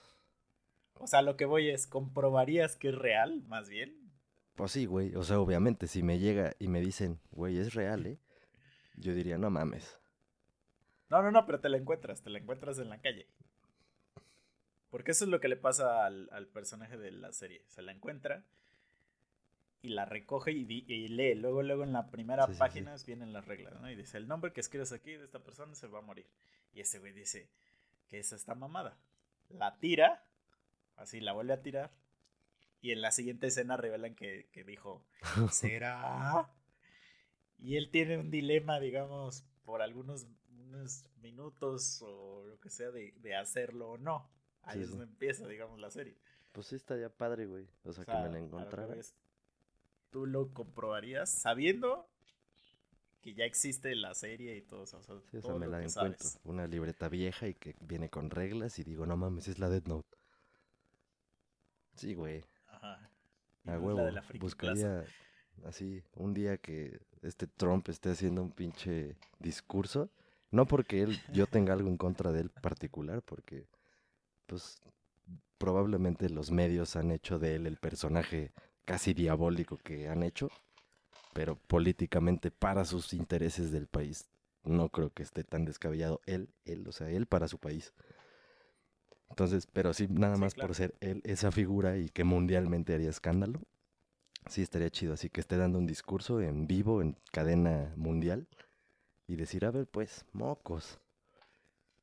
O 0.95 1.05
sea, 1.05 1.21
lo 1.21 1.38
que 1.38 1.45
voy 1.45 1.69
es, 1.69 1.86
¿comprobarías 1.86 2.76
que 2.76 2.89
es 2.89 2.95
real, 2.95 3.43
más 3.47 3.69
bien? 3.69 4.11
Pues 4.55 4.71
sí, 4.71 4.86
güey. 4.86 5.15
O 5.15 5.24
sea, 5.24 5.39
obviamente, 5.39 5.88
si 5.88 6.01
me 6.03 6.17
llega 6.19 6.53
y 6.59 6.67
me 6.67 6.82
dicen, 6.82 7.19
güey, 7.32 7.57
es 7.59 7.74
real, 7.76 8.05
¿eh? 8.07 8.19
Yo 8.97 9.13
diría, 9.13 9.38
no 9.38 9.49
mames. 9.51 9.99
No, 11.09 11.21
no, 11.21 11.32
no, 11.32 11.45
pero 11.45 11.59
te 11.61 11.69
la 11.69 11.78
encuentras, 11.78 12.21
te 12.24 12.30
la 12.30 12.39
encuentras 12.39 12.78
en 12.80 12.89
la 12.89 12.99
calle. 12.99 13.28
Porque 14.93 15.09
eso 15.09 15.25
es 15.25 15.31
lo 15.31 15.39
que 15.39 15.47
le 15.47 15.55
pasa 15.55 16.05
al, 16.05 16.29
al 16.31 16.45
personaje 16.45 16.99
de 16.99 17.09
la 17.09 17.31
serie. 17.31 17.63
Se 17.67 17.81
la 17.81 17.91
encuentra 17.91 18.43
y 19.81 19.87
la 19.87 20.05
recoge 20.05 20.51
y, 20.51 20.67
y 20.87 21.07
lee. 21.07 21.33
Luego, 21.33 21.63
luego 21.63 21.83
en 21.83 21.93
la 21.93 22.11
primera 22.11 22.45
página 22.45 22.93
vienen 23.07 23.33
las 23.33 23.47
reglas, 23.47 23.73
¿no? 23.81 23.89
Y 23.89 23.95
dice, 23.95 24.17
el 24.17 24.27
nombre 24.27 24.53
que 24.53 24.61
escribes 24.61 24.91
aquí 24.91 25.13
de 25.13 25.25
esta 25.25 25.39
persona 25.39 25.73
se 25.73 25.87
va 25.87 25.97
a 25.97 26.03
morir. 26.03 26.27
Y 26.75 26.81
ese 26.81 26.99
güey 26.99 27.11
dice, 27.11 27.49
que 28.07 28.19
es 28.19 28.33
esta 28.33 28.53
mamada? 28.53 28.95
La 29.49 29.79
tira, 29.79 30.23
así 30.97 31.21
la 31.21 31.33
vuelve 31.33 31.53
a 31.53 31.63
tirar. 31.63 31.89
Y 32.79 32.91
en 32.91 33.01
la 33.01 33.11
siguiente 33.11 33.47
escena 33.47 33.77
revelan 33.77 34.13
que, 34.13 34.47
que 34.51 34.63
dijo, 34.63 35.03
¿será? 35.51 36.51
Y 37.57 37.77
él 37.77 37.89
tiene 37.89 38.19
un 38.19 38.29
dilema, 38.29 38.79
digamos, 38.79 39.43
por 39.65 39.81
algunos 39.81 40.27
unos 40.51 41.09
minutos 41.23 41.99
o 42.03 42.45
lo 42.45 42.59
que 42.59 42.69
sea 42.69 42.91
de, 42.91 43.11
de 43.21 43.35
hacerlo 43.35 43.89
o 43.89 43.97
no. 43.97 44.29
Ahí 44.64 44.82
es 44.82 44.89
donde 44.89 45.05
empieza, 45.05 45.47
digamos, 45.47 45.80
la 45.80 45.91
serie. 45.91 46.18
Pues 46.51 46.68
sí, 46.68 46.76
estaría 46.76 47.09
padre, 47.09 47.45
güey. 47.45 47.68
O 47.84 47.93
sea, 47.93 48.05
que 48.05 48.14
me 48.14 48.30
la 48.30 48.39
encontrara. 48.39 48.95
Tú 50.09 50.26
lo 50.26 50.53
comprobarías 50.53 51.30
sabiendo 51.30 52.07
que 53.22 53.34
ya 53.34 53.45
existe 53.45 53.95
la 53.95 54.14
serie 54.14 54.55
y 54.57 54.61
todo 54.61 54.84
eso. 54.84 55.01
sí, 55.01 55.39
o 55.41 55.57
me 55.57 55.68
la 55.68 55.84
encuentro. 55.84 56.30
Una 56.43 56.68
libreta 56.68 57.09
vieja 57.09 57.47
y 57.47 57.55
que 57.55 57.76
viene 57.80 58.09
con 58.09 58.30
reglas 58.30 58.78
y 58.80 58.84
digo, 58.84 59.05
no 59.05 59.18
mames, 59.18 59.47
es 59.47 59.59
la 59.59 59.70
Dead 59.70 59.84
Note. 59.86 60.18
Sí, 61.95 62.14
güey. 62.14 62.43
Ajá. 62.68 63.09
A 63.66 63.80
huevo. 63.80 64.07
Buscaría 64.39 65.05
así 65.66 66.03
un 66.16 66.34
día 66.34 66.57
que 66.57 66.99
este 67.22 67.47
Trump 67.47 67.88
esté 67.89 68.11
haciendo 68.11 68.41
un 68.41 68.51
pinche 68.51 69.16
discurso. 69.39 70.11
No 70.51 70.68
porque 70.68 71.01
él, 71.01 71.20
yo 71.32 71.47
tenga 71.47 71.74
algo 71.74 71.89
en 71.89 71.97
contra 71.97 72.32
de 72.32 72.41
él 72.41 72.49
particular, 72.49 73.24
porque 73.24 73.66
pues 74.54 74.80
probablemente 75.58 76.30
los 76.30 76.51
medios 76.51 76.95
han 76.95 77.10
hecho 77.10 77.39
de 77.39 77.56
él 77.56 77.66
el 77.66 77.78
personaje 77.78 78.51
casi 78.86 79.16
diabólico 79.16 79.78
que 79.78 80.10
han 80.10 80.22
hecho, 80.22 80.49
pero 81.34 81.56
políticamente 81.56 82.51
para 82.51 82.86
sus 82.86 83.14
intereses 83.14 83.72
del 83.72 83.88
país 83.88 84.28
no 84.64 84.89
creo 84.89 85.10
que 85.10 85.24
esté 85.24 85.43
tan 85.43 85.66
descabellado 85.66 86.22
él, 86.28 86.49
él, 86.66 86.88
o 86.88 86.91
sea, 86.91 87.10
él 87.10 87.26
para 87.26 87.47
su 87.47 87.58
país. 87.58 87.93
Entonces, 89.30 89.66
pero 89.66 89.91
sí, 89.95 90.08
nada 90.08 90.38
más 90.38 90.54
por 90.54 90.76
ser 90.76 90.93
él 90.99 91.22
esa 91.24 91.51
figura 91.51 91.97
y 91.97 92.10
que 92.10 92.24
mundialmente 92.24 92.93
haría 92.93 93.10
escándalo, 93.10 93.60
sí 94.47 94.62
estaría 94.62 94.91
chido. 94.91 95.16
Así 95.16 95.30
que 95.30 95.41
esté 95.41 95.58
dando 95.58 95.80
un 95.80 95.88
discurso 95.88 96.41
en 96.41 96.68
vivo, 96.68 97.01
en 97.01 97.18
cadena 97.32 97.91
mundial, 97.95 98.47
y 99.26 99.36
decir, 99.36 99.66
a 99.66 99.72
ver, 99.72 99.88
pues, 99.88 100.26
mocos. 100.32 100.99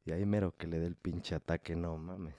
Y 0.04 0.12
ahí 0.12 0.24
mero 0.24 0.56
que 0.56 0.66
le 0.66 0.78
dé 0.78 0.86
el 0.86 0.96
pinche 0.96 1.34
ataque, 1.34 1.76
no 1.76 1.96
mames. 1.96 2.34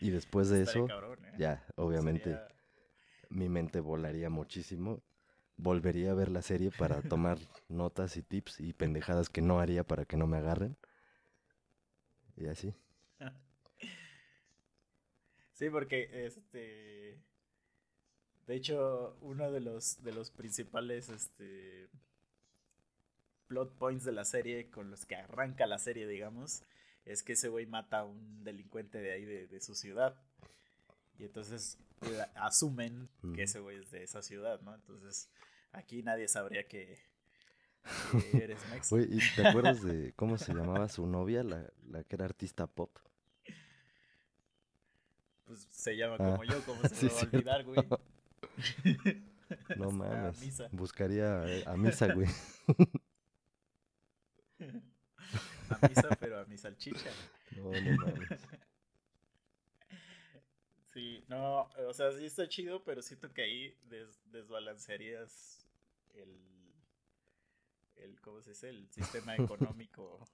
y 0.00 0.10
después 0.10 0.48
de 0.48 0.62
eso, 0.62 0.86
¿eh? 0.86 1.32
ya, 1.38 1.64
obviamente, 1.76 2.38
mi 3.30 3.48
mente 3.48 3.80
volaría 3.80 4.30
muchísimo. 4.30 5.02
Volvería 5.56 6.10
a 6.10 6.14
ver 6.14 6.28
la 6.28 6.42
serie 6.42 6.70
para 6.70 7.00
tomar 7.02 7.38
notas 7.68 8.16
y 8.16 8.22
tips 8.22 8.60
y 8.60 8.72
pendejadas 8.74 9.30
que 9.30 9.40
no 9.40 9.58
haría 9.58 9.84
para 9.84 10.04
que 10.04 10.16
no 10.16 10.26
me 10.26 10.36
agarren. 10.36 10.76
Y 12.36 12.46
así. 12.48 12.74
Sí, 15.52 15.70
porque 15.70 16.26
este. 16.26 17.18
De 18.46 18.54
hecho, 18.54 19.16
uno 19.22 19.50
de 19.50 19.60
los, 19.60 20.02
de 20.02 20.12
los 20.12 20.30
principales 20.30 21.08
este, 21.08 21.88
plot 23.46 23.72
points 23.78 24.04
de 24.04 24.12
la 24.12 24.24
serie, 24.24 24.70
con 24.70 24.90
los 24.90 25.06
que 25.06 25.16
arranca 25.16 25.66
la 25.66 25.78
serie, 25.78 26.06
digamos, 26.06 26.62
es 27.04 27.22
que 27.22 27.34
ese 27.34 27.48
güey 27.48 27.66
mata 27.66 28.00
a 28.00 28.04
un 28.04 28.44
delincuente 28.44 28.98
de 28.98 29.12
ahí, 29.12 29.24
de, 29.24 29.60
su 29.60 29.74
ciudad. 29.74 30.16
Y 31.18 31.24
entonces 31.24 31.78
asumen 32.34 33.08
que 33.34 33.44
ese 33.44 33.60
güey 33.60 33.78
es 33.78 33.90
de 33.90 34.02
esa 34.02 34.22
ciudad, 34.22 34.60
¿no? 34.62 34.74
Entonces 34.74 35.30
aquí 35.72 36.02
nadie 36.02 36.28
sabría 36.28 36.66
que, 36.66 36.98
eres 38.32 38.60
Mex. 38.70 38.90
Güey, 38.90 39.04
¿y 39.16 39.20
te 39.34 39.46
acuerdas 39.46 39.82
de 39.82 40.12
cómo 40.16 40.36
se 40.36 40.52
llamaba 40.52 40.88
su 40.88 41.06
novia, 41.06 41.42
la, 41.42 41.70
la 41.88 42.02
que 42.04 42.16
era 42.16 42.24
artista 42.24 42.66
pop? 42.66 42.90
Pues 45.46 45.68
se 45.70 45.96
llama 45.96 46.16
como 46.18 46.42
ah, 46.42 46.44
yo, 46.44 46.60
¿cómo 46.64 46.82
se 46.88 47.06
me 47.06 47.12
va 47.12 47.20
a 47.20 47.22
olvidar, 47.22 47.64
güey? 47.64 47.78
No 49.76 49.90
mames. 49.92 50.62
Buscaría 50.72 51.44
eh, 51.46 51.62
a 51.66 51.76
misa, 51.76 52.12
güey. 52.12 52.28
A 55.70 55.88
misa, 55.88 56.08
pero 56.20 56.38
a 56.38 56.44
mi 56.44 56.56
salchicha. 56.56 57.10
No, 57.56 57.72
no 57.72 57.96
mames. 57.96 58.40
Sí, 60.92 61.22
no, 61.28 61.68
o 61.86 61.92
sea, 61.92 62.10
sí 62.12 62.24
está 62.24 62.48
chido, 62.48 62.82
pero 62.82 63.02
siento 63.02 63.30
que 63.30 63.42
ahí 63.42 63.76
desbalancearías 64.32 65.68
el, 66.14 66.40
el, 67.96 68.18
¿cómo 68.22 68.40
se 68.40 68.52
dice? 68.52 68.70
El 68.70 68.88
sistema 68.88 69.36
económico. 69.36 70.26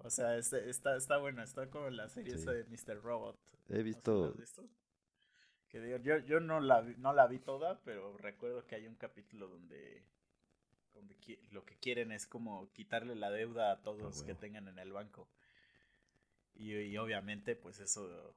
O 0.00 0.10
sea, 0.10 0.36
este, 0.36 0.68
está, 0.68 0.94
está 0.96 1.16
bueno, 1.16 1.42
está 1.42 1.70
como 1.70 1.88
la 1.88 2.10
serie 2.10 2.34
esa 2.34 2.52
de 2.52 2.64
Mr. 2.64 3.00
Robot. 3.02 3.38
He 3.70 3.82
visto, 3.82 4.34
que 5.68 5.80
digo, 5.80 5.96
yo, 5.96 6.18
yo 6.18 6.40
no, 6.40 6.60
la, 6.60 6.82
no 6.82 7.14
la 7.14 7.26
vi 7.26 7.38
toda, 7.38 7.80
pero 7.84 8.18
recuerdo 8.18 8.66
que 8.66 8.74
hay 8.74 8.86
un 8.86 8.96
capítulo 8.96 9.48
donde, 9.48 10.04
donde 10.94 11.16
lo 11.50 11.64
que 11.64 11.76
quieren 11.76 12.12
es 12.12 12.26
como 12.26 12.70
quitarle 12.72 13.14
la 13.14 13.30
deuda 13.30 13.72
a 13.72 13.82
todos 13.82 14.22
ah, 14.22 14.26
que 14.26 14.34
tengan 14.34 14.68
en 14.68 14.78
el 14.78 14.92
banco. 14.92 15.28
Y, 16.54 16.96
obviamente 16.96 17.56
pues 17.56 17.80
eso 17.80 18.36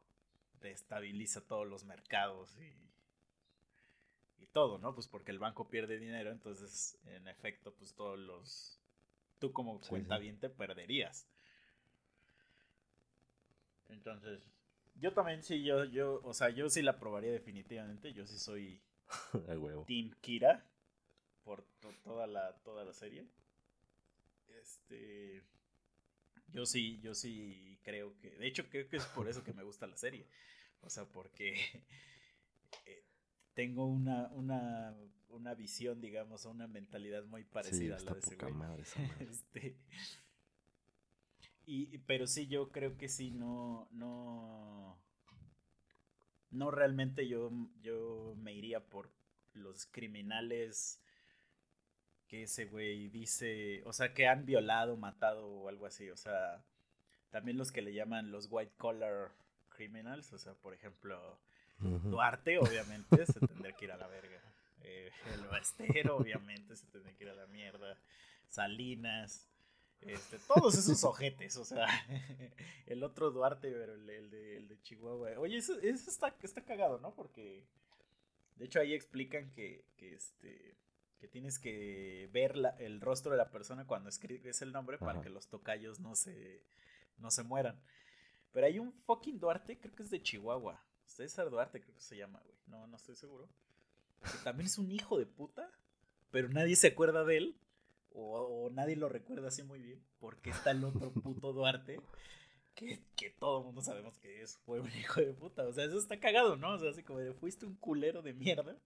destabiliza 0.62 1.46
todos 1.46 1.68
los 1.68 1.84
mercados 1.84 2.58
y, 2.60 4.44
y 4.44 4.48
todo, 4.48 4.80
¿no? 4.80 4.96
Pues 4.96 5.08
porque 5.08 5.32
el 5.32 5.40
banco 5.40 5.70
pierde 5.70 6.00
dinero, 6.00 6.32
entonces 6.32 6.98
en 7.06 7.28
efecto 7.28 7.74
pues 7.76 7.94
todos 7.94 8.18
los... 8.18 8.80
Tú 9.40 9.52
como 9.52 9.82
cuenta 9.82 10.18
bien 10.18 10.40
te 10.40 10.50
perderías. 10.50 11.28
Entonces, 13.90 14.50
yo 14.96 15.14
también 15.14 15.44
sí, 15.44 15.62
yo, 15.62 15.84
yo, 15.84 16.22
o 16.24 16.34
sea, 16.34 16.50
yo 16.50 16.70
sí 16.70 16.82
la 16.82 16.98
probaría 16.98 17.32
definitivamente. 17.32 18.14
Yo 18.14 18.26
sí 18.26 18.40
soy 18.40 18.82
Team 19.88 20.16
Kira 20.22 20.66
por 21.46 21.64
toda 22.04 22.28
la 22.28 22.58
toda 22.64 22.84
la 22.84 22.94
serie. 22.94 23.26
Este 24.60 25.44
yo 26.56 26.66
sí, 26.66 27.00
yo 27.02 27.14
sí 27.14 27.80
creo 27.84 28.18
que, 28.20 28.32
de 28.32 28.48
hecho 28.48 28.70
creo 28.70 28.88
que 28.88 28.98
es 28.98 29.06
por 29.06 29.28
eso 29.28 29.44
que 29.44 29.54
me 29.54 29.64
gusta 29.64 29.88
la 29.88 29.98
serie. 29.98 30.28
O 30.82 30.90
sea, 30.90 31.06
porque 31.06 31.56
eh, 32.86 33.04
tengo 33.54 33.86
una, 33.86 34.28
una, 34.34 34.96
una 35.30 35.54
visión, 35.54 36.02
digamos, 36.02 36.46
una 36.46 36.68
mentalidad 36.68 37.26
muy 37.26 37.44
parecida 37.44 37.98
a 37.98 38.00
la 38.00 38.14
de 38.14 38.20
ese 38.20 38.36
güey. 38.36 38.54
este, 39.20 39.78
y, 41.66 41.98
pero 42.00 42.28
sí, 42.28 42.48
yo 42.48 42.72
creo 42.72 42.98
que 42.98 43.10
sí, 43.10 43.32
no, 43.32 43.88
no, 43.92 45.02
no 46.52 46.72
realmente 46.72 47.28
yo, 47.28 47.52
yo 47.82 48.36
me 48.38 48.54
iría 48.54 48.88
por 48.88 49.12
los 49.54 49.86
criminales 49.88 51.02
que 52.28 52.44
ese 52.44 52.66
güey 52.66 53.10
dice, 53.10 53.82
o 53.86 53.94
sea, 53.94 54.14
que 54.14 54.28
han 54.28 54.46
violado, 54.46 54.98
matado 54.98 55.48
o 55.48 55.70
algo 55.70 55.86
así, 55.86 56.10
o 56.10 56.18
sea, 56.18 56.64
también 57.30 57.58
los 57.58 57.72
que 57.72 57.82
le 57.82 57.94
llaman 57.94 58.32
los 58.32 58.48
white 58.50 58.74
collar 58.78 59.32
criminals, 59.70 60.32
o 60.34 60.38
sea, 60.38 60.54
por 60.54 60.74
ejemplo, 60.74 61.40
Duarte, 61.78 62.58
obviamente, 62.58 63.26
se 63.26 63.40
tendría 63.40 63.74
que 63.74 63.86
ir 63.86 63.92
a 63.92 63.98
la 63.98 64.08
verga. 64.08 64.42
Eh, 64.82 65.12
el 65.34 65.42
Bastero, 65.48 66.16
obviamente, 66.16 66.76
se 66.76 66.88
tendría 66.88 67.14
que 67.16 67.26
ir 67.26 67.30
a 67.30 67.36
la 67.36 67.48
mierda. 67.48 68.00
Salinas, 68.48 69.50
este, 70.00 70.40
todos 70.48 70.76
esos 70.76 71.04
ojetes, 71.04 71.58
o 71.58 71.66
sea, 71.66 71.86
el 72.86 73.04
otro 73.04 73.32
Duarte, 73.32 73.72
pero 73.72 73.96
el, 73.96 74.06
de, 74.06 74.58
el 74.58 74.68
de, 74.68 74.82
Chihuahua. 74.82 75.32
Oye, 75.38 75.58
eso, 75.58 75.78
está, 75.82 76.34
está 76.42 76.64
cagado, 76.64 77.00
¿no? 77.00 77.14
Porque, 77.14 77.66
de 78.56 78.66
hecho, 78.66 78.80
ahí 78.80 78.94
explican 78.94 79.52
que, 79.52 79.84
que 79.98 80.14
este 80.14 80.78
que 81.26 81.32
tienes 81.32 81.58
que 81.58 82.30
ver 82.32 82.54
el 82.78 83.02
rostro 83.02 83.32
de 83.32 83.38
la 83.38 83.50
persona 83.50 83.88
cuando 83.88 84.10
escribes 84.10 84.62
el 84.62 84.72
nombre 84.72 85.00
para 85.00 85.22
que 85.22 85.30
los 85.30 85.48
tocayos 85.48 86.00
no 86.00 86.16
se, 86.16 86.62
no 87.18 87.32
se 87.32 87.42
mueran. 87.42 87.82
Pero 88.52 88.68
hay 88.68 88.78
un 88.78 88.94
fucking 88.94 89.40
Duarte, 89.40 89.80
creo 89.80 89.96
que 89.96 90.04
es 90.04 90.12
de 90.12 90.22
Chihuahua. 90.22 90.86
César 91.04 91.50
Duarte 91.50 91.82
creo 91.82 91.96
que 91.96 92.02
se 92.02 92.16
llama, 92.16 92.40
güey. 92.46 92.56
No, 92.68 92.86
no 92.86 92.96
estoy 92.96 93.16
seguro. 93.16 93.50
Que 94.22 94.38
también 94.44 94.68
es 94.68 94.78
un 94.78 94.92
hijo 94.92 95.18
de 95.18 95.26
puta, 95.26 95.68
pero 96.30 96.48
nadie 96.50 96.76
se 96.76 96.88
acuerda 96.88 97.24
de 97.24 97.38
él 97.38 97.60
o, 98.12 98.70
nadie 98.72 98.96
lo 98.96 99.10
recuerda 99.10 99.48
así 99.48 99.64
muy 99.64 99.80
bien, 99.80 100.02
porque 100.20 100.52
está 100.52 100.72
el 100.72 100.84
otro 100.84 101.12
puto 101.24 101.54
Duarte, 101.54 102.00
que, 102.76 103.02
que 103.16 103.32
todo 103.32 103.60
el 103.60 103.66
mundo 103.66 103.82
sabemos 103.82 104.18
que 104.20 104.44
es, 104.44 104.58
fue 104.60 104.80
un 104.80 104.92
hijo 104.92 105.22
de 105.22 105.34
puta. 105.34 105.68
O 105.68 105.74
sea, 105.74 105.86
eso 105.86 105.98
está 105.98 106.20
cagado, 106.20 106.56
¿no? 106.56 106.76
O 106.76 106.78
sea, 106.78 106.92
así 106.92 107.02
como 107.02 107.18
de 107.18 107.34
fuiste 107.34 107.66
un 107.66 107.76
culero 107.78 108.22
de 108.22 108.34
mierda, 108.34 108.78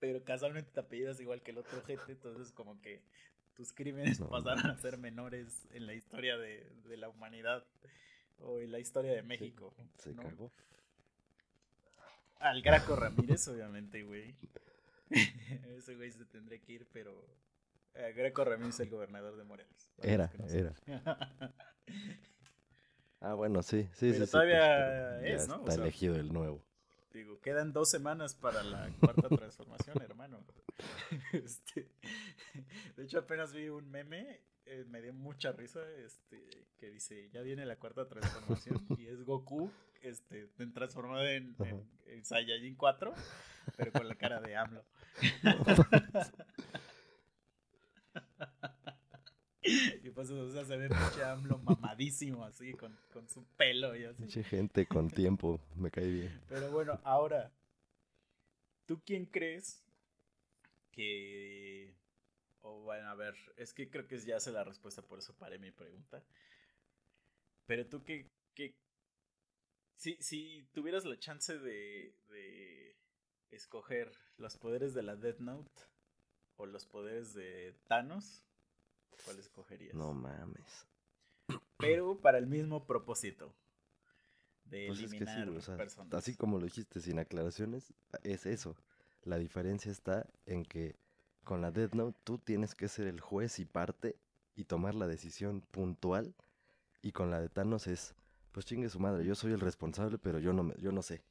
pero 0.00 0.22
casualmente 0.24 0.70
te 0.72 0.80
apellidas 0.80 1.20
igual 1.20 1.42
que 1.42 1.50
el 1.52 1.58
otro 1.58 1.82
gente, 1.82 2.12
entonces 2.12 2.52
como 2.52 2.80
que 2.80 3.02
tus 3.54 3.72
crímenes 3.72 4.20
No 4.20 4.28
pasaron 4.28 4.66
a 4.70 4.76
ser 4.76 4.98
menores 4.98 5.66
en 5.72 5.86
la 5.86 5.94
historia 5.94 6.36
de, 6.38 6.64
de 6.84 6.96
la 6.96 7.08
humanidad 7.08 7.64
o 8.40 8.60
en 8.60 8.72
la 8.72 8.78
historia 8.80 9.12
de 9.12 9.22
México. 9.22 9.74
Se 9.98 10.14
¿no? 10.14 10.22
cagó. 10.22 10.52
Al 12.40 12.62
Graco 12.62 12.96
Ramírez, 12.96 13.46
obviamente, 13.48 14.02
güey. 14.02 14.34
Ese 15.78 15.96
güey 15.96 16.12
se 16.12 16.24
tendría 16.26 16.60
que 16.60 16.72
ir, 16.72 16.86
pero. 16.92 17.26
eh, 17.94 18.12
Greco 18.16 18.44
Ramírez 18.44 18.76
es 18.76 18.80
el 18.80 18.90
gobernador 18.90 19.36
de 19.36 19.44
Morelos. 19.44 19.90
Era, 20.02 20.32
no 20.38 20.48
era. 20.48 20.74
Ah, 23.20 23.34
bueno, 23.34 23.62
sí, 23.62 23.88
sí, 23.92 24.12
Pero 24.12 24.26
sí. 24.26 24.26
sí, 24.26 24.30
todavía 24.30 25.20
es, 25.26 25.46
¿no? 25.48 25.62
O 25.62 25.68
Está 25.68 25.72
sea, 25.72 25.84
elegido 25.84 26.16
el 26.16 26.32
nuevo. 26.32 26.64
Digo, 27.12 27.40
quedan 27.40 27.72
dos 27.72 27.90
semanas 27.90 28.34
para 28.34 28.62
la 28.62 28.90
cuarta 29.00 29.28
transformación, 29.28 30.00
hermano. 30.02 30.44
Este, 31.32 31.88
de 32.96 33.04
hecho, 33.04 33.18
apenas 33.18 33.52
vi 33.52 33.68
un 33.68 33.90
meme, 33.90 34.42
eh, 34.66 34.84
me 34.88 35.02
dio 35.02 35.12
mucha 35.12 35.50
risa, 35.52 35.80
este, 35.96 36.68
que 36.78 36.90
dice, 36.90 37.28
ya 37.30 37.40
viene 37.42 37.66
la 37.66 37.76
cuarta 37.76 38.06
transformación, 38.06 38.86
y 38.96 39.06
es 39.06 39.24
Goku, 39.24 39.72
este, 40.02 40.46
transformado 40.72 41.26
en, 41.26 41.56
en, 41.60 41.90
en 42.06 42.24
Saiyajin 42.24 42.76
4, 42.76 43.12
pero 43.76 43.92
con 43.92 44.06
la 44.06 44.14
cara 44.14 44.40
de 44.40 44.56
AMLO. 44.56 44.84
y 50.04 50.10
pues, 50.10 50.30
o 50.30 50.50
sea, 50.50 50.64
se 50.64 50.76
ve 50.76 50.88
pinche 50.88 51.22
AMLO 51.22 51.58
mamadísimo, 51.58 52.44
así, 52.44 52.72
con, 52.74 52.96
con 53.12 53.28
su 53.28 53.44
pelo 53.56 53.96
y 53.96 54.04
así. 54.04 54.22
Mucha 54.22 54.42
gente 54.42 54.86
con 54.86 55.10
tiempo, 55.10 55.60
me 55.76 55.90
cae 55.90 56.06
bien. 56.06 56.40
Pero 56.48 56.70
bueno, 56.70 57.00
ahora, 57.04 57.52
¿tú 58.86 59.00
quién 59.04 59.26
crees 59.26 59.84
que... 60.92 61.94
O 62.60 62.80
bueno, 62.80 63.08
a 63.08 63.14
ver, 63.14 63.34
es 63.56 63.72
que 63.72 63.88
creo 63.88 64.06
que 64.06 64.18
ya 64.18 64.40
sé 64.40 64.50
la 64.50 64.64
respuesta, 64.64 65.02
por 65.02 65.18
eso 65.18 65.34
paré 65.34 65.58
mi 65.58 65.70
pregunta. 65.70 66.22
Pero 67.66 67.86
tú 67.86 68.02
qué... 68.04 68.26
qué 68.54 68.74
si, 69.96 70.16
si 70.20 70.66
tuvieras 70.72 71.04
la 71.04 71.18
chance 71.18 71.58
de, 71.58 72.14
de 72.28 72.96
escoger 73.50 74.12
los 74.36 74.56
poderes 74.56 74.94
de 74.94 75.02
la 75.02 75.16
Death 75.16 75.40
Note 75.40 75.82
o 76.56 76.66
los 76.66 76.86
poderes 76.86 77.34
de 77.34 77.74
Thanos, 77.86 78.44
¿cuál 79.24 79.38
escogerías? 79.38 79.94
No 79.94 80.12
mames. 80.12 80.86
Pero 81.78 82.18
para 82.18 82.38
el 82.38 82.46
mismo 82.46 82.86
propósito. 82.86 83.52
De 84.64 84.86
Pues 84.88 85.00
es 85.00 85.10
que 85.12 85.18
sí, 85.18 85.24
eliminar 85.24 85.48
o 85.50 85.62
sea, 85.62 85.76
personas. 85.76 86.12
así 86.12 86.34
como 86.36 86.58
lo 86.58 86.64
dijiste 86.66 87.00
sin 87.00 87.18
aclaraciones, 87.18 87.92
es 88.22 88.44
eso. 88.44 88.76
La 89.24 89.38
diferencia 89.38 89.90
está 89.90 90.26
en 90.44 90.64
que 90.64 90.96
con 91.44 91.62
la 91.62 91.70
Death 91.70 91.94
Note 91.94 92.18
tú 92.24 92.38
tienes 92.38 92.74
que 92.74 92.88
ser 92.88 93.06
el 93.06 93.20
juez 93.20 93.58
y 93.58 93.64
parte 93.64 94.16
y 94.54 94.64
tomar 94.64 94.94
la 94.94 95.06
decisión 95.06 95.62
puntual 95.70 96.34
y 97.00 97.12
con 97.12 97.30
la 97.30 97.40
de 97.40 97.48
Thanos 97.48 97.86
es, 97.86 98.14
pues 98.52 98.66
chingue 98.66 98.90
su 98.90 98.98
madre, 98.98 99.24
yo 99.24 99.34
soy 99.34 99.52
el 99.52 99.60
responsable, 99.60 100.18
pero 100.18 100.38
yo 100.38 100.52
no 100.52 100.64
me, 100.64 100.74
yo 100.78 100.92
no 100.92 101.02
sé. 101.02 101.22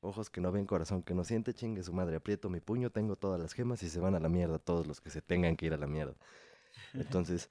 Ojos 0.00 0.30
que 0.30 0.40
no 0.40 0.50
ven, 0.50 0.66
corazón 0.66 1.02
que 1.02 1.14
no 1.14 1.22
siente, 1.22 1.54
chingue 1.54 1.82
su 1.84 1.92
madre, 1.92 2.16
aprieto 2.16 2.50
mi 2.50 2.60
puño, 2.60 2.90
tengo 2.90 3.14
todas 3.14 3.40
las 3.40 3.52
gemas 3.52 3.82
y 3.84 3.88
se 3.88 4.00
van 4.00 4.16
a 4.16 4.20
la 4.20 4.28
mierda 4.28 4.58
todos 4.58 4.86
los 4.86 5.00
que 5.00 5.10
se 5.10 5.22
tengan 5.22 5.56
que 5.56 5.66
ir 5.66 5.74
a 5.74 5.76
la 5.76 5.86
mierda. 5.86 6.16
Entonces, 6.94 7.50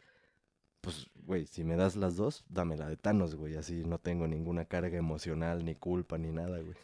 pues, 0.82 1.10
güey, 1.16 1.46
si 1.46 1.64
me 1.64 1.76
das 1.76 1.96
las 1.96 2.16
dos, 2.16 2.44
dame 2.50 2.78
la 2.78 2.90
de 2.90 2.98
Thanos, 2.98 3.36
güey. 3.36 3.56
Así 3.56 3.84
no 3.84 4.00
tengo 4.00 4.28
ninguna 4.28 4.66
carga 4.66 4.98
emocional, 4.98 5.64
ni 5.64 5.76
culpa, 5.76 6.18
ni 6.18 6.32
nada, 6.32 6.60
güey. 6.62 6.78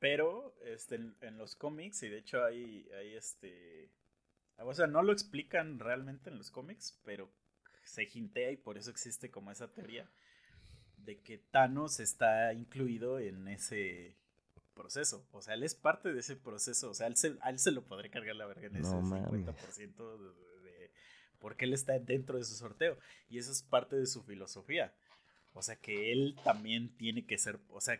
Pero 0.00 0.54
este, 0.64 0.96
en, 0.96 1.38
los 1.38 1.56
cómics, 1.56 2.02
y 2.02 2.08
de 2.08 2.18
hecho 2.18 2.44
hay, 2.44 2.88
hay 2.98 3.14
este... 3.14 3.90
O 4.58 4.74
sea, 4.74 4.86
no 4.86 5.02
lo 5.02 5.12
explican 5.12 5.78
realmente 5.78 6.30
en 6.30 6.38
los 6.38 6.50
cómics, 6.50 7.00
pero 7.04 7.28
se 7.84 8.08
hintea 8.12 8.50
y 8.50 8.56
por 8.56 8.78
eso 8.78 8.90
existe 8.90 9.30
como 9.30 9.50
esa 9.50 9.72
teoría 9.72 10.08
de 10.98 11.20
que 11.20 11.38
Thanos 11.38 12.00
está 12.00 12.52
incluido 12.52 13.18
en 13.18 13.48
ese 13.48 14.16
proceso. 14.74 15.26
O 15.32 15.42
sea, 15.42 15.54
él 15.54 15.62
es 15.62 15.74
parte 15.74 16.12
de 16.12 16.20
ese 16.20 16.36
proceso. 16.36 16.90
O 16.90 16.94
sea, 16.94 17.06
él 17.06 17.16
se, 17.16 17.36
a 17.40 17.50
él 17.50 17.58
se 17.58 17.70
lo 17.70 17.84
podría 17.84 18.10
cargar 18.10 18.36
la 18.36 18.46
verga 18.46 18.66
en 18.66 18.74
No 18.74 18.78
ese 18.80 18.96
mames. 18.96 19.46
50% 19.46 20.18
de, 20.18 20.24
de- 20.24 20.53
porque 21.44 21.66
él 21.66 21.74
está 21.74 21.98
dentro 21.98 22.38
de 22.38 22.44
su 22.44 22.54
sorteo. 22.54 22.96
Y 23.28 23.36
eso 23.36 23.52
es 23.52 23.62
parte 23.62 23.96
de 23.96 24.06
su 24.06 24.22
filosofía. 24.22 24.94
O 25.52 25.60
sea, 25.60 25.76
que 25.76 26.10
él 26.10 26.36
también 26.42 26.96
tiene 26.96 27.26
que 27.26 27.36
ser, 27.36 27.60
o 27.68 27.82
sea, 27.82 27.96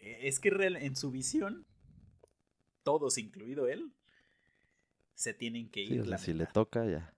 e- 0.00 0.26
es 0.26 0.40
que 0.40 0.48
en 0.48 0.96
su 0.96 1.12
visión, 1.12 1.64
todos, 2.82 3.16
incluido 3.18 3.68
él, 3.68 3.92
se 5.14 5.32
tienen 5.32 5.70
que 5.70 5.86
Sí, 5.86 5.94
ir. 5.94 6.00
o 6.00 6.04
sea, 6.06 6.10
la 6.12 6.18
si 6.18 6.32
le 6.32 6.46
toca, 6.46 6.84
ya. 6.86 7.14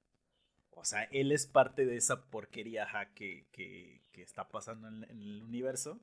O 0.73 0.85
sea, 0.85 1.05
él 1.05 1.33
es 1.33 1.47
parte 1.47 1.87
de 1.87 1.97
esa 1.97 2.27
porquería 2.27 2.85
ajá, 2.85 3.15
que, 3.15 3.47
que, 3.51 4.03
que 4.13 4.21
está 4.23 4.49
pasando 4.51 4.89
en, 4.89 5.05
en 5.05 5.23
el 5.23 5.43
universo. 5.43 5.99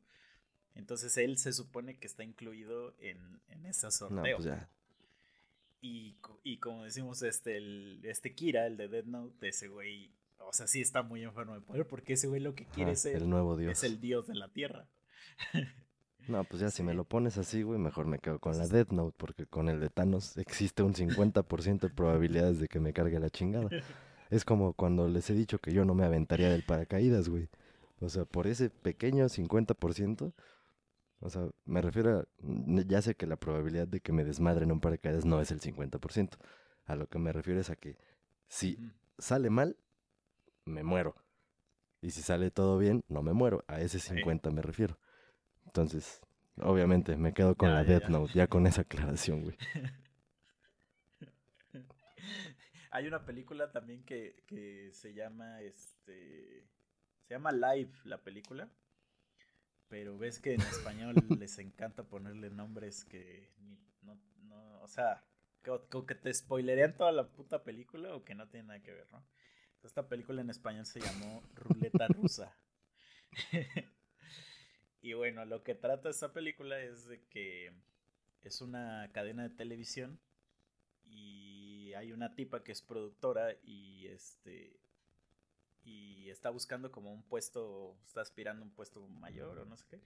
Entonces 0.76 1.18
él 1.18 1.38
se 1.38 1.54
supone 1.54 2.00
que 2.00 2.08
está 2.08 2.24
incluido 2.24 2.96
en, 3.00 3.42
en 3.50 3.66
ese 3.68 3.88
No, 3.88 3.92
sorteo. 3.92 4.38
pues 4.38 4.46
ya. 4.46 4.70
Y, 5.82 6.18
y 6.44 6.58
como 6.58 6.84
decimos, 6.84 7.22
este, 7.22 7.58
el, 7.58 8.00
este 8.04 8.34
Kira, 8.34 8.66
el 8.68 8.78
de 8.78 8.88
Dead 8.88 9.06
Note, 9.06 9.48
ese 9.50 9.68
güey, 9.68 10.12
o 10.40 10.52
sea, 10.54 10.68
sí 10.68 10.82
está 10.82 11.04
muy 11.04 11.24
enfermo 11.24 11.54
de 11.54 11.62
poder 11.62 11.88
porque 11.88 12.14
ese 12.14 12.28
güey 12.28 12.42
lo 12.42 12.56
que 12.56 12.66
quiere 12.66 12.92
Ajá, 12.92 13.00
ser 13.00 13.16
el 13.18 13.30
nuevo 13.30 13.56
dios. 13.58 13.72
es 13.72 13.84
el 13.84 14.00
dios 14.02 14.28
de 14.28 14.36
la 14.36 14.48
tierra. 14.50 14.88
No, 16.28 16.44
pues 16.44 16.60
ya 16.62 16.70
si 16.72 16.84
me 16.84 16.94
lo 16.94 17.06
pones 17.06 17.38
así, 17.38 17.62
güey, 17.64 17.80
mejor 17.80 18.06
me 18.06 18.20
quedo 18.20 18.38
con 18.40 18.52
la 18.52 18.64
Entonces- 18.66 18.88
Death 18.88 18.92
Note, 18.92 19.16
porque 19.18 19.46
con 19.46 19.70
el 19.70 19.80
de 19.80 19.90
Thanos 19.90 20.36
existe 20.36 20.84
un 20.84 20.94
50% 20.94 21.80
de 21.80 21.90
probabilidades 21.90 22.60
de 22.60 22.68
que 22.68 22.82
me 22.82 22.92
cargue 22.92 23.18
la 23.20 23.30
chingada. 23.30 23.70
Es 24.30 24.44
como 24.44 24.74
cuando 24.74 25.08
les 25.08 25.30
he 25.30 25.34
dicho 25.34 25.60
que 25.60 25.72
yo 25.72 25.86
no 25.86 25.96
me 25.96 26.04
aventaría 26.04 26.50
del 26.50 26.64
paracaídas, 26.66 27.30
güey. 27.30 27.48
O 28.02 28.10
sea, 28.10 28.26
por 28.26 28.46
ese 28.46 28.70
pequeño 28.70 29.30
50%, 29.30 30.34
o 31.20 31.30
sea, 31.30 31.50
me 31.66 31.82
refiero 31.82 32.20
a, 32.20 32.28
ya 32.88 33.02
sé 33.02 33.16
que 33.16 33.28
la 33.28 33.38
probabilidad 33.38 33.88
de 33.88 34.02
que 34.02 34.12
me 34.12 34.24
desmadren 34.24 34.72
un 34.72 34.80
paracaídas 34.82 35.26
no 35.26 35.42
es 35.42 35.52
el 35.52 35.62
50%. 35.62 36.38
A 36.86 36.96
lo 36.96 37.08
que 37.08 37.20
me 37.20 37.32
refiero 37.34 37.60
es 37.60 37.70
a 37.70 37.76
que 37.76 37.98
si 38.48 38.80
sale 39.18 39.50
mal, 39.50 39.78
me 40.66 40.84
muero. 40.84 41.16
Y 42.02 42.12
si 42.12 42.22
sale 42.22 42.52
todo 42.52 42.78
bien, 42.78 43.04
no 43.10 43.24
me 43.24 43.34
muero. 43.34 43.64
A 43.68 43.82
ese 43.82 44.00
Sí. 44.00 44.16
50 44.16 44.52
me 44.52 44.62
refiero. 44.62 45.00
Entonces, 45.66 46.22
obviamente, 46.62 47.18
me 47.18 47.34
quedo 47.34 47.56
con 47.56 47.70
Ya, 47.70 47.76
la 47.76 47.84
ya, 47.84 48.00
Death 48.00 48.04
ya. 48.04 48.10
Note, 48.10 48.34
ya 48.34 48.48
con 48.48 48.68
esa 48.68 48.82
aclaración, 48.82 49.44
güey. 49.44 49.58
Hay 52.92 53.08
una 53.08 53.26
película 53.26 53.72
también 53.72 54.04
que, 54.04 54.44
que 54.48 54.90
se 54.94 55.14
llama 55.14 55.62
este 55.62 56.68
se 57.28 57.34
llama 57.34 57.52
Live 57.52 57.92
la 58.06 58.24
película. 58.24 58.70
Pero 59.90 60.18
ves 60.18 60.40
que 60.40 60.54
en 60.54 60.62
español 60.62 61.16
les 61.40 61.58
encanta 61.60 62.04
ponerle 62.04 62.50
nombres 62.50 63.06
que 63.06 63.52
ni- 63.60 63.80
no, 64.02 64.20
no, 64.44 64.82
o 64.82 64.88
sea, 64.88 65.24
que, 65.64 65.72
o 65.72 66.06
que 66.06 66.16
te 66.16 66.34
spoilerean 66.34 66.96
toda 66.96 67.12
la 67.12 67.28
puta 67.30 67.64
película 67.64 68.16
o 68.16 68.24
que 68.24 68.36
no 68.36 68.48
tienen 68.48 68.68
nada 68.68 68.82
que 68.84 68.94
ver, 68.94 69.12
¿no? 69.12 69.26
Esta 69.84 70.10
película 70.10 70.42
en 70.42 70.50
español 70.50 70.86
se 70.86 71.00
llamó 71.00 71.42
Ruleta 71.56 72.08
Rusa. 72.08 72.58
y 75.02 75.14
bueno, 75.14 75.46
lo 75.46 75.64
que 75.64 75.76
trata 75.76 76.10
esta 76.10 76.34
película 76.34 76.80
es 76.82 77.06
de 77.08 77.22
que 77.30 77.72
es 78.42 78.62
una 78.62 79.10
cadena 79.14 79.44
de 79.44 79.56
televisión 79.56 80.20
y 81.06 81.94
hay 81.94 82.12
una 82.12 82.36
tipa 82.36 82.64
que 82.64 82.72
es 82.72 82.82
productora 82.82 83.56
y 83.64 84.08
este 84.08 84.80
y 85.88 86.30
está 86.30 86.50
buscando 86.50 86.92
como 86.92 87.14
un 87.14 87.24
puesto, 87.24 87.98
está 88.06 88.22
aspirando 88.22 88.64
a 88.64 88.66
un 88.66 88.74
puesto 88.74 89.08
mayor 89.08 89.60
o 89.60 89.66
no 89.66 89.78
sé 89.78 89.86
qué 89.90 90.02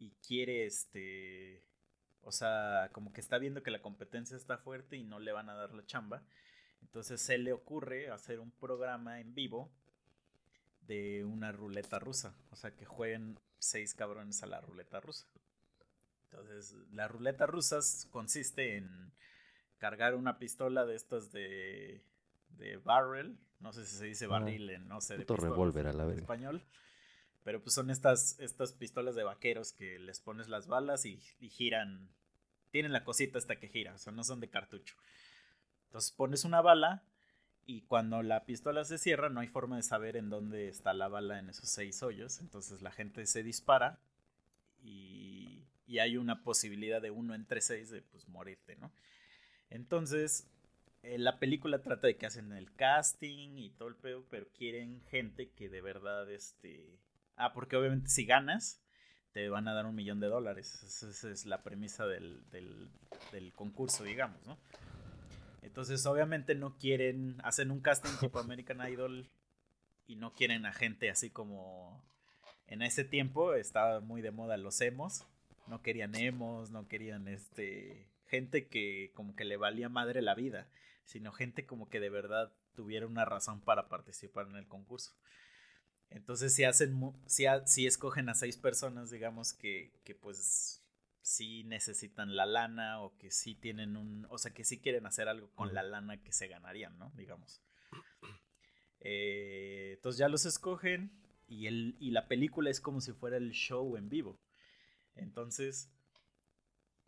y 0.00 0.10
quiere 0.26 0.66
este 0.66 1.62
o 2.22 2.32
sea, 2.32 2.90
como 2.92 3.12
que 3.12 3.20
está 3.20 3.38
viendo 3.38 3.62
que 3.62 3.70
la 3.70 3.80
competencia 3.80 4.36
está 4.36 4.58
fuerte 4.58 4.96
y 4.96 5.04
no 5.04 5.18
le 5.18 5.32
van 5.32 5.48
a 5.48 5.54
dar 5.54 5.72
la 5.72 5.86
chamba. 5.86 6.22
Entonces 6.82 7.20
se 7.20 7.38
le 7.38 7.52
ocurre 7.52 8.10
hacer 8.10 8.40
un 8.40 8.50
programa 8.50 9.20
en 9.20 9.34
vivo 9.34 9.70
de 10.86 11.24
una 11.24 11.52
ruleta 11.52 11.98
rusa, 11.98 12.34
o 12.50 12.56
sea, 12.56 12.72
que 12.76 12.84
jueguen 12.84 13.38
seis 13.58 13.94
cabrones 13.94 14.42
a 14.42 14.46
la 14.46 14.60
ruleta 14.60 15.00
rusa. 15.00 15.26
Entonces, 16.24 16.74
la 16.92 17.08
ruleta 17.08 17.46
rusa 17.46 17.80
consiste 18.10 18.76
en 18.76 19.12
cargar 19.78 20.14
una 20.14 20.38
pistola 20.38 20.84
de 20.84 20.94
estas 20.94 21.32
de, 21.32 22.02
de 22.50 22.76
barrel. 22.78 23.38
No 23.60 23.72
sé 23.72 23.86
si 23.86 23.96
se 23.96 24.06
dice 24.06 24.26
barril 24.26 24.70
en, 24.70 24.88
no 24.88 25.00
sé, 25.00 25.14
de 25.14 25.20
pistolas 25.20 25.44
revólver 25.44 25.86
a 25.86 25.92
la 25.92 26.02
en 26.02 26.08
verga. 26.08 26.22
español. 26.22 26.62
Pero 27.44 27.62
pues 27.62 27.74
son 27.74 27.90
estas, 27.90 28.38
estas 28.40 28.72
pistolas 28.72 29.14
de 29.14 29.22
vaqueros 29.22 29.72
que 29.72 29.98
les 29.98 30.20
pones 30.20 30.48
las 30.48 30.66
balas 30.66 31.04
y, 31.06 31.22
y 31.40 31.48
giran. 31.48 32.08
Tienen 32.70 32.92
la 32.92 33.04
cosita 33.04 33.38
hasta 33.38 33.58
que 33.58 33.68
gira, 33.68 33.94
o 33.94 33.98
sea, 33.98 34.12
no 34.12 34.24
son 34.24 34.40
de 34.40 34.48
cartucho. 34.48 34.94
Entonces 35.86 36.12
pones 36.12 36.44
una 36.44 36.60
bala 36.60 37.02
y 37.66 37.82
cuando 37.82 38.22
la 38.22 38.44
pistola 38.44 38.84
se 38.84 38.98
cierra 38.98 39.28
no 39.28 39.40
hay 39.40 39.48
forma 39.48 39.76
de 39.76 39.82
saber 39.82 40.16
en 40.16 40.30
dónde 40.30 40.68
está 40.68 40.92
la 40.92 41.08
bala 41.08 41.38
en 41.38 41.50
esos 41.50 41.68
seis 41.68 42.02
hoyos. 42.02 42.40
Entonces 42.40 42.82
la 42.82 42.92
gente 42.92 43.26
se 43.26 43.42
dispara 43.42 43.98
y, 44.82 45.64
y 45.86 45.98
hay 45.98 46.16
una 46.16 46.42
posibilidad 46.42 47.02
de 47.02 47.10
uno 47.10 47.34
entre 47.34 47.60
seis 47.60 47.90
de 47.90 48.02
pues 48.02 48.28
morirte, 48.28 48.76
¿no? 48.76 48.92
Entonces 49.68 50.46
eh, 51.02 51.18
la 51.18 51.38
película 51.38 51.82
trata 51.82 52.06
de 52.06 52.16
que 52.16 52.26
hacen 52.26 52.52
el 52.52 52.72
casting 52.74 53.56
y 53.56 53.70
todo 53.70 53.88
el 53.88 53.96
pedo, 53.96 54.24
pero 54.30 54.48
quieren 54.52 55.02
gente 55.10 55.50
que 55.50 55.68
de 55.68 55.80
verdad, 55.80 56.30
este... 56.30 56.98
Ah, 57.36 57.52
porque 57.52 57.76
obviamente 57.76 58.10
si 58.10 58.26
ganas, 58.26 58.82
te 59.32 59.48
van 59.48 59.68
a 59.68 59.74
dar 59.74 59.86
un 59.86 59.94
millón 59.94 60.20
de 60.20 60.26
dólares. 60.26 60.82
Esa 60.82 61.30
es 61.30 61.46
la 61.46 61.62
premisa 61.62 62.06
del, 62.06 62.48
del, 62.50 62.90
del 63.32 63.52
concurso, 63.54 64.04
digamos, 64.04 64.44
¿no? 64.46 64.58
Entonces, 65.62 66.04
obviamente 66.06 66.54
no 66.54 66.76
quieren, 66.78 67.36
hacen 67.44 67.70
un 67.70 67.80
casting 67.80 68.10
tipo 68.20 68.38
American 68.40 68.86
Idol 68.86 69.30
y 70.06 70.16
no 70.16 70.34
quieren 70.34 70.66
a 70.66 70.72
gente 70.72 71.10
así 71.10 71.30
como 71.30 72.02
en 72.66 72.82
ese 72.82 73.04
tiempo 73.04 73.54
estaba 73.54 74.00
muy 74.00 74.22
de 74.22 74.30
moda 74.30 74.56
los 74.56 74.80
emos, 74.80 75.26
no 75.66 75.82
querían 75.82 76.14
emos, 76.14 76.70
no 76.70 76.88
querían 76.88 77.28
este 77.28 78.08
gente 78.26 78.68
que 78.68 79.12
como 79.14 79.34
que 79.34 79.44
le 79.44 79.56
valía 79.56 79.88
madre 79.88 80.22
la 80.22 80.34
vida, 80.34 80.68
sino 81.04 81.32
gente 81.32 81.66
como 81.66 81.88
que 81.88 82.00
de 82.00 82.10
verdad 82.10 82.52
tuviera 82.74 83.06
una 83.06 83.24
razón 83.24 83.60
para 83.60 83.88
participar 83.88 84.46
en 84.48 84.56
el 84.56 84.66
concurso. 84.66 85.14
Entonces 86.08 86.54
si 86.54 86.64
hacen, 86.64 86.98
si, 87.26 87.44
si 87.66 87.86
escogen 87.86 88.28
a 88.28 88.34
seis 88.34 88.56
personas, 88.56 89.10
digamos 89.10 89.52
que, 89.52 89.92
que 90.04 90.14
pues 90.14 90.82
sí 91.22 91.64
necesitan 91.64 92.34
la 92.34 92.46
lana 92.46 93.00
o 93.00 93.16
que 93.16 93.30
sí 93.30 93.54
tienen 93.54 93.96
un, 93.96 94.26
o 94.30 94.38
sea 94.38 94.52
que 94.52 94.64
sí 94.64 94.80
quieren 94.80 95.06
hacer 95.06 95.28
algo 95.28 95.50
con 95.54 95.74
la 95.74 95.82
lana 95.82 96.22
que 96.22 96.32
se 96.32 96.48
ganarían, 96.48 96.98
¿no? 96.98 97.12
Digamos. 97.14 97.62
Eh, 99.00 99.94
entonces 99.96 100.18
ya 100.18 100.28
los 100.28 100.44
escogen 100.44 101.10
y, 101.46 101.66
el, 101.66 101.96
y 102.00 102.10
la 102.10 102.28
película 102.28 102.70
es 102.70 102.80
como 102.80 103.00
si 103.00 103.12
fuera 103.12 103.36
el 103.36 103.52
show 103.52 103.96
en 103.96 104.08
vivo. 104.08 104.40
Entonces, 105.14 105.90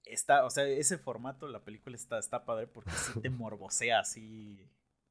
está, 0.04 0.44
o 0.44 0.50
sea, 0.50 0.66
ese 0.66 0.98
formato, 0.98 1.48
la 1.48 1.64
película 1.64 1.96
está, 1.96 2.18
está 2.18 2.44
padre 2.44 2.66
porque 2.66 2.90
sí 2.90 3.20
te 3.20 3.30
morbosea 3.30 4.00
así, 4.00 4.68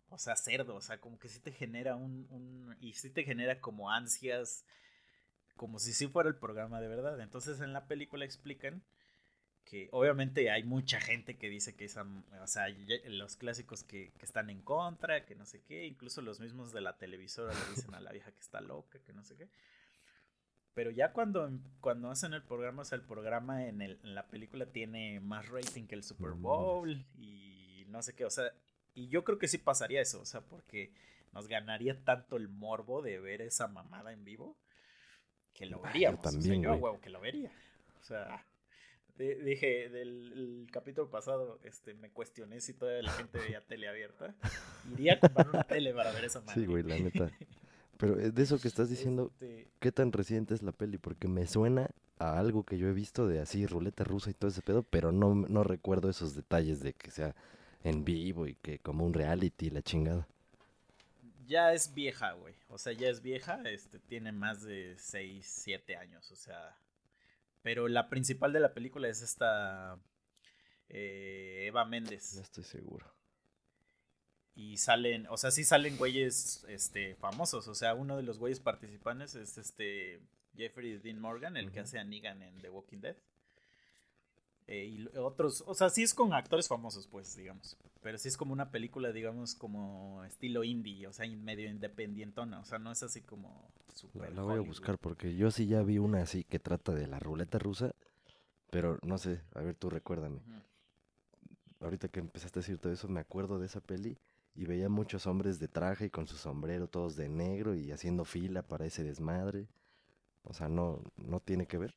o 0.10 0.18
sea, 0.18 0.36
cerdo, 0.36 0.76
o 0.76 0.82
sea, 0.82 1.00
como 1.00 1.20
que 1.20 1.30
sí 1.30 1.39
te 1.39 1.52
genera 1.52 1.96
un, 1.96 2.28
un 2.30 2.78
y 2.80 2.94
sí 2.94 3.10
te 3.10 3.24
genera 3.24 3.62
como 3.62 3.92
ansias, 3.92 4.66
como 5.56 5.80
si 5.80 5.94
sí 5.94 6.08
fuera 6.08 6.30
el 6.30 6.36
programa 6.36 6.82
de 6.82 6.88
verdad. 6.88 7.20
Entonces 7.22 7.62
en 7.62 7.74
la 7.74 7.88
película 7.88 8.26
explican 8.26 8.84
que 9.64 9.89
obviamente 9.92 10.50
hay 10.50 10.64
mucha 10.64 11.00
gente 11.00 11.38
que 11.38 11.50
dice 11.50 11.76
que 11.76 11.86
esa, 11.86 12.06
o 12.42 12.48
sea, 12.48 12.68
los 13.06 13.36
clásicos 13.38 13.84
que, 13.84 14.12
que, 14.18 14.26
están 14.26 14.50
en 14.50 14.62
contra, 14.62 15.26
que 15.26 15.36
no 15.36 15.46
sé 15.46 15.62
qué, 15.62 15.86
incluso 15.86 16.22
los 16.22 16.39
mismos 16.39 16.74
de 16.74 16.82
la 16.82 16.98
televisora 16.98 17.54
le 17.54 17.76
dicen 17.76 17.94
a 17.94 18.02
la 18.02 18.12
vieja 18.12 18.32
que 18.32 18.39
está 18.39 18.60
loca, 18.60 19.00
que 19.00 19.14
no 19.14 19.24
sé 19.24 19.38
qué. 19.38 19.50
Pero 20.74 20.89
ya 20.89 21.11
cuando, 21.11 21.51
cuando 21.82 22.09
hacen 22.09 22.34
el 22.34 22.43
programa, 22.43 22.84
o 22.84 22.86
sea, 22.86 22.97
el 22.97 23.03
programa 23.03 23.67
en, 23.67 23.82
el, 23.82 23.99
en 24.03 24.15
la 24.15 24.28
película 24.28 24.65
tiene 24.65 25.19
más 25.19 25.49
rating 25.49 25.86
que 25.86 25.95
el 25.95 26.03
Super 26.03 26.32
Bowl 26.32 27.05
y 27.17 27.86
no 27.89 28.01
sé 28.01 28.13
qué, 28.13 28.26
o 28.26 28.30
sea, 28.30 28.53
y 28.93 29.09
yo 29.09 29.24
creo 29.24 29.38
que 29.38 29.47
sí 29.47 29.57
pasaría 29.57 30.01
eso, 30.01 30.22
o 30.22 30.26
sea, 30.26 30.41
porque 30.41 30.93
nos 31.34 31.47
ganaría 31.47 32.03
tanto 32.03 32.38
el 32.38 32.47
morbo 32.47 33.01
de 33.01 33.19
ver 33.19 33.41
esa 33.41 33.67
mamada 33.67 34.13
en 34.13 34.24
vivo 34.24 34.57
que 35.53 35.65
lo 35.65 35.82
veríamos. 35.82 36.22
también, 36.22 36.65
o 36.65 36.74
sea, 36.74 36.80
yo, 36.80 37.01
que 37.01 37.09
lo 37.09 37.19
vería. 37.19 37.51
O 37.99 38.03
sea, 38.03 38.45
dije 39.17 39.89
del 39.89 40.67
capítulo 40.72 41.09
pasado, 41.09 41.59
este, 41.63 41.93
me 41.93 42.11
cuestioné 42.11 42.61
si 42.61 42.74
toda 42.74 43.01
la 43.01 43.11
gente 43.11 43.39
veía 43.39 43.61
tele 43.67 43.88
abierta. 43.88 44.36
Iría 44.91 45.13
a 45.13 45.19
comprar 45.19 45.49
una 45.49 45.63
tele 45.63 45.93
para 45.93 46.11
ver 46.11 46.26
esa 46.26 46.41
madre. 46.41 46.61
Sí, 46.61 46.65
güey, 46.65 46.84
la 46.84 46.97
neta. 46.97 47.32
Pero 48.02 48.20
eh, 48.20 48.32
de 48.32 48.41
eso 48.41 48.60
que 48.60 48.68
estás 48.68 48.89
diciendo, 48.89 49.32
este 49.34 49.68
¿qué 49.80 49.91
tan 49.91 50.12
reciente 50.12 50.56
es 50.56 50.64
la 50.64 50.72
peli? 50.72 50.97
Porque 50.97 51.28
me 51.28 51.45
suena 51.45 51.91
a 52.18 52.39
algo 52.39 52.64
que 52.64 52.80
yo 52.80 52.88
he 52.88 52.93
visto 52.93 53.28
de 53.28 53.39
así, 53.39 53.68
ruleta 53.68 54.04
rusa 54.04 54.32
y 54.32 54.34
todo 54.34 54.49
ese 54.49 54.64
pedo, 54.64 54.82
pero 54.82 55.12
no, 55.12 55.36
no 55.36 55.64
recuerdo 55.64 56.10
esos 56.10 56.34
detalles 56.34 56.80
de 56.80 56.93
que 56.93 57.12
sea 57.12 57.36
en 57.84 58.04
vivo 58.04 58.47
y 58.47 58.56
que 58.56 58.80
como 58.80 59.06
un 59.06 59.14
reality, 59.14 59.70
la 59.70 59.84
chingada. 59.84 60.28
Ya 61.45 61.74
es 61.74 61.93
vieja, 61.93 62.32
güey. 62.32 62.56
O 62.70 62.80
sea, 62.80 62.91
ya 62.93 63.08
es 63.08 63.22
vieja, 63.22 63.62
este, 63.66 63.99
tiene 63.99 64.32
más 64.32 64.64
de 64.64 64.95
6, 64.97 65.45
7 65.45 65.95
años, 65.95 66.32
o 66.32 66.36
sea, 66.36 66.76
pero 67.62 67.88
la 67.88 68.10
principal 68.10 68.52
de 68.52 68.62
la 68.62 68.74
película 68.74 69.10
es 69.10 69.22
esta 69.22 69.99
eh, 70.89 71.66
Eva 71.68 71.86
Méndez. 71.86 72.34
No 72.34 72.41
estoy 72.41 72.64
seguro. 72.64 73.14
Y 74.54 74.78
salen, 74.78 75.28
o 75.30 75.38
sea, 75.38 75.52
sí 75.52 75.64
salen 75.64 75.97
güeyes 75.97 76.66
este, 76.68 77.16
famosos. 77.16 77.68
O 77.68 77.76
sea, 77.76 77.93
uno 77.93 78.18
de 78.18 78.24
los 78.24 78.38
güeyes 78.38 78.60
participantes 78.60 79.36
es 79.36 79.58
este 79.58 80.20
Jeffrey 80.56 80.97
Dean 80.97 81.20
Morgan, 81.20 81.58
el 81.58 81.72
que 81.72 81.80
hace 81.80 81.99
a 81.99 82.04
Negan 82.04 82.41
en 82.41 82.60
The 82.60 82.70
Walking 82.70 82.99
Dead. 82.99 83.16
Eh, 84.68 84.86
y 84.86 85.18
otros, 85.18 85.64
o 85.68 85.74
sea, 85.74 85.89
sí 85.89 86.04
es 86.04 86.14
con 86.14 86.34
actores 86.34 86.68
famosos, 86.68 87.08
pues, 87.08 87.36
digamos. 87.36 87.78
Pero 88.02 88.18
sí 88.18 88.28
es 88.28 88.38
como 88.38 88.54
una 88.54 88.72
película, 88.72 89.12
digamos, 89.12 89.56
como 89.56 90.24
estilo 90.24 90.64
indie, 90.64 91.08
o 91.08 91.14
sea, 91.14 91.28
medio 91.30 91.70
independientona. 91.70 92.60
O 92.60 92.66
sea, 92.66 92.80
no 92.80 92.91
es 92.91 93.04
así 93.04 93.22
como 93.22 93.72
super. 93.93 94.34
La, 94.34 94.43
voy 94.43 94.58
a 94.58 94.62
buscar 94.62 94.97
porque 94.97 95.36
yo 95.36 95.52
sí 95.52 95.68
ya 95.68 95.82
vi 95.82 95.97
una 95.97 96.22
así 96.22 96.43
que 96.43 96.60
trata 96.60 96.93
de 96.93 97.08
la 97.08 97.20
ruleta 97.20 97.60
rusa. 97.60 97.93
Pero 98.70 98.97
no 99.04 99.18
sé, 99.18 99.41
a 99.54 99.62
ver, 99.62 99.76
tú 99.76 99.89
recuérdame. 99.89 100.41
Ahorita 101.82 102.08
que 102.08 102.22
empezaste 102.22 102.60
a 102.60 102.62
decir 102.62 102.78
todo 102.78 102.93
eso, 102.93 103.10
me 103.10 103.20
acuerdo 103.20 103.60
de 103.60 103.66
esa 103.66 103.82
peli 103.82 104.18
y 104.54 104.66
veía 104.66 104.89
muchos 104.89 105.28
hombres 105.28 105.60
de 105.60 105.68
traje 105.68 106.06
y 106.06 106.10
con 106.10 106.28
su 106.28 106.38
sombrero, 106.38 106.88
todos 106.88 107.16
de 107.16 107.30
negro 107.30 107.76
y 107.76 107.91
haciendo 107.91 108.26
fila 108.26 108.62
para 108.62 108.86
ese 108.86 109.04
desmadre. 109.04 109.68
O 110.43 110.54
sea, 110.54 110.68
no, 110.68 111.04
no 111.18 111.39
tiene 111.39 111.68
que 111.68 111.78
ver. 111.78 111.95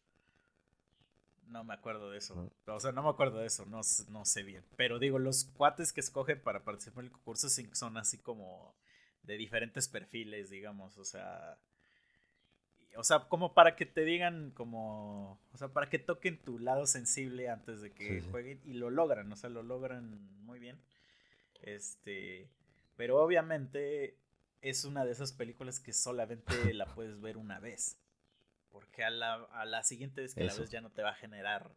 No 1.47 1.65
me 1.65 1.75
acuerdo 1.75 2.11
de 2.11 2.19
eso. 2.19 2.51
O 2.67 2.81
sea, 2.81 2.93
no 2.93 3.03
me 3.03 3.11
acuerdo 3.11 3.39
de 3.39 3.47
eso, 3.47 3.65
no, 3.67 3.81
no 4.09 4.25
sé 4.25 4.43
bien. 4.43 4.65
Pero 4.77 4.99
digo, 4.99 5.19
los 5.19 5.45
cuates 5.45 5.93
que 5.93 6.01
escogen 6.01 6.41
para 6.41 6.65
participar 6.65 7.05
en 7.05 7.07
el 7.07 7.13
concurso 7.13 7.49
son 7.49 7.97
así 7.97 8.19
como 8.19 8.75
de 9.23 9.37
diferentes 9.37 9.89
perfiles, 9.89 10.51
digamos. 10.51 10.97
O 10.99 11.05
sea, 11.05 11.59
o 12.97 13.05
sea, 13.05 13.21
como 13.29 13.55
para 13.55 13.77
que 13.77 13.87
te 13.87 14.05
digan 14.05 14.51
como, 14.53 15.41
o 15.53 15.59
sea, 15.59 15.69
para 15.69 15.89
que 15.89 15.99
toquen 15.99 16.41
tu 16.43 16.59
lado 16.59 16.87
sensible 16.87 17.49
antes 17.49 17.81
de 17.81 17.93
que 17.93 18.23
jueguen 18.31 18.61
y 18.65 18.75
lo 18.75 18.91
logran, 18.91 19.31
o 19.33 19.37
sea, 19.37 19.51
lo 19.51 19.63
logran 19.63 20.19
muy 20.45 20.59
bien. 20.59 20.79
Este, 21.65 22.51
pero 22.97 23.23
obviamente 23.23 24.19
es 24.61 24.85
una 24.85 25.05
de 25.05 25.12
esas 25.12 25.33
películas 25.33 25.81
que 25.81 25.93
solamente 25.93 26.75
la 26.75 26.87
puedes 26.95 27.21
ver 27.21 27.37
una 27.37 27.59
vez. 27.59 27.99
Porque 28.71 29.05
a 29.05 29.11
la, 29.11 29.35
a 29.35 29.65
la 29.65 29.83
siguiente 29.83 30.21
vez 30.21 30.35
que 30.35 30.45
la 30.45 30.55
ves 30.55 30.71
ya 30.71 30.81
no 30.81 30.91
te 30.91 31.03
va 31.03 31.11
a 31.11 31.15
generar 31.15 31.75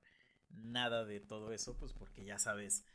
nada 0.50 1.06
de 1.06 1.20
todo 1.20 1.52
eso, 1.52 1.78
pues 1.78 1.94
porque 1.94 2.26
ya 2.26 2.40
sabes, 2.40 2.86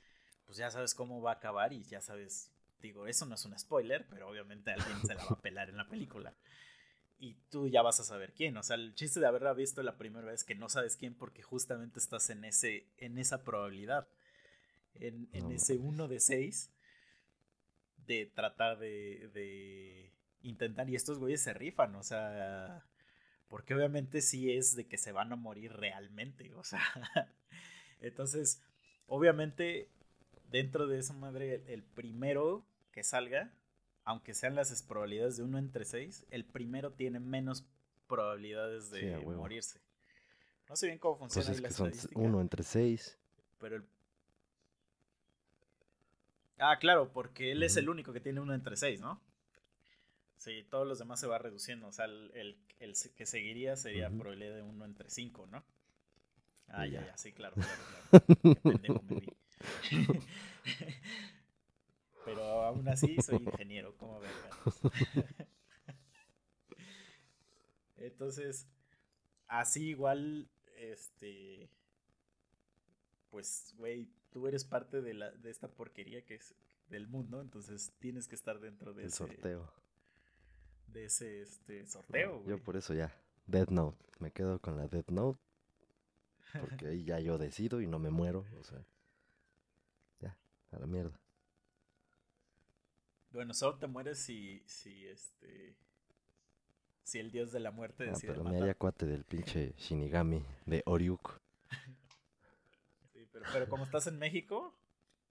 pues 0.44 0.58
ya 0.58 0.70
sabes 0.70 0.94
cómo 0.94 1.22
va 1.22 1.32
a 1.32 1.34
acabar 1.34 1.72
y 1.72 1.84
ya 1.84 2.00
sabes, 2.00 2.50
digo, 2.80 3.06
eso 3.06 3.26
no 3.26 3.36
es 3.36 3.44
un 3.44 3.56
spoiler, 3.58 4.06
pero 4.08 4.28
obviamente 4.28 4.72
alguien 4.72 5.00
se 5.06 5.14
la 5.14 5.24
va 5.24 5.30
a 5.32 5.40
pelar 5.40 5.68
en 5.68 5.76
la 5.76 5.88
película. 5.88 6.34
Y 7.18 7.34
tú 7.50 7.68
ya 7.68 7.82
vas 7.82 8.00
a 8.00 8.04
saber 8.04 8.32
quién. 8.34 8.56
O 8.56 8.64
sea, 8.64 8.74
el 8.74 8.94
chiste 8.96 9.20
de 9.20 9.26
haberla 9.26 9.52
visto 9.52 9.82
la 9.84 9.96
primera 9.96 10.26
vez 10.26 10.42
que 10.42 10.56
no 10.56 10.68
sabes 10.68 10.96
quién 10.96 11.14
porque 11.14 11.42
justamente 11.42 12.00
estás 12.00 12.28
en 12.30 12.44
ese, 12.44 12.88
en 12.96 13.16
esa 13.18 13.44
probabilidad. 13.44 14.08
En, 14.94 15.28
en 15.32 15.52
ese 15.52 15.78
uno 15.78 16.08
de 16.08 16.18
seis 16.18 16.72
de 18.06 18.26
tratar 18.26 18.78
de, 18.78 19.30
de 19.34 20.12
intentar. 20.42 20.88
Y 20.90 20.96
estos 20.96 21.18
güeyes 21.18 21.42
se 21.42 21.54
rifan, 21.54 21.94
o 21.94 22.02
sea 22.02 22.84
porque 23.52 23.74
obviamente 23.74 24.22
sí 24.22 24.50
es 24.50 24.74
de 24.76 24.86
que 24.86 24.96
se 24.96 25.12
van 25.12 25.30
a 25.30 25.36
morir 25.36 25.74
realmente, 25.74 26.54
o 26.54 26.64
sea. 26.64 26.80
Entonces, 28.00 28.62
obviamente, 29.06 29.90
dentro 30.50 30.86
de 30.86 30.98
esa 30.98 31.12
madre, 31.12 31.62
el 31.66 31.82
primero 31.82 32.64
que 32.92 33.04
salga, 33.04 33.52
aunque 34.04 34.32
sean 34.32 34.54
las 34.54 34.82
probabilidades 34.82 35.36
de 35.36 35.42
uno 35.42 35.58
entre 35.58 35.84
seis, 35.84 36.24
el 36.30 36.46
primero 36.46 36.92
tiene 36.94 37.20
menos 37.20 37.66
probabilidades 38.06 38.90
de 38.90 39.18
morirse. 39.18 39.82
No 40.66 40.74
sé 40.74 40.86
bien 40.86 40.98
cómo 40.98 41.18
pues 41.18 41.34
funciona 41.34 41.60
pues 41.60 41.78
es 41.78 42.06
que 42.06 42.08
son 42.08 42.24
uno 42.24 42.40
entre 42.40 42.62
seis. 42.62 43.18
Pero 43.58 43.76
el... 43.76 43.84
Ah, 46.64 46.78
claro, 46.78 47.12
porque 47.12 47.50
él 47.50 47.62
es 47.64 47.76
el 47.76 47.88
único 47.88 48.12
que 48.12 48.20
tiene 48.20 48.40
uno 48.40 48.54
entre 48.54 48.76
seis, 48.76 49.00
¿no? 49.00 49.20
Sí, 50.36 50.64
todos 50.70 50.86
los 50.86 51.00
demás 51.00 51.18
se 51.18 51.26
va 51.26 51.38
reduciendo. 51.38 51.88
O 51.88 51.92
sea, 51.92 52.04
el, 52.04 52.56
el, 52.78 52.94
que 53.16 53.26
seguiría 53.26 53.76
sería 53.76 54.10
probabilidad 54.10 54.54
de 54.54 54.62
uno 54.62 54.84
entre 54.84 55.10
cinco, 55.10 55.48
¿no? 55.48 55.64
Ah, 56.68 56.86
ya, 56.86 57.04
ya, 57.04 57.18
sí, 57.18 57.32
claro, 57.32 57.56
claro, 58.62 59.02
claro. 59.02 59.34
Pero 62.24 62.42
aún 62.62 62.88
así 62.88 63.16
soy 63.20 63.42
ingeniero, 63.42 63.96
¿cómo 63.96 64.20
ver? 64.20 64.30
Entonces, 67.96 68.68
así 69.48 69.88
igual, 69.88 70.48
este, 70.76 71.68
pues, 73.30 73.74
güey, 73.76 74.08
tú 74.32 74.46
eres 74.48 74.64
parte 74.64 75.00
de, 75.02 75.14
la, 75.14 75.30
de 75.30 75.50
esta 75.50 75.68
porquería 75.68 76.24
que 76.24 76.34
es 76.36 76.54
del 76.88 77.06
mundo, 77.08 77.40
entonces 77.40 77.92
tienes 78.00 78.28
que 78.28 78.34
estar 78.34 78.60
dentro 78.60 78.92
de 78.94 79.04
El 79.04 79.12
sorteo 79.12 79.72
de 80.88 81.04
ese 81.06 81.42
este, 81.42 81.86
sorteo. 81.86 82.44
yo 82.46 82.58
por 82.62 82.76
eso 82.76 82.92
ya, 82.94 83.12
Dead 83.46 83.68
Note, 83.68 84.04
me 84.18 84.30
quedo 84.30 84.60
con 84.60 84.76
la 84.76 84.88
Dead 84.88 85.06
Note, 85.08 85.38
porque 86.60 86.86
ahí 86.88 87.04
ya 87.04 87.18
yo 87.20 87.38
decido 87.38 87.80
y 87.80 87.86
no 87.86 87.98
me 87.98 88.10
muero, 88.10 88.44
o 88.58 88.64
sea, 88.64 88.84
ya, 90.20 90.36
a 90.70 90.78
la 90.78 90.86
mierda. 90.86 91.18
Bueno, 93.30 93.54
solo 93.54 93.78
te 93.78 93.86
mueres 93.86 94.18
si, 94.18 94.62
si 94.66 95.06
este, 95.06 95.74
si 97.02 97.18
el 97.18 97.30
dios 97.30 97.50
de 97.52 97.60
la 97.60 97.70
muerte 97.70 98.04
Ah, 98.06 98.06
decide 98.10 98.32
pero 98.32 98.44
me 98.44 98.50
matar. 98.50 98.62
haría 98.62 98.74
cuate 98.74 99.06
del 99.06 99.24
pinche 99.24 99.74
Shinigami 99.78 100.44
de 100.66 100.82
Oriuk. 100.86 101.40
Pero, 103.52 103.68
como 103.68 103.84
estás 103.84 104.06
en 104.06 104.18
México, 104.18 104.74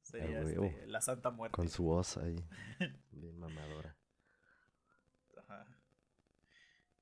sería 0.01 0.41
huevo. 0.41 0.65
este, 0.65 0.87
la 0.87 1.01
Santa 1.01 1.29
Muerte. 1.31 1.55
Con 1.55 1.69
su 1.69 1.83
voz 1.83 2.17
ahí. 2.17 2.35
Bien 3.11 3.37
mamadora. 3.39 3.95
Ajá. 5.37 5.65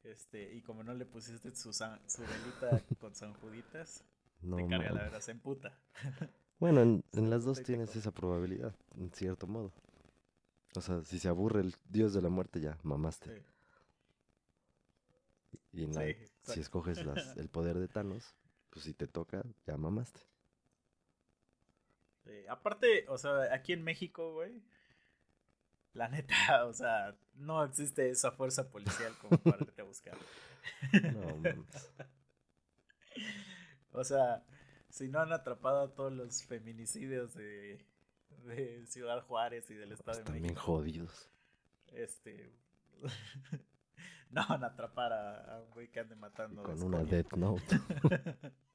Este, 0.04 0.54
y 0.54 0.62
como 0.62 0.84
no 0.84 0.94
le 0.94 1.06
pusiste 1.06 1.54
su, 1.56 1.74
san- 1.74 2.00
su 2.10 2.22
velita 2.22 2.82
con 3.00 3.14
San 3.16 3.34
Juditas, 3.36 4.04
No 4.42 4.56
te 4.58 4.68
carga 4.68 4.92
la 4.92 5.04
verdad, 5.04 5.20
se 5.22 5.32
emputa. 5.32 5.78
Bueno, 6.60 6.82
en, 6.82 7.04
en 7.14 7.30
las 7.30 7.44
dos 7.44 7.62
tienes 7.64 7.96
esa 7.96 8.12
probabilidad, 8.12 8.74
en 8.98 9.12
cierto 9.12 9.46
modo. 9.48 9.72
O 10.76 10.82
sea, 10.82 11.02
si 11.04 11.20
se 11.20 11.28
aburre 11.28 11.62
el 11.62 11.76
dios 11.90 12.14
de 12.14 12.22
la 12.22 12.30
muerte, 12.30 12.60
ya, 12.62 12.78
mamaste. 12.84 13.36
Sí, 13.40 13.46
Y 15.74 15.84
en 15.84 15.94
la- 15.96 16.02
sí, 16.06 16.16
si 16.44 16.60
escoges 16.62 17.06
las- 17.06 17.36
el 17.38 17.50
poder 17.50 17.78
de 17.78 17.88
Thanos, 17.94 18.36
pues 18.70 18.86
si 18.86 18.94
te 18.94 19.08
toca, 19.08 19.44
ya 19.68 19.78
mamaste. 19.78 20.22
Sí. 22.30 22.46
Aparte, 22.48 23.06
o 23.08 23.18
sea, 23.18 23.54
aquí 23.54 23.74
en 23.74 23.84
México, 23.84 24.34
güey, 24.34 24.62
la 25.94 26.08
neta, 26.08 26.34
o 26.66 26.74
sea, 26.74 27.16
no 27.36 27.64
existe 27.64 28.10
esa 28.10 28.32
fuerza 28.32 28.70
policial 28.70 29.14
como 29.22 29.38
para 29.42 29.58
irte 29.62 29.82
a 29.82 29.86
buscar. 29.86 30.18
No. 31.14 31.42
O 33.92 34.04
sea, 34.04 34.44
si 34.90 35.08
no 35.08 35.20
han 35.20 35.34
atrapado 35.34 35.82
a 35.82 35.94
todos 35.96 36.14
los 36.14 36.44
feminicidios 36.44 37.34
de, 37.34 37.84
de 38.46 38.86
Ciudad 38.88 39.22
Juárez 39.24 39.70
y 39.72 39.74
del 39.74 39.92
Estado 39.92 40.20
Están 40.20 40.36
de 40.36 40.42
México, 40.42 40.62
jodidos. 40.62 41.30
este 41.88 42.54
no 44.30 44.46
van 44.48 44.64
a 44.64 44.68
atrapar 44.68 45.12
a, 45.14 45.56
a 45.56 45.62
un 45.62 45.72
güey 45.72 45.90
que 45.90 46.00
ande 46.00 46.16
matando 46.16 46.62
Con 46.64 46.78
de 46.80 46.86
una. 46.86 47.04
Death 47.04 47.34
Note. 47.34 47.80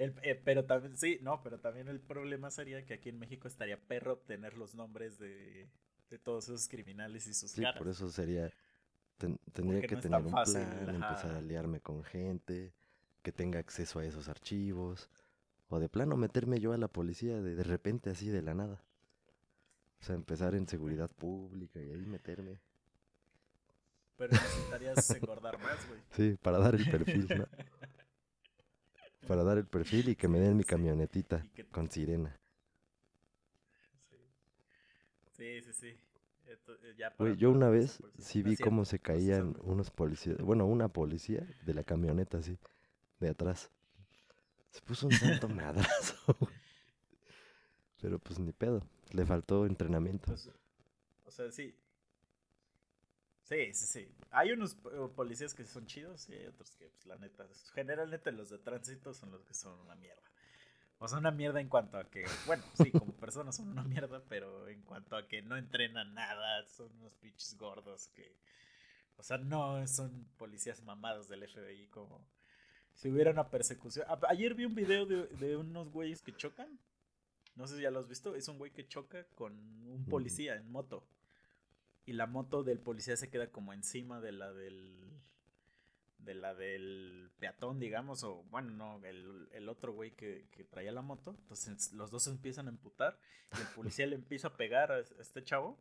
El- 0.00 0.14
eh, 0.24 0.34
pero 0.44 0.64
también 0.64 0.96
sí 0.98 1.18
no 1.22 1.42
pero 1.44 1.60
también 1.60 1.86
el 1.88 2.00
problema 2.00 2.50
sería 2.50 2.84
que 2.84 2.94
aquí 2.94 3.08
en 3.10 3.20
México 3.20 3.46
estaría 3.48 3.78
perro 3.78 4.14
obtener 4.14 4.56
los 4.58 4.74
nombres 4.74 5.18
de, 5.20 5.68
de 6.10 6.18
todos 6.18 6.44
esos 6.48 6.68
criminales 6.68 7.26
y 7.28 7.34
sus 7.34 7.54
Sí, 7.54 7.66
caras 7.66 7.76
por 7.76 7.88
eso 7.88 8.08
sería. 8.10 8.52
ten- 9.18 9.40
tendría 9.52 9.82
Porque 9.82 9.86
que 9.86 9.96
no 9.96 9.98
tener 9.98 10.26
un 10.26 10.38
fácil, 10.38 10.68
plan, 10.78 10.94
empezar 10.94 11.32
a 11.32 11.38
aliarme 11.38 11.80
con 11.80 12.04
gente, 12.04 12.74
que 13.22 13.32
tenga 13.32 13.58
acceso 13.60 13.98
a 14.00 14.04
esos 14.06 14.28
archivos. 14.28 15.10
O 15.70 15.78
de 15.80 15.88
plano 15.90 16.16
meterme 16.16 16.60
yo 16.60 16.72
a 16.74 16.78
la 16.78 16.88
policía 16.88 17.42
de, 17.42 17.54
de 17.56 17.64
repente 17.64 18.10
así 18.10 18.28
de 18.30 18.42
la 18.42 18.54
nada. 18.54 18.84
O 20.00 20.04
sea, 20.04 20.16
empezar 20.16 20.56
en 20.56 20.66
seguridad 20.66 21.08
pública 21.12 21.80
y 21.80 21.92
ahí 21.92 22.04
meterme. 22.04 22.58
pero 24.16 24.36
necesitarías 24.36 25.12
engordar 25.14 25.58
más 25.58 25.84
güey 25.84 26.00
Sí, 26.10 26.36
para 26.42 26.58
dar 26.58 26.74
el 26.74 26.86
perfil, 26.86 27.30
¿no? 27.34 27.46
Para 29.30 29.44
dar 29.44 29.58
el 29.58 29.64
perfil 29.64 30.08
y 30.08 30.16
que 30.16 30.26
me 30.26 30.40
den 30.40 30.56
mi 30.56 30.64
camionetita 30.64 31.46
que- 31.54 31.64
con 31.66 31.88
sirena. 31.88 32.34
sí 35.36 35.62
sí 35.62 35.72
sí. 35.72 35.96
Esto, 36.48 36.72
eh, 36.82 36.96
ya 36.98 37.10
para 37.16 37.30
Güey, 37.30 37.40
yo 37.40 37.52
una 37.52 37.68
vez 37.68 38.02
sí 38.18 38.42
vi 38.42 38.56
cómo 38.56 38.84
se 38.84 38.98
caían 38.98 39.56
unos 39.62 39.92
policías, 39.92 40.36
bueno, 40.38 40.66
una 40.66 40.88
policía 40.88 41.46
de 41.64 41.74
la 41.74 41.84
camioneta 41.84 42.38
así, 42.38 42.58
de 43.20 43.28
atrás. 43.28 43.70
Se 44.72 44.80
puso 44.80 45.06
un 45.06 45.12
santo 45.12 45.48
madrazo. 45.48 46.36
Pero 48.02 48.18
pues 48.18 48.40
ni 48.40 48.50
pedo, 48.50 48.82
le 49.12 49.24
faltó 49.24 49.64
entrenamiento. 49.64 50.26
Pues, 50.26 50.50
o 51.24 51.30
sea, 51.30 51.52
sí. 51.52 51.72
Sí, 53.50 53.74
sí, 53.74 53.86
sí. 53.86 54.08
Hay 54.30 54.52
unos 54.52 54.74
eh, 54.74 55.08
policías 55.16 55.54
que 55.54 55.64
son 55.64 55.84
chidos 55.84 56.28
y 56.28 56.34
hay 56.34 56.46
otros 56.46 56.70
que, 56.70 56.88
pues, 56.88 57.04
la 57.06 57.16
neta, 57.16 57.44
generalmente 57.74 58.30
los 58.30 58.48
de 58.48 58.58
tránsito 58.58 59.12
son 59.12 59.32
los 59.32 59.44
que 59.44 59.54
son 59.54 59.76
una 59.80 59.96
mierda. 59.96 60.22
O 60.98 61.08
sea, 61.08 61.18
una 61.18 61.32
mierda 61.32 61.60
en 61.60 61.68
cuanto 61.68 61.98
a 61.98 62.08
que, 62.08 62.24
bueno, 62.46 62.62
sí, 62.74 62.92
como 62.92 63.12
personas 63.14 63.56
son 63.56 63.68
una 63.68 63.82
mierda, 63.82 64.22
pero 64.28 64.68
en 64.68 64.82
cuanto 64.82 65.16
a 65.16 65.26
que 65.26 65.42
no 65.42 65.56
entrenan 65.56 66.14
nada, 66.14 66.64
son 66.68 66.92
unos 67.00 67.16
pinches 67.16 67.58
gordos 67.58 68.06
que, 68.14 68.36
o 69.16 69.24
sea, 69.24 69.38
no 69.38 69.84
son 69.88 70.28
policías 70.36 70.84
mamados 70.84 71.28
del 71.28 71.42
FBI 71.48 71.88
como 71.88 72.24
si 72.94 73.08
hubiera 73.08 73.32
una 73.32 73.50
persecución. 73.50 74.06
Ayer 74.28 74.54
vi 74.54 74.64
un 74.64 74.76
video 74.76 75.06
de, 75.06 75.26
de 75.26 75.56
unos 75.56 75.90
güeyes 75.90 76.22
que 76.22 76.36
chocan. 76.36 76.78
No 77.56 77.66
sé 77.66 77.76
si 77.76 77.82
ya 77.82 77.90
lo 77.90 77.98
has 77.98 78.06
visto. 78.06 78.36
Es 78.36 78.46
un 78.46 78.58
güey 78.58 78.70
que 78.70 78.86
choca 78.86 79.24
con 79.34 79.54
un 79.88 80.04
policía 80.04 80.54
en 80.54 80.70
moto. 80.70 81.04
Y 82.06 82.14
la 82.14 82.26
moto 82.26 82.62
del 82.62 82.80
policía 82.80 83.16
se 83.16 83.30
queda 83.30 83.50
como 83.50 83.72
encima 83.72 84.20
de 84.20 84.32
la 84.32 84.52
del. 84.52 84.98
De 86.18 86.34
la 86.34 86.54
del 86.54 87.30
peatón, 87.38 87.78
digamos. 87.80 88.24
O 88.24 88.44
bueno, 88.50 88.70
no, 88.70 89.04
el, 89.04 89.48
el 89.52 89.68
otro 89.68 89.92
güey 89.92 90.10
que, 90.12 90.46
que 90.50 90.64
traía 90.64 90.92
la 90.92 91.02
moto. 91.02 91.34
Entonces 91.38 91.92
los 91.92 92.10
dos 92.10 92.24
se 92.24 92.30
empiezan 92.30 92.66
a 92.66 92.70
emputar. 92.70 93.18
Y 93.56 93.60
el 93.60 93.66
policía 93.68 94.06
le 94.06 94.16
empieza 94.16 94.48
a 94.48 94.56
pegar 94.56 94.92
a 94.92 95.00
este 95.00 95.42
chavo. 95.42 95.78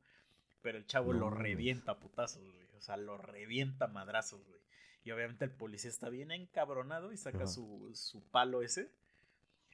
Pero 0.62 0.78
el 0.78 0.86
chavo 0.86 1.14
No 1.14 1.20
lo 1.20 1.30
revienta 1.30 1.94
a 1.94 2.00
putazos, 2.00 2.44
güey. 2.44 2.68
O 2.78 2.82
sea, 2.82 2.98
lo 2.98 3.18
revienta 3.18 3.86
a 3.86 3.90
madrazos, 3.90 4.46
güey. 4.46 4.60
Y 5.04 5.12
obviamente 5.12 5.46
el 5.46 5.52
policía 5.52 5.90
está 5.90 6.10
bien 6.10 6.32
encabronado 6.32 7.12
y 7.12 7.18
saca 7.18 7.48
su, 7.48 7.92
su 7.94 8.24
palo 8.30 8.62
ese. 8.62 8.92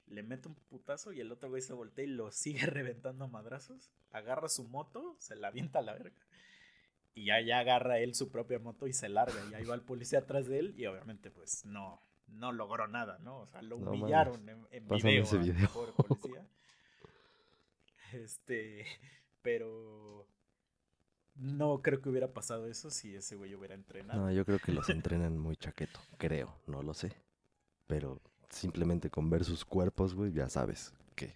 Le 0.07 0.23
mete 0.23 0.47
un 0.47 0.55
putazo 0.55 1.11
y 1.11 1.19
el 1.19 1.31
otro 1.31 1.49
güey 1.49 1.61
se 1.61 1.73
voltea 1.73 2.05
y 2.05 2.07
lo 2.09 2.31
sigue 2.31 2.65
reventando 2.65 3.25
a 3.25 3.27
madrazos. 3.27 3.91
Agarra 4.11 4.49
su 4.49 4.63
moto, 4.65 5.15
se 5.19 5.35
la 5.35 5.47
avienta 5.49 5.79
a 5.79 5.81
la 5.81 5.93
verga. 5.93 6.15
Y 7.13 7.25
ya, 7.25 7.39
ya 7.41 7.59
agarra 7.59 7.99
él 7.99 8.13
su 8.13 8.29
propia 8.29 8.59
moto 8.59 8.87
y 8.87 8.93
se 8.93 9.09
larga. 9.09 9.41
Y 9.49 9.53
ahí 9.53 9.63
va 9.63 9.75
el 9.75 9.81
policía 9.81 10.19
atrás 10.19 10.47
de 10.47 10.59
él. 10.59 10.75
Y 10.77 10.85
obviamente, 10.85 11.31
pues 11.31 11.65
no, 11.65 12.01
no 12.27 12.51
logró 12.51 12.87
nada, 12.87 13.19
¿no? 13.19 13.39
O 13.39 13.47
sea, 13.47 13.61
lo 13.61 13.77
No 13.77 13.91
humillaron 13.91 14.47
en, 14.49 14.87
video. 14.87 15.23
ese 15.23 15.37
al 15.37 15.43
video. 15.43 15.69
pobre 15.69 15.91
policía. 15.93 16.45
Este, 18.13 18.85
pero 19.41 20.25
no 21.35 21.81
creo 21.81 22.01
que 22.01 22.09
hubiera 22.09 22.33
pasado 22.33 22.67
eso 22.67 22.89
si 22.89 23.13
ese 23.13 23.35
güey 23.35 23.53
hubiera 23.55 23.75
entrenado. 23.75 24.21
No, 24.21 24.31
yo 24.31 24.45
creo 24.45 24.59
que 24.59 24.71
los 24.71 24.89
entrenan 24.89 25.37
muy 25.37 25.57
chaqueto, 25.57 25.99
creo, 26.17 26.55
no 26.65 26.81
lo 26.81 26.93
sé. 26.93 27.11
Pero 27.87 28.21
simplemente 28.49 29.09
con 29.09 29.29
ver 29.29 29.43
sus 29.43 29.65
cuerpos, 29.65 30.13
güey, 30.13 30.31
ya 30.31 30.49
sabes 30.49 30.93
que 31.15 31.35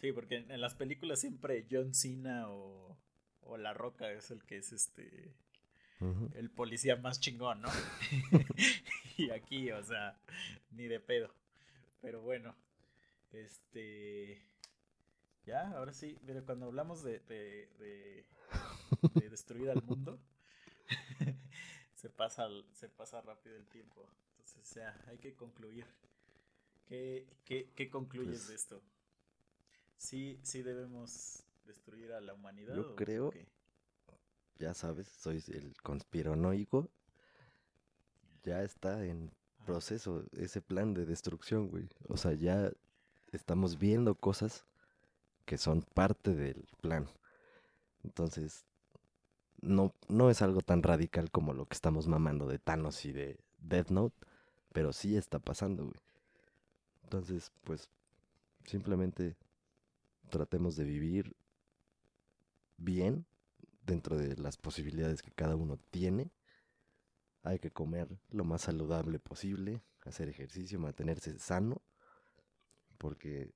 Sí, 0.00 0.12
porque 0.12 0.36
en, 0.36 0.50
en 0.50 0.60
las 0.60 0.74
películas 0.74 1.20
siempre 1.20 1.66
John 1.70 1.94
Cena 1.94 2.48
o, 2.50 2.96
o 3.42 3.56
La 3.56 3.72
Roca 3.74 4.10
es 4.10 4.30
el 4.30 4.44
que 4.44 4.58
es 4.58 4.72
este 4.72 5.34
el 6.34 6.50
policía 6.50 6.96
más 6.96 7.20
chingón, 7.20 7.62
¿no? 7.62 7.68
y 9.16 9.30
aquí, 9.30 9.70
o 9.70 9.82
sea, 9.82 10.18
ni 10.70 10.86
de 10.86 11.00
pedo. 11.00 11.34
Pero 12.00 12.20
bueno, 12.20 12.54
este. 13.32 14.42
Ya, 15.46 15.70
ahora 15.72 15.92
sí, 15.92 16.18
mira, 16.22 16.42
cuando 16.42 16.66
hablamos 16.66 17.02
de, 17.02 17.20
de, 17.20 17.68
de, 17.78 18.26
de 19.14 19.28
destruir 19.28 19.70
al 19.70 19.82
mundo, 19.82 20.18
se, 21.94 22.08
pasa, 22.08 22.48
se 22.72 22.88
pasa 22.88 23.20
rápido 23.20 23.56
el 23.56 23.66
tiempo. 23.66 24.08
Entonces, 24.64 24.82
ya, 24.82 25.04
hay 25.10 25.18
que 25.18 25.34
concluir. 25.34 25.84
¿Qué, 26.86 27.26
qué, 27.44 27.70
qué 27.74 27.90
concluyes 27.90 28.38
Pues- 28.38 28.48
de 28.48 28.54
esto? 28.54 28.82
¿Sí, 29.98 30.38
¿Sí 30.42 30.62
debemos 30.62 31.42
destruir 31.66 32.12
a 32.12 32.20
la 32.20 32.34
humanidad? 32.34 32.74
Yo 32.74 32.92
o 32.92 32.96
creo- 32.96 33.30
qué? 33.30 33.46
ya 34.58 34.72
sabes, 34.74 35.08
soy 35.08 35.42
el 35.48 35.74
conspiranoico. 35.82 36.88
Ya 38.44 38.62
está 38.62 39.04
en 39.04 39.30
Ajá. 39.58 39.66
proceso 39.66 40.24
ese 40.32 40.60
plan 40.62 40.94
de 40.94 41.04
destrucción, 41.06 41.68
güey. 41.68 41.88
O 42.08 42.16
sea, 42.16 42.32
ya 42.32 42.70
estamos 43.32 43.78
viendo 43.78 44.14
cosas 44.14 44.64
que 45.46 45.58
son 45.58 45.82
parte 45.82 46.34
del 46.34 46.66
plan. 46.80 47.08
Entonces, 48.02 48.64
no, 49.60 49.94
no 50.08 50.30
es 50.30 50.40
algo 50.42 50.60
tan 50.60 50.82
radical 50.82 51.30
como 51.30 51.52
lo 51.54 51.66
que 51.66 51.74
estamos 51.74 52.06
mamando 52.06 52.46
de 52.46 52.58
Thanos 52.58 53.04
y 53.06 53.12
de 53.12 53.38
Death 53.58 53.88
Note, 53.90 54.14
pero 54.74 54.92
sí 54.92 55.16
está 55.16 55.38
pasando, 55.38 55.84
güey. 55.84 56.00
Entonces, 57.04 57.52
pues, 57.62 57.88
simplemente 58.66 59.36
tratemos 60.30 60.74
de 60.74 60.82
vivir 60.82 61.36
bien 62.76 63.24
dentro 63.86 64.18
de 64.18 64.36
las 64.36 64.56
posibilidades 64.56 65.22
que 65.22 65.30
cada 65.30 65.54
uno 65.54 65.78
tiene. 65.92 66.32
Hay 67.44 67.60
que 67.60 67.70
comer 67.70 68.08
lo 68.30 68.42
más 68.42 68.62
saludable 68.62 69.20
posible, 69.20 69.80
hacer 70.04 70.28
ejercicio, 70.28 70.80
mantenerse 70.80 71.38
sano, 71.38 71.80
porque 72.98 73.52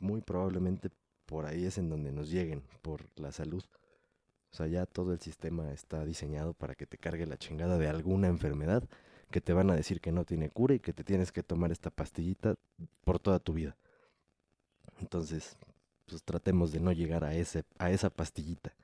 muy 0.00 0.20
probablemente 0.20 0.90
por 1.26 1.46
ahí 1.46 1.64
es 1.64 1.78
en 1.78 1.88
donde 1.88 2.10
nos 2.10 2.28
lleguen, 2.28 2.64
por 2.82 3.06
la 3.16 3.30
salud. 3.30 3.62
O 4.50 4.56
sea, 4.56 4.66
ya 4.66 4.84
todo 4.84 5.12
el 5.12 5.20
sistema 5.20 5.70
está 5.70 6.04
diseñado 6.04 6.54
para 6.54 6.74
que 6.74 6.86
te 6.86 6.98
cargue 6.98 7.24
la 7.24 7.38
chingada 7.38 7.78
de 7.78 7.86
alguna 7.86 8.26
enfermedad 8.26 8.82
que 9.30 9.40
te 9.40 9.52
van 9.52 9.70
a 9.70 9.76
decir 9.76 10.00
que 10.00 10.12
no 10.12 10.24
tiene 10.24 10.50
cura 10.50 10.74
y 10.74 10.80
que 10.80 10.92
te 10.92 11.04
tienes 11.04 11.32
que 11.32 11.42
tomar 11.42 11.72
esta 11.72 11.90
pastillita 11.90 12.56
por 13.02 13.18
toda 13.18 13.38
tu 13.38 13.54
vida. 13.54 13.76
Entonces, 15.00 15.56
pues 16.06 16.22
tratemos 16.22 16.72
de 16.72 16.80
no 16.80 16.92
llegar 16.92 17.24
a, 17.24 17.34
ese, 17.34 17.64
a 17.78 17.90
esa 17.90 18.10
pastillita. 18.10 18.74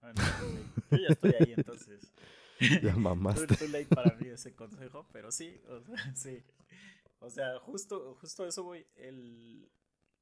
Bueno, 0.00 0.20
ok. 0.20 0.90
yo 0.90 0.98
ya 0.98 1.08
estoy 1.08 1.34
ahí 1.38 1.54
entonces. 1.56 2.12
Ya 2.80 2.94
mamaste. 2.94 3.56
too 3.56 3.66
late 3.66 3.86
para 3.86 4.14
mí 4.14 4.28
ese 4.28 4.54
consejo, 4.54 5.04
pero 5.10 5.32
sí, 5.32 5.60
o 5.68 5.80
sea, 5.80 5.96
sí. 6.14 6.44
O 7.18 7.28
sea, 7.28 7.58
justo, 7.58 8.16
justo 8.20 8.46
eso, 8.46 8.62
güey, 8.62 8.86
el... 8.94 9.68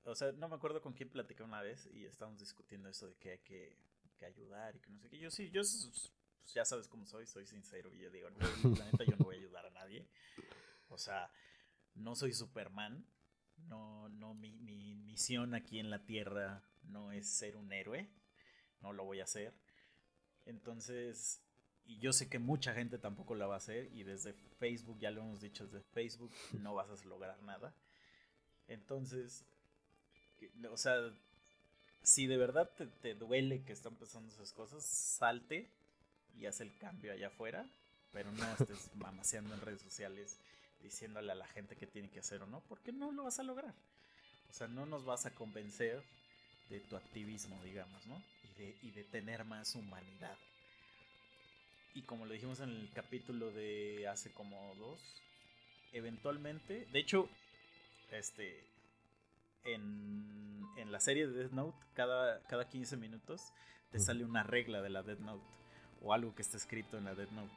O 0.04 0.14
sea, 0.14 0.32
no 0.32 0.48
me 0.48 0.54
acuerdo 0.54 0.80
con 0.80 0.94
quién 0.94 1.10
platicé 1.10 1.42
una 1.42 1.60
vez 1.60 1.86
y 1.92 2.06
estábamos 2.06 2.40
discutiendo 2.40 2.88
eso 2.88 3.06
de 3.08 3.14
que 3.16 3.32
hay 3.32 3.38
que, 3.40 3.76
que 4.16 4.24
ayudar 4.24 4.74
y 4.74 4.80
que 4.80 4.88
no 4.88 4.98
sé 4.98 5.10
qué. 5.10 5.18
Yo 5.18 5.30
sí, 5.30 5.50
yo 5.50 5.60
pues, 6.42 6.54
ya 6.54 6.64
sabes 6.64 6.88
cómo 6.88 7.06
soy, 7.06 7.26
soy 7.26 7.46
sincero 7.46 7.92
y 7.94 7.98
yo 7.98 8.10
digo, 8.10 8.30
no, 8.30 8.38
la 8.78 8.84
neta 8.86 9.04
yo 9.04 9.16
no 9.16 9.24
voy 9.24 9.36
a 9.36 9.38
ayudar 9.38 9.66
a 9.66 9.70
nadie. 9.70 10.06
O 10.88 10.98
sea, 10.98 11.30
no 11.94 12.14
soy 12.14 12.32
Superman. 12.32 13.04
No, 13.68 14.08
no, 14.08 14.34
mi, 14.34 14.52
mi 14.52 14.94
misión 14.94 15.54
aquí 15.54 15.78
en 15.78 15.90
la 15.90 16.04
Tierra 16.04 16.64
no 16.82 17.12
es 17.12 17.28
ser 17.28 17.56
un 17.56 17.72
héroe. 17.72 18.08
No 18.80 18.92
lo 18.92 19.04
voy 19.04 19.20
a 19.20 19.24
hacer. 19.24 19.54
Entonces, 20.46 21.42
y 21.84 21.98
yo 21.98 22.12
sé 22.12 22.28
que 22.28 22.38
mucha 22.38 22.74
gente 22.74 22.98
tampoco 22.98 23.34
la 23.34 23.46
va 23.46 23.54
a 23.54 23.58
hacer. 23.58 23.90
Y 23.92 24.02
desde 24.02 24.32
Facebook, 24.58 24.98
ya 24.98 25.10
lo 25.10 25.20
hemos 25.20 25.40
dicho, 25.40 25.66
desde 25.66 25.82
Facebook 25.92 26.32
no 26.60 26.74
vas 26.74 26.88
a 26.90 27.06
lograr 27.06 27.40
nada. 27.42 27.74
Entonces, 28.66 29.44
o 30.70 30.76
sea, 30.76 31.12
si 32.02 32.26
de 32.26 32.36
verdad 32.36 32.70
te, 32.76 32.86
te 32.86 33.14
duele 33.14 33.62
que 33.64 33.72
están 33.72 33.96
pasando 33.96 34.32
esas 34.32 34.52
cosas, 34.52 34.84
salte 34.84 35.70
y 36.38 36.46
haz 36.46 36.60
el 36.60 36.76
cambio 36.78 37.12
allá 37.12 37.28
afuera. 37.28 37.66
Pero 38.12 38.32
no 38.32 38.44
estés 38.52 38.90
mamaseando 38.96 39.54
en 39.54 39.60
redes 39.60 39.82
sociales 39.82 40.38
diciéndole 40.82 41.30
a 41.32 41.34
la 41.34 41.46
gente 41.46 41.76
que 41.76 41.86
tiene 41.86 42.10
que 42.10 42.20
hacer 42.20 42.42
o 42.42 42.46
no, 42.46 42.60
porque 42.68 42.92
no 42.92 43.12
lo 43.12 43.24
vas 43.24 43.38
a 43.38 43.42
lograr. 43.42 43.74
O 44.48 44.52
sea, 44.52 44.66
no 44.66 44.86
nos 44.86 45.04
vas 45.04 45.26
a 45.26 45.34
convencer 45.34 46.02
de 46.68 46.80
tu 46.80 46.96
activismo, 46.96 47.62
digamos, 47.62 48.06
¿no? 48.06 48.22
Y 48.42 48.58
de, 48.58 48.78
y 48.82 48.90
de 48.92 49.04
tener 49.04 49.44
más 49.44 49.74
humanidad. 49.74 50.36
Y 51.94 52.02
como 52.02 52.24
lo 52.24 52.32
dijimos 52.32 52.60
en 52.60 52.70
el 52.70 52.90
capítulo 52.92 53.50
de 53.50 54.08
hace 54.08 54.32
como 54.32 54.74
dos, 54.76 55.00
eventualmente, 55.92 56.86
de 56.86 56.98
hecho, 56.98 57.28
este, 58.10 58.64
en, 59.64 60.64
en 60.76 60.92
la 60.92 61.00
serie 61.00 61.26
de 61.26 61.34
Death 61.34 61.52
Note, 61.52 61.78
cada, 61.94 62.42
cada 62.44 62.68
15 62.68 62.96
minutos 62.96 63.52
te 63.90 63.98
sale 63.98 64.24
una 64.24 64.44
regla 64.44 64.82
de 64.82 64.90
la 64.90 65.02
Death 65.02 65.18
Note 65.18 65.59
o 66.02 66.12
algo 66.12 66.34
que 66.34 66.42
está 66.42 66.56
escrito 66.56 66.98
en 66.98 67.04
la 67.04 67.14
Death 67.14 67.30
Note. 67.30 67.52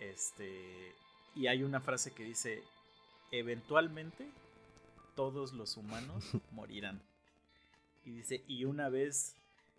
Este, 0.00 0.94
y 1.34 1.46
hay 1.46 1.62
una 1.62 1.80
frase 1.80 2.12
que 2.12 2.24
dice, 2.24 2.62
eventualmente 3.30 4.28
todos 5.14 5.52
los 5.52 5.76
humanos 5.76 6.24
morirán. 6.50 7.00
Y 8.04 8.10
dice, 8.10 8.44
y 8.46 8.64
una 8.64 8.88
vez 8.88 9.34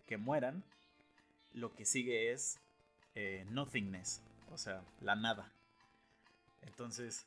que 0.06 0.16
mueran, 0.16 0.64
lo 1.54 1.74
que 1.74 1.84
sigue 1.84 2.32
es 2.32 2.58
eh, 3.14 3.46
nothingness, 3.50 4.20
o 4.52 4.58
sea, 4.58 4.82
la 5.00 5.14
nada. 5.14 5.52
Entonces, 6.62 7.24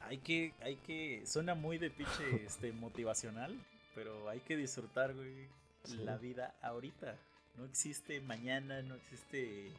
hay 0.00 0.18
que, 0.18 0.52
hay 0.60 0.76
que, 0.76 1.22
suena 1.26 1.54
muy 1.54 1.78
de 1.78 1.90
pinche 1.90 2.44
este, 2.46 2.72
motivacional, 2.72 3.58
pero 3.94 4.28
hay 4.28 4.40
que 4.40 4.56
disfrutar, 4.56 5.14
güey, 5.14 5.48
Sí. 5.84 5.98
la 5.98 6.16
vida 6.16 6.54
ahorita. 6.62 7.18
No 7.56 7.64
existe 7.66 8.20
mañana, 8.20 8.82
no 8.82 8.94
existe... 8.96 9.70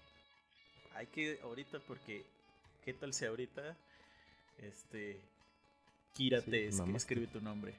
Hay 0.95 1.07
que 1.07 1.39
ahorita 1.43 1.80
porque, 1.80 2.23
¿qué 2.86 2.93
tal 2.93 3.13
si 3.13 3.26
ahorita, 3.26 3.76
este, 4.59 5.19
Kira 6.13 6.39
Sí, 6.41 6.51
te 6.51 6.67
es- 6.67 6.76
mamaste. 6.78 6.97
escribe 6.97 7.28
tu 7.28 7.41
nombre? 7.41 7.73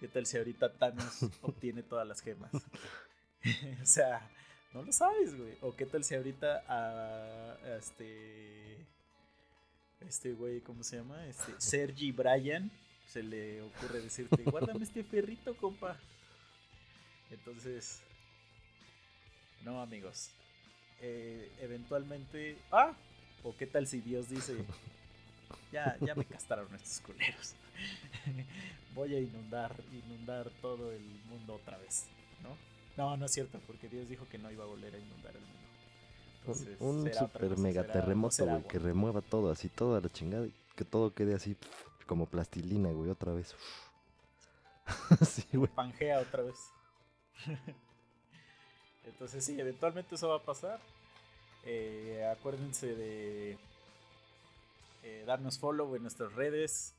¿Qué 0.00 0.08
tal 0.08 0.26
si 0.26 0.36
ahorita 0.36 0.72
Thanos 0.72 1.22
obtiene 1.42 1.82
todas 1.84 2.06
las 2.08 2.20
gemas? 2.20 2.50
o 3.82 3.86
sea, 3.86 4.28
no 4.74 4.82
lo 4.82 4.92
sabes, 4.92 5.36
güey. 5.36 5.56
O 5.60 5.74
qué 5.76 5.86
tal 5.86 6.02
si 6.02 6.16
ahorita 6.16 6.64
a, 6.68 7.52
a 7.64 7.76
este 7.76 8.76
este 10.00 10.32
güey, 10.32 10.60
¿cómo 10.60 10.82
se 10.84 10.96
llama? 10.96 11.24
Este 11.26 11.52
Sergi 11.58 12.12
Bryan 12.12 12.70
se 13.06 13.22
le 13.22 13.62
ocurre 13.62 14.00
decirte, 14.00 14.42
"Guárdame 14.44 14.84
este 14.84 15.02
ferrito, 15.04 15.56
compa." 15.56 15.96
Entonces, 17.30 18.00
no, 19.64 19.80
amigos. 19.80 20.30
Eh, 21.00 21.50
eventualmente, 21.60 22.58
ah, 22.72 22.92
o 23.44 23.56
qué 23.56 23.66
tal 23.66 23.86
si 23.86 24.00
Dios 24.00 24.28
dice, 24.28 24.56
ya, 25.72 25.96
ya 26.00 26.14
me 26.14 26.24
castraron 26.24 26.72
estos 26.74 27.00
culeros. 27.00 27.54
Voy 28.94 29.14
a 29.14 29.20
inundar, 29.20 29.74
inundar 29.92 30.50
todo 30.60 30.90
el 30.92 31.02
mundo 31.28 31.54
otra 31.54 31.78
vez, 31.78 32.06
¿no? 32.42 32.56
No, 32.96 33.16
no 33.16 33.26
es 33.26 33.32
cierto, 33.32 33.60
porque 33.66 33.88
Dios 33.88 34.08
dijo 34.08 34.26
que 34.28 34.38
no 34.38 34.50
iba 34.50 34.64
a 34.64 34.66
volver 34.66 34.94
a 34.94 34.98
inundar 34.98 35.36
el 35.36 35.42
mundo. 35.42 35.58
Entonces, 36.40 36.76
Un, 36.80 37.02
será 37.04 37.18
super 37.20 37.48
cosa, 37.50 37.62
mega 37.62 37.82
será- 37.82 37.92
terremoto, 37.92 38.44
güey, 38.46 38.62
que 38.66 38.78
remueva 38.78 39.20
todo, 39.20 39.52
así 39.52 39.68
toda 39.68 40.00
la 40.00 40.08
chingada, 40.08 40.46
y 40.46 40.54
que 40.74 40.84
todo 40.84 41.14
quede 41.14 41.34
así 41.34 41.56
como 42.06 42.26
plastilina, 42.26 42.90
güey, 42.90 43.10
otra 43.10 43.32
vez. 43.32 43.54
sí, 45.28 45.44
güey. 45.52 45.70
Pangea 45.72 46.20
otra 46.20 46.42
vez. 46.42 46.56
Entonces 49.08 49.44
sí, 49.44 49.58
eventualmente 49.60 50.14
eso 50.14 50.28
va 50.28 50.36
a 50.36 50.42
pasar. 50.42 50.80
Eh, 51.64 52.24
acuérdense 52.30 52.94
de 52.94 53.58
eh, 55.02 55.24
darnos 55.26 55.58
follow 55.58 55.94
en 55.96 56.02
nuestras 56.02 56.32
redes. 56.34 56.94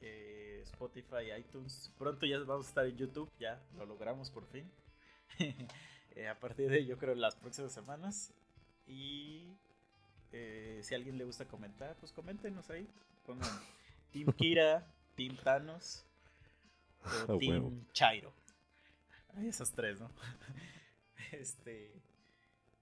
eh, 0.00 0.60
Spotify, 0.64 1.32
iTunes. 1.38 1.90
Pronto 1.98 2.26
ya 2.26 2.38
vamos 2.40 2.66
a 2.66 2.68
estar 2.68 2.86
en 2.86 2.96
YouTube. 2.96 3.30
Ya 3.38 3.60
lo 3.76 3.86
logramos 3.86 4.30
por 4.30 4.46
fin. 4.46 4.70
A 6.30 6.34
partir 6.38 6.70
de 6.70 6.86
yo 6.86 6.96
creo 6.96 7.14
las 7.16 7.34
próximas 7.34 7.72
semanas. 7.72 8.32
Y 8.86 9.56
si 10.30 10.94
a 10.94 10.96
alguien 10.96 11.16
le 11.18 11.24
gusta 11.24 11.44
comentar, 11.46 11.96
pues 11.96 12.12
coméntenos 12.12 12.70
ahí. 12.70 12.88
Pongan 13.26 13.50
Team 14.12 14.32
Kira, 14.32 14.86
Team 15.16 15.36
Thanos 15.42 16.04
o 17.26 17.36
Team. 17.38 17.84
Chairo. 17.92 18.32
Hay 19.36 19.48
esas 19.48 19.72
tres, 19.72 20.00
¿no? 20.00 20.08
Este. 21.40 22.02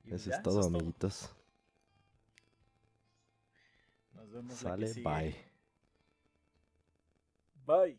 y 0.05 0.13
Eso 0.13 0.31
ya, 0.31 0.37
es 0.37 0.43
todo, 0.43 0.63
amiguitos. 0.67 1.31
Nos 4.15 4.31
vemos 4.31 4.63
la 4.63 4.73
que 4.73 4.87
Sale, 4.87 4.87
sigue. 4.87 5.03
bye. 5.03 5.37
Bye. 7.67 7.99